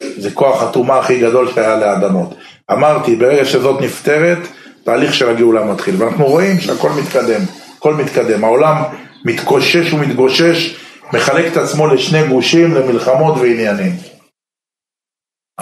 [0.02, 2.34] זה כוח הטומאה הכי גדול שהיה לאדמות.
[2.72, 4.38] אמרתי, ברגע שזאת נפתרת,
[4.84, 5.94] תהליך של הגאולה מתחיל.
[5.98, 7.40] ואנחנו רואים שהכל מתקדם,
[7.78, 8.44] הכל מתקדם.
[8.44, 8.82] העולם
[9.24, 10.76] מתקושש ומתגושש,
[11.12, 13.92] מחלק את עצמו לשני גושים, למלחמות ועניינים.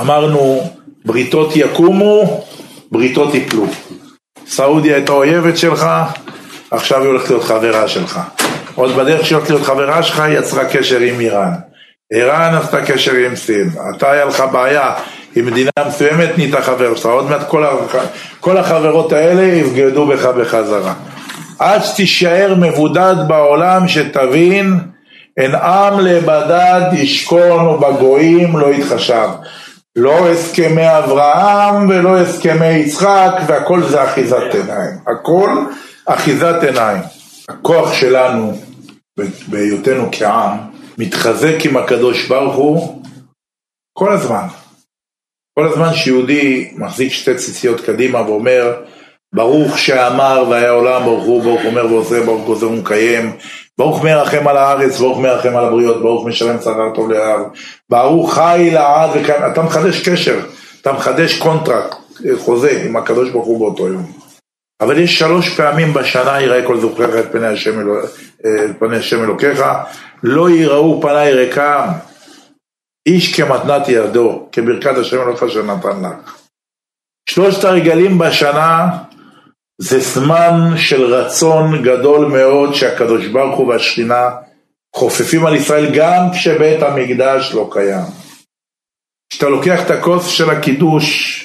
[0.00, 0.70] אמרנו,
[1.04, 2.44] בריתות יקומו,
[2.92, 3.66] בריתות יפלו.
[4.46, 5.86] סעודיה הייתה אויבת שלך,
[6.70, 8.20] עכשיו היא הולכת להיות חברה שלך.
[8.74, 11.52] עוד בדרך שהיא הולכת להיות חברה שלך, היא יצרה קשר עם איראן.
[12.12, 13.70] איראן עשתה קשר עם סין.
[13.96, 14.92] אתה היה לך בעיה
[15.36, 17.06] עם מדינה מסוימת, נהיית חבר שלך.
[17.06, 17.96] עוד מעט כל, הח...
[18.40, 20.94] כל החברות האלה יבגדו בך בחזרה.
[21.58, 24.78] עד שתישאר מבודד בעולם, שתבין,
[25.36, 29.28] אין עם לבדד ישכון ובגויים לא יתחשב.
[29.96, 34.98] לא הסכמי אברהם ולא הסכמי יצחק, והכל זה אחיזת עיניים.
[35.06, 35.64] הכל
[36.06, 37.02] אחיזת עיניים.
[37.48, 38.58] הכוח שלנו,
[39.46, 40.56] בהיותנו כעם,
[40.98, 43.02] מתחזק עם הקדוש ברוך הוא
[43.92, 44.46] כל הזמן.
[45.58, 48.74] כל הזמן שיהודי מחזיק שתי ציציות קדימה ואומר,
[49.34, 53.36] ברוך שאמר והיה עולם, ברוך הוא, ברוך אומר ועושה, ברוך גוזר ומקיים,
[53.78, 57.44] ברוך מרחם על הארץ, ברוך מרחם על הבריות, ברוך משלם שכר טוב ליראיו,
[57.90, 60.40] ברוך חי לעד, וכאן, אתה מחדש קשר,
[60.80, 61.96] אתה מחדש contract,
[62.38, 64.17] חוזה עם הקדוש ברוך הוא באותו יום.
[64.80, 68.04] אבל יש שלוש פעמים בשנה יראה כל זכורך את פני השם, אלו,
[68.40, 69.62] את פני השם אלוקיך,
[70.22, 71.88] לא יראו פניי ריקם,
[73.06, 76.36] איש כמתנת ידו, כברכת השם אלוקיך שנתן לך.
[77.30, 78.88] שלושת הרגלים בשנה
[79.80, 84.30] זה זמן של רצון גדול מאוד שהקדוש ברוך הוא והשכינה
[84.96, 88.04] חופפים על ישראל גם כשבית המקדש לא קיים.
[89.30, 91.44] כשאתה לוקח את הכוס של הקידוש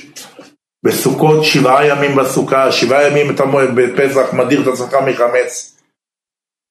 [0.84, 3.44] בסוכות שבעה ימים בסוכה, שבעה ימים אתה
[3.76, 5.74] בפסח מדיר את עצמך מחמץ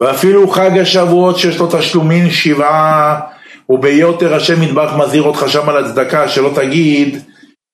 [0.02, 3.20] ואפילו חג השבועות שיש לו תשלומין שבעה
[3.68, 7.22] וביותר השם ידבח מזהיר אותך שם על הצדקה שלא תגיד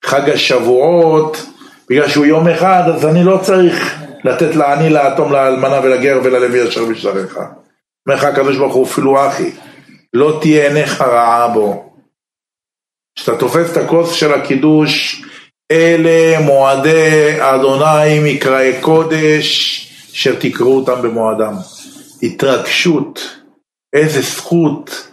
[0.04, 1.46] חג השבועות
[1.90, 6.84] בגלל שהוא יום אחד, אז אני לא צריך לתת לעני, לאטום, לאלמנה ולגר וללוי אשר
[6.84, 7.36] בשעריך.
[7.36, 9.50] אומר לך הקדוש ברוך הוא, אפילו אחי,
[10.14, 11.92] לא תהיה עיניך רעה בו.
[13.16, 15.22] כשאתה תופס את הכוס של הקידוש,
[15.72, 21.54] אלה מועדי אדוני מקראי קודש, אשר תקראו אותם במועדם.
[22.22, 23.20] התרגשות,
[23.92, 25.08] איזה זכות,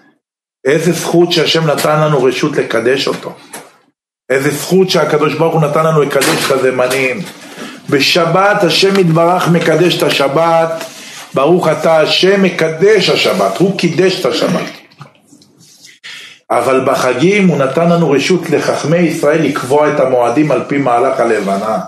[0.66, 3.34] איזה זכות שהשם נתן לנו רשות לקדש אותו.
[4.30, 7.22] איזה זכות שהקדוש ברוך הוא נתן לנו לקדש את הזמנים.
[7.90, 10.86] בשבת השם יתברך מקדש את השבת,
[11.34, 14.85] ברוך אתה השם מקדש השבת, הוא קידש את השבת.
[16.52, 21.80] אבל בחגים הוא נתן לנו רשות לחכמי ישראל לקבוע את המועדים על פי מהלך הלבנה.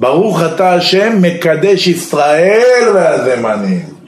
[0.00, 4.00] ברוך אתה השם מקדש ישראל והזמנים.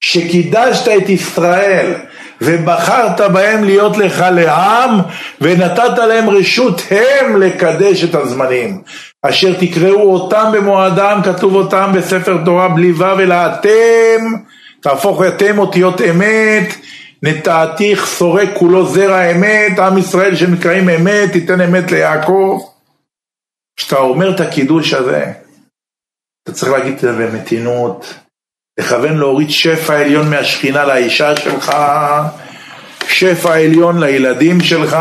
[0.00, 1.94] שקידשת את ישראל
[2.40, 4.90] ובחרת בהם להיות לך לעם
[5.40, 8.82] ונתת להם רשות הם לקדש את הזמנים
[9.22, 14.24] אשר תקראו אותם במועדם כתוב אותם בספר תורה בלי ו' אלא אתם
[14.80, 16.74] תהפוך אתם אותיות אמת
[17.22, 22.60] נטעתיך סורק כולו זרע אמת עם ישראל שנקראים אמת תיתן אמת ליעקב.
[23.76, 25.32] כשאתה אומר את הקידוש הזה
[26.42, 28.14] אתה צריך להגיד את זה במתינות
[28.78, 31.72] לכוון להוריד שפע עליון מהשכינה לאישה שלך,
[33.08, 34.96] שפע עליון לילדים שלך,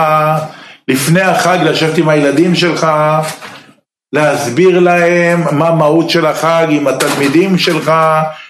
[0.87, 2.87] לפני החג לשבת עם הילדים שלך,
[4.13, 7.91] להסביר להם מה המהות של החג עם התלמידים שלך,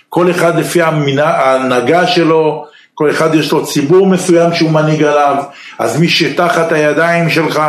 [0.10, 2.66] כל אחד לפי ההנהגה שלו,
[3.00, 5.44] כל אחד יש לו ציבור מסוים שהוא מנהיג עליו,
[5.80, 7.62] אז מי שתחת הידיים שלך,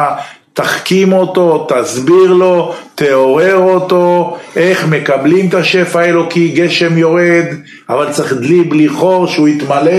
[0.53, 7.45] תחכים אותו, תסביר לו, תעורר אותו, איך מקבלים את השפע האלוקי, גשם יורד,
[7.89, 9.93] אבל צריך דלי בלי חור שהוא יתמלא,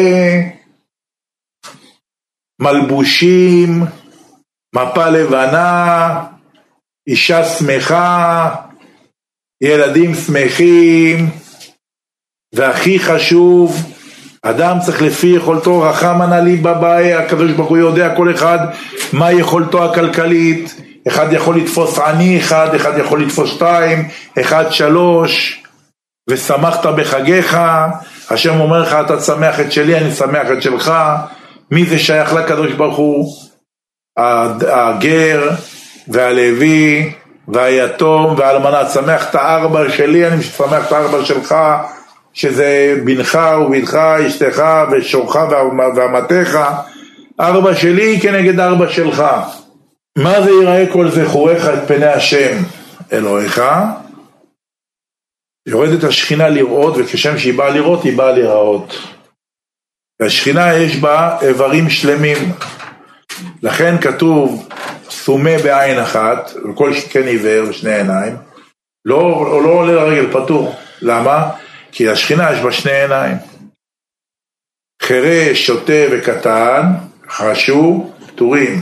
[2.62, 3.84] מלבושים,
[4.76, 6.24] מפה לבנה,
[7.08, 8.56] אישה שמחה,
[9.64, 11.30] ילדים שמחים,
[12.56, 13.99] והכי חשוב,
[14.42, 18.60] אדם צריך לפי יכולתו, רחמנא ליבא באי, הקדוש ברוך הוא יודע כל אחד
[19.14, 24.08] מה יכולתו הכלכלית, אחד יכול לתפוס עני אחד, אחד יכול לתפוס שתיים,
[24.40, 25.64] אחד שלוש,
[26.30, 27.58] ושמחת בחגיך,
[28.30, 30.94] השם אומר לך אתה שמח את שלי, אני שמח את שלך,
[31.72, 33.34] מי זה שייך לקדוש ברוך הוא?
[34.68, 35.50] הגר
[36.08, 37.14] והלוי
[37.48, 41.56] והיתום והאלמנה, שמח את הארבע שלי, אני שמח את הארבע שלך
[42.40, 45.36] שזה בנך ובנך, אשתך ושורך
[45.96, 46.60] ואמתך,
[47.40, 49.24] ארבע שלי כנגד ארבע שלך.
[50.18, 52.58] מה זה ייראה כל זכוריך את פני השם
[53.14, 53.62] אלוהיך?
[55.68, 58.98] יורדת השכינה לראות, וכשם שהיא באה לראות, היא באה להיראות.
[60.20, 62.38] והשכינה יש בה איברים שלמים.
[63.64, 64.70] לכן כתוב,
[65.10, 68.36] סומה בעין אחת, וכל שכן עיוור ושני עיניים,
[69.06, 70.76] לא, לא עולה לרגל פטור.
[71.02, 71.50] למה?
[71.92, 73.38] כי השכינה יש בה שני עיניים.
[75.02, 76.84] חירש, שוטה וקטן,
[77.30, 78.82] חשו, פטורים.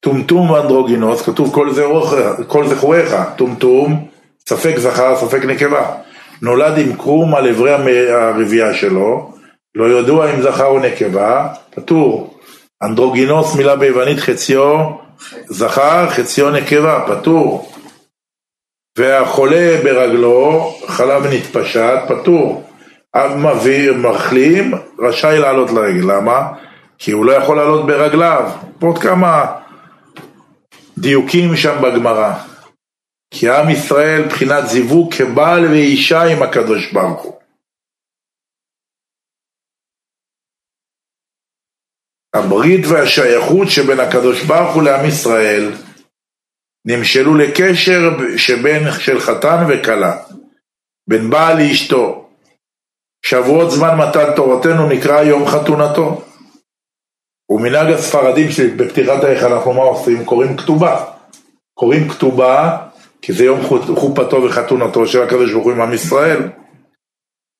[0.00, 2.12] טומטום ואנדרוגינוס, כתוב כל, זרוח,
[2.46, 4.08] כל זכוריך, טומטום,
[4.48, 5.96] ספק זכר, ספק נקבה.
[6.42, 7.72] נולד עם קרום על אברי
[8.10, 9.32] הרבייה שלו,
[9.74, 12.38] לא ידוע אם זכר או נקבה, פטור.
[12.82, 14.90] אנדרוגינוס מילה ביוונית חציו
[15.46, 17.72] זכר, חציו נקבה, פטור.
[18.96, 22.66] והחולה ברגלו, חלב נתפשט, פטור.
[23.36, 26.12] מביא, מחלים, רשאי לעלות לרגל.
[26.12, 26.52] למה?
[26.98, 28.50] כי הוא לא יכול לעלות ברגליו.
[28.82, 29.46] עוד כמה
[30.98, 32.32] דיוקים שם בגמרא.
[33.30, 37.36] כי עם ישראל מבחינת זיווג כבעל ואישה עם הקדוש ברוך הוא.
[42.34, 45.72] הברית והשייכות שבין הקדוש ברוך הוא לעם ישראל
[46.86, 50.16] נמשלו לקשר שבין של חתן וכלה,
[51.08, 52.28] בין בעל לאשתו.
[53.26, 56.22] שבועות זמן מתן תורתנו נקרא יום חתונתו.
[57.50, 60.24] ומנהג הספרדים שבפתיחת ההיכל אנחנו מה עושים?
[60.24, 61.04] קוראים כתובה.
[61.74, 62.76] קוראים כתובה
[63.22, 63.60] כי זה יום
[63.94, 66.42] חופתו וחתונתו של הקדוש ברוך הוא עם עם ישראל.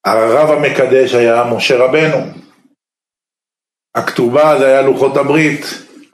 [0.06, 2.18] הרב המקדש היה משה רבנו.
[3.94, 5.64] הכתובה זה היה לוחות הברית,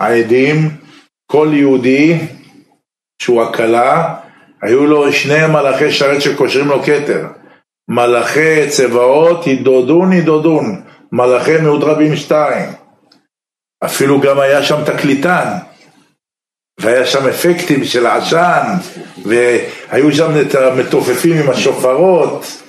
[0.01, 0.56] העדים,
[1.26, 2.18] כל יהודי
[3.23, 4.15] שהוא הכלה,
[4.62, 7.27] היו לו שני מלאכי שרת שקושרים לו כתר.
[7.89, 10.82] מלאכי צבאות ידודון ידודון,
[11.12, 12.70] מלאכי מיעוט רבים שתיים.
[13.85, 15.49] אפילו גם היה שם תקליטן,
[16.81, 18.66] והיה שם אפקטים של עשן,
[19.24, 22.62] והיו שם את המתופפים עם השופרות.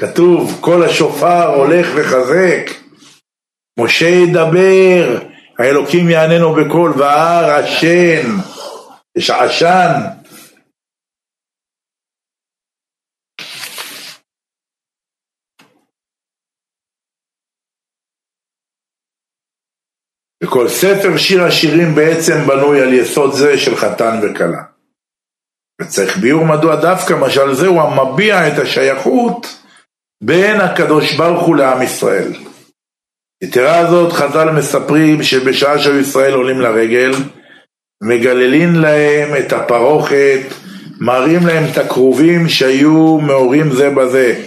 [0.00, 2.70] כתוב, כל השופר הולך וחזק.
[3.78, 5.18] משה ידבר,
[5.58, 8.51] האלוקים יעננו בקול, והר עשן.
[9.16, 9.92] יש עשן.
[20.44, 24.62] וכל ספר שיר השירים בעצם בנוי על יסוד זה של חתן וכלה.
[25.80, 29.46] וצריך ביאור מדוע דווקא משל זה הוא המביע את השייכות
[30.24, 32.32] בין הקדוש ברוך הוא לעם ישראל.
[33.42, 37.12] יתרה זאת חז"ל מספרים שבשעה שהיו ישראל עולים לרגל
[38.02, 40.40] מגללין להם את הפרוכת,
[41.00, 44.44] מראים להם את הכרובים שהיו מעורים זה בזה,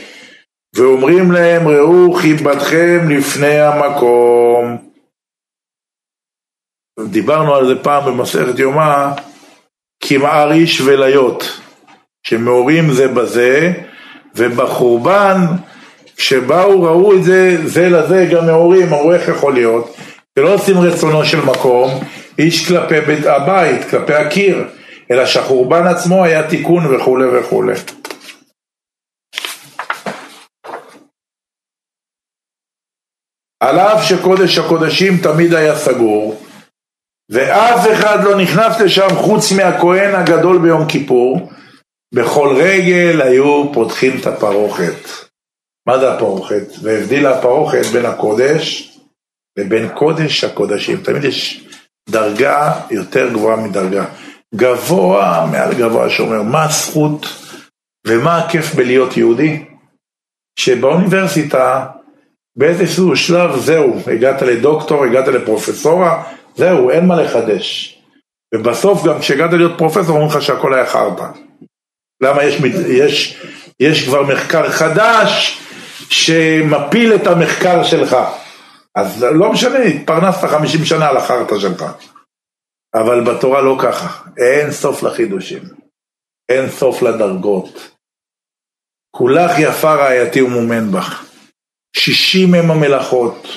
[0.76, 4.78] ואומרים להם ראו חיבתכם לפני המקום.
[7.00, 9.08] דיברנו על זה פעם במסכת יומא,
[10.00, 11.60] כמער איש וליות,
[12.28, 13.74] שמעורים זה בזה,
[14.36, 15.38] ובחורבן,
[16.18, 19.98] כשבאו ראו את זה, זה לזה גם מעורים, אמרו איך יכול להיות,
[20.40, 21.90] שלא עושים רצונו של מקום,
[22.40, 24.68] איש כלפי בית הבית, כלפי הקיר,
[25.12, 27.74] אלא שהחורבן עצמו היה תיקון וכולי וכולי.
[33.60, 36.42] על אף שקודש הקודשים תמיד היה סגור,
[37.30, 41.52] ואף אחד לא נכנס לשם חוץ מהכהן הגדול ביום כיפור,
[42.14, 45.10] בכל רגל היו פותחים את הפרוכת.
[45.88, 46.68] מה זה הפרוכת?
[46.82, 48.95] והבדילה הפרוכת בין הקודש
[49.58, 50.98] לבין קודש הקודשים.
[50.98, 51.68] תמיד יש
[52.10, 54.06] דרגה יותר גבוהה מדרגה.
[54.56, 57.26] גבוה מעל גבוה שאומר מה הזכות
[58.08, 59.66] ומה הכיף בלהיות יהודי?
[60.60, 61.86] שבאוניברסיטה
[62.58, 66.24] באיזשהו שלב זהו, הגעת לדוקטור, הגעת לפרופסורה,
[66.56, 67.98] זהו, אין מה לחדש.
[68.56, 71.26] ובסוף גם כשהגעת להיות פרופסור אומרים לך שהכל היה חרטא.
[72.22, 73.42] למה יש, יש,
[73.80, 75.60] יש כבר מחקר חדש
[76.10, 78.18] שמפיל את המחקר שלך.
[78.96, 81.86] אז לא משנה, התפרנסת חמישים שנה על החרטא שלך.
[82.96, 85.64] אבל בתורה לא ככה, אין סוף לחידושים,
[86.50, 87.92] אין סוף לדרגות.
[89.12, 91.26] כולך יפה רעייתי ומומן בך.
[91.96, 93.48] שישים הם המלאכות,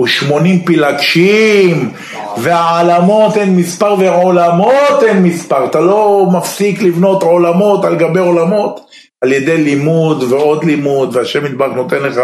[0.00, 1.94] ושמונים פילגשים,
[2.42, 5.66] והעלמות אין מספר ועולמות אין מספר.
[5.70, 8.80] אתה לא מפסיק לבנות עולמות על גבי עולמות.
[9.20, 12.20] על ידי לימוד ועוד לימוד, והשם יתברך נותן לך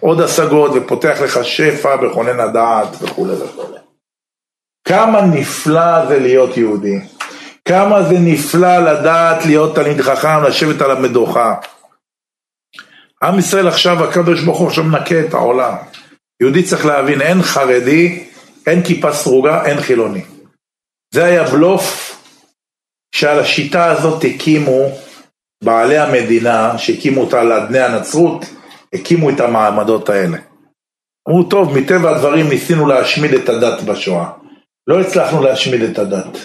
[0.00, 3.78] עוד השגות ופותח לך שפע בכונן הדעת וכולי וכולי.
[4.84, 7.00] כמה נפלא זה להיות יהודי,
[7.64, 11.54] כמה זה נפלא לדעת להיות תלמיד חכם, לשבת על המדוכה.
[13.22, 15.74] עם ישראל עכשיו, הקדוש ברוך הוא עכשיו מנקה את העולם.
[16.42, 18.24] יהודי צריך להבין, אין חרדי,
[18.66, 20.22] אין כיפה סרוגה, אין חילוני.
[21.14, 22.16] זה היה בלוף
[23.14, 24.90] שעל השיטה הזאת הקימו
[25.64, 28.44] בעלי המדינה שהקימו אותה על אדני הנצרות,
[28.92, 30.38] הקימו את המעמדות האלה.
[31.28, 34.30] אמרו, טוב, מטבע הדברים ניסינו להשמיד את הדת בשואה.
[34.86, 36.38] לא הצלחנו להשמיד את הדת.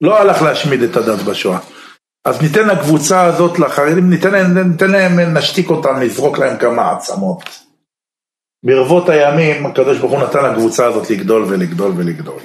[0.00, 1.58] לא הלך להשמיד את הדת בשואה.
[2.24, 7.42] אז ניתן לקבוצה הזאת, לחרדים, ניתן להם, ניתן להם, נשתיק אותם, נזרוק להם כמה עצמות.
[8.64, 12.40] ברבות הימים הקדוש ברוך הוא נתן לקבוצה הזאת לגדול ולגדול ולגדול.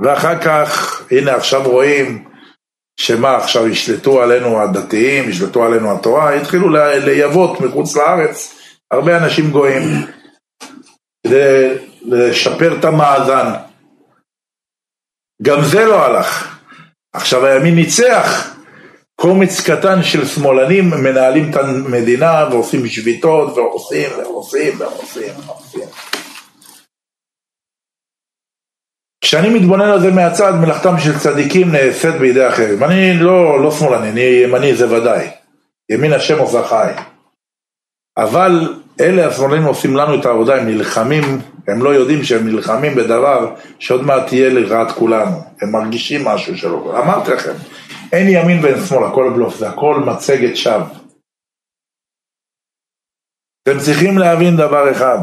[0.00, 2.28] ואחר כך, הנה עכשיו רואים
[2.96, 6.68] שמה עכשיו ישלטו עלינו הדתיים, ישלטו עלינו התורה, התחילו
[7.04, 8.54] לייבות מחוץ לארץ
[8.90, 9.82] הרבה אנשים גויים
[11.26, 13.52] כדי לשפר את המאזן.
[15.42, 16.58] גם זה לא הלך.
[17.12, 18.56] עכשיו הימין ניצח,
[19.20, 26.11] קומץ קטן של שמאלנים מנהלים את המדינה ועושים שביתות ועושים ועושים ועושים ועושים.
[29.32, 32.84] כשאני מתבונן על זה מהצד, מלאכתם של צדיקים נעשית בידי אחרים.
[32.84, 35.30] אני לא, לא שמאלני, אני ימני זה ודאי.
[35.90, 36.92] ימין השם עושה חי.
[38.16, 41.22] אבל אלה השמאלנים עושים לנו את העבודה, הם נלחמים,
[41.68, 45.42] הם לא יודעים שהם נלחמים בדבר שעוד מעט תהיה לרעת כולנו.
[45.62, 47.02] הם מרגישים משהו שלא...
[47.04, 47.54] אמרתי לכם,
[48.12, 50.86] אין ימין ואין שמאל, הכל בלוף, זה הכל מצגת שווא.
[53.62, 55.18] אתם צריכים להבין דבר אחד,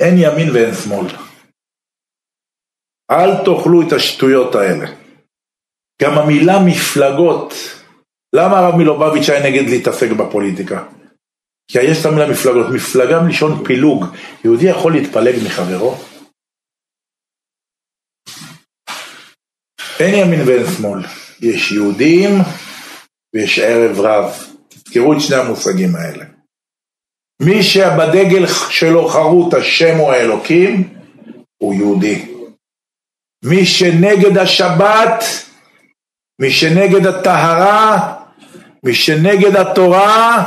[0.00, 1.31] אין ימין ואין שמאל.
[3.10, 4.86] אל תאכלו את השטויות האלה.
[6.02, 7.54] גם המילה מפלגות,
[8.34, 10.84] למה הרב מלובביץ' היה נגד להתעסק בפוליטיקה?
[11.68, 14.04] כי יש את המילה מפלגות, מפלגה מלשון פילוג,
[14.44, 15.96] יהודי יכול להתפלג מחברו?
[20.00, 21.00] אין ימין ואין שמאל,
[21.40, 22.30] יש יהודים
[23.34, 24.32] ויש ערב רב,
[24.68, 26.24] תזכרו את שני המושגים האלה.
[27.42, 30.94] מי שבדגל שלו חרוט השם הוא האלוקים,
[31.58, 32.31] הוא יהודי.
[33.44, 35.24] מי שנגד השבת,
[36.40, 38.12] מי שנגד הטהרה,
[38.84, 40.44] מי שנגד התורה,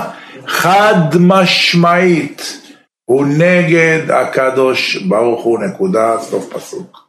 [0.48, 2.62] חד משמעית,
[3.06, 7.06] הוא נגד הקדוש ברוך הוא, נקודה, סוף פסוק.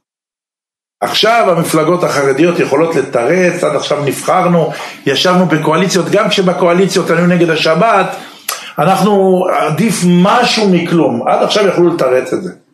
[1.00, 4.70] עכשיו המפלגות החרדיות יכולות לתרץ, עד עכשיו נבחרנו,
[5.06, 8.16] ישבנו בקואליציות, גם כשבקואליציות היו נגד השבת,
[8.78, 12.65] אנחנו עדיף משהו מכלום, עד עכשיו יכלו לתרץ את זה.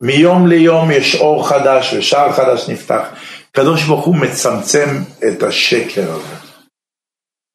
[0.00, 3.08] מיום ליום יש אור חדש ושער חדש נפתח.
[3.50, 4.88] הקדוש ברוך הוא מצמצם
[5.28, 6.34] את השקר הזה.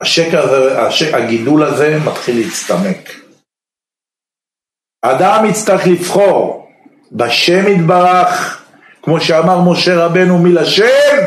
[0.02, 3.10] השקר הזה, השק, הגידול הזה מתחיל להצטמק.
[5.04, 6.70] האדם יצטרך לבחור
[7.12, 8.64] בשם יתברך,
[9.02, 11.18] כמו שאמר משה רבנו מלשם,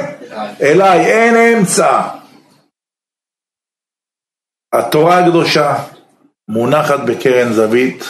[0.61, 2.09] אליי אין אמצע.
[4.73, 5.75] התורה הקדושה
[6.49, 8.05] מונחת בקרן זווית,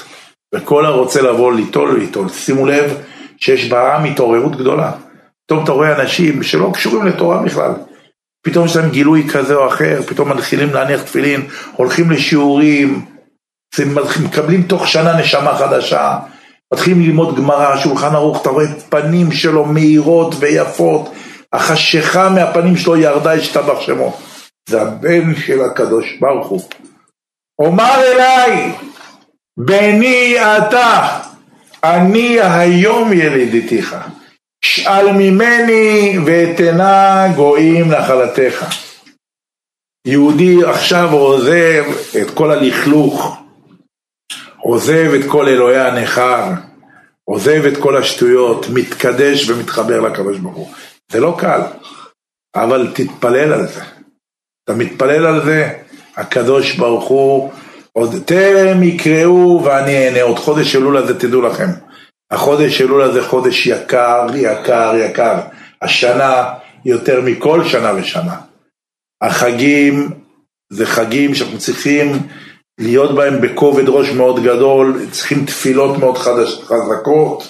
[0.55, 2.28] וכל הרוצה לבוא ליטול ליטול.
[2.28, 2.94] שימו לב
[3.36, 4.93] שיש בעם התעוררות גדולה.
[5.47, 7.73] פתאום אתה רואה אנשים שלא קשורים לתורה בכלל.
[8.47, 13.05] פתאום יש להם גילוי כזה או אחר, פתאום מתחילים להניח תפילין, הולכים לשיעורים,
[14.24, 16.18] מקבלים תוך שנה נשמה חדשה,
[16.74, 21.12] מתחילים ללמוד גמרא, שולחן ערוך, אתה רואה פנים שלו מהירות ויפות,
[21.52, 24.16] החשיכה מהפנים שלו ירדה, השתבח שמו.
[24.68, 26.60] זה הבן של הקדוש ברוך הוא.
[27.59, 28.73] אומר אליי,
[29.58, 31.20] בני אתה,
[31.84, 33.96] אני היום ילידיתיך.
[34.64, 38.66] שאל ממני ואתנה גויים נחלתך.
[40.06, 41.84] יהודי עכשיו עוזב
[42.22, 43.36] את כל הלכלוך,
[44.58, 46.44] עוזב את כל אלוהי הנכר,
[47.24, 50.72] עוזב את כל השטויות, מתקדש ומתחבר לקדוש ברוך הוא.
[51.12, 51.60] זה לא קל,
[52.56, 53.82] אבל תתפלל על זה.
[54.64, 55.72] אתה מתפלל על זה,
[56.16, 57.52] הקדוש ברוך הוא,
[57.98, 61.68] עוד טרם יקראו ואני אענה, עוד חודש אלול הזה תדעו לכם.
[62.31, 65.40] החודש אלול הזה חודש יקר, יקר, יקר.
[65.82, 66.44] השנה
[66.85, 68.36] יותר מכל שנה ושנה.
[69.23, 70.10] החגים
[70.73, 72.12] זה חגים שאנחנו צריכים
[72.78, 77.48] להיות בהם בכובד ראש מאוד גדול, צריכים תפילות מאוד חדש, חזקות.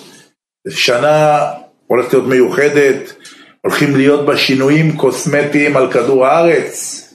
[0.69, 1.41] שנה
[1.87, 3.13] הולכת להיות מיוחדת,
[3.65, 7.06] הולכים להיות בה שינויים קוסמטיים על כדור הארץ.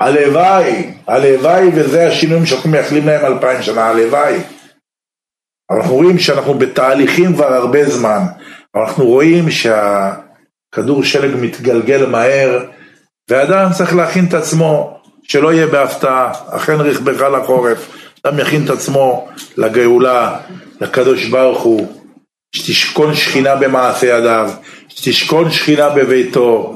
[0.00, 4.38] הלוואי, הלוואי וזה השינויים שאנחנו מייחלים להם אלפיים שנה, הלוואי.
[5.70, 8.20] אנחנו רואים שאנחנו בתהליכים כבר הרבה זמן,
[8.76, 12.64] אנחנו רואים שהכדור שלג מתגלגל מהר,
[13.30, 17.88] ואדם צריך להכין את עצמו, שלא יהיה בהפתעה, אכן רכבך לחורף,
[18.22, 20.36] אדם יכין את עצמו לגאולה,
[20.80, 21.86] לקדוש ברוך הוא,
[22.52, 24.50] שתשכון שכינה במעשה ידיו,
[24.88, 26.74] שתשכון שכינה בביתו,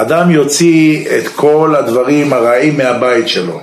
[0.00, 3.60] אדם יוציא את כל הדברים הרעים מהבית שלו.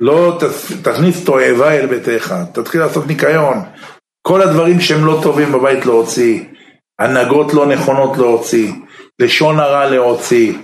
[0.00, 0.38] לא
[0.82, 3.58] תכניס תועבה אל ביתך, תתחיל לעשות ניקיון.
[4.26, 6.44] כל הדברים שהם לא טובים בבית להוציא,
[6.98, 8.72] הנהגות לא נכונות להוציא,
[9.18, 10.54] לשון הרע להוציא,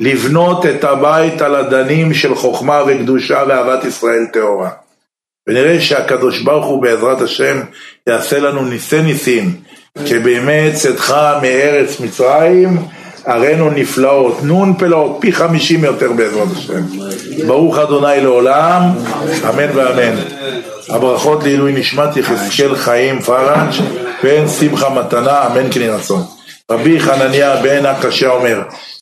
[0.00, 4.70] לבנות את הבית על אדנים של חוכמה וקדושה ואהבת ישראל טהורה.
[5.48, 7.60] ונראה שהקדוש ברוך הוא בעזרת השם
[8.06, 9.60] יעשה לנו ניסי ניסים,
[10.08, 12.78] כבימי צאתך מארץ מצרים
[13.24, 16.82] ערינו נפלאות, נון פלאות, פי חמישים יותר בעזרת השם.
[17.46, 18.82] ברוך אדוני לעולם,
[19.48, 20.16] אמן ואמן.
[20.88, 23.70] הברכות לעילוי נשמת יחזקאל חיים פראג'
[24.22, 26.22] בן שמחה מתנה, אמן כן ירצון.
[26.70, 28.62] רבי חנניה בן הקשה אומר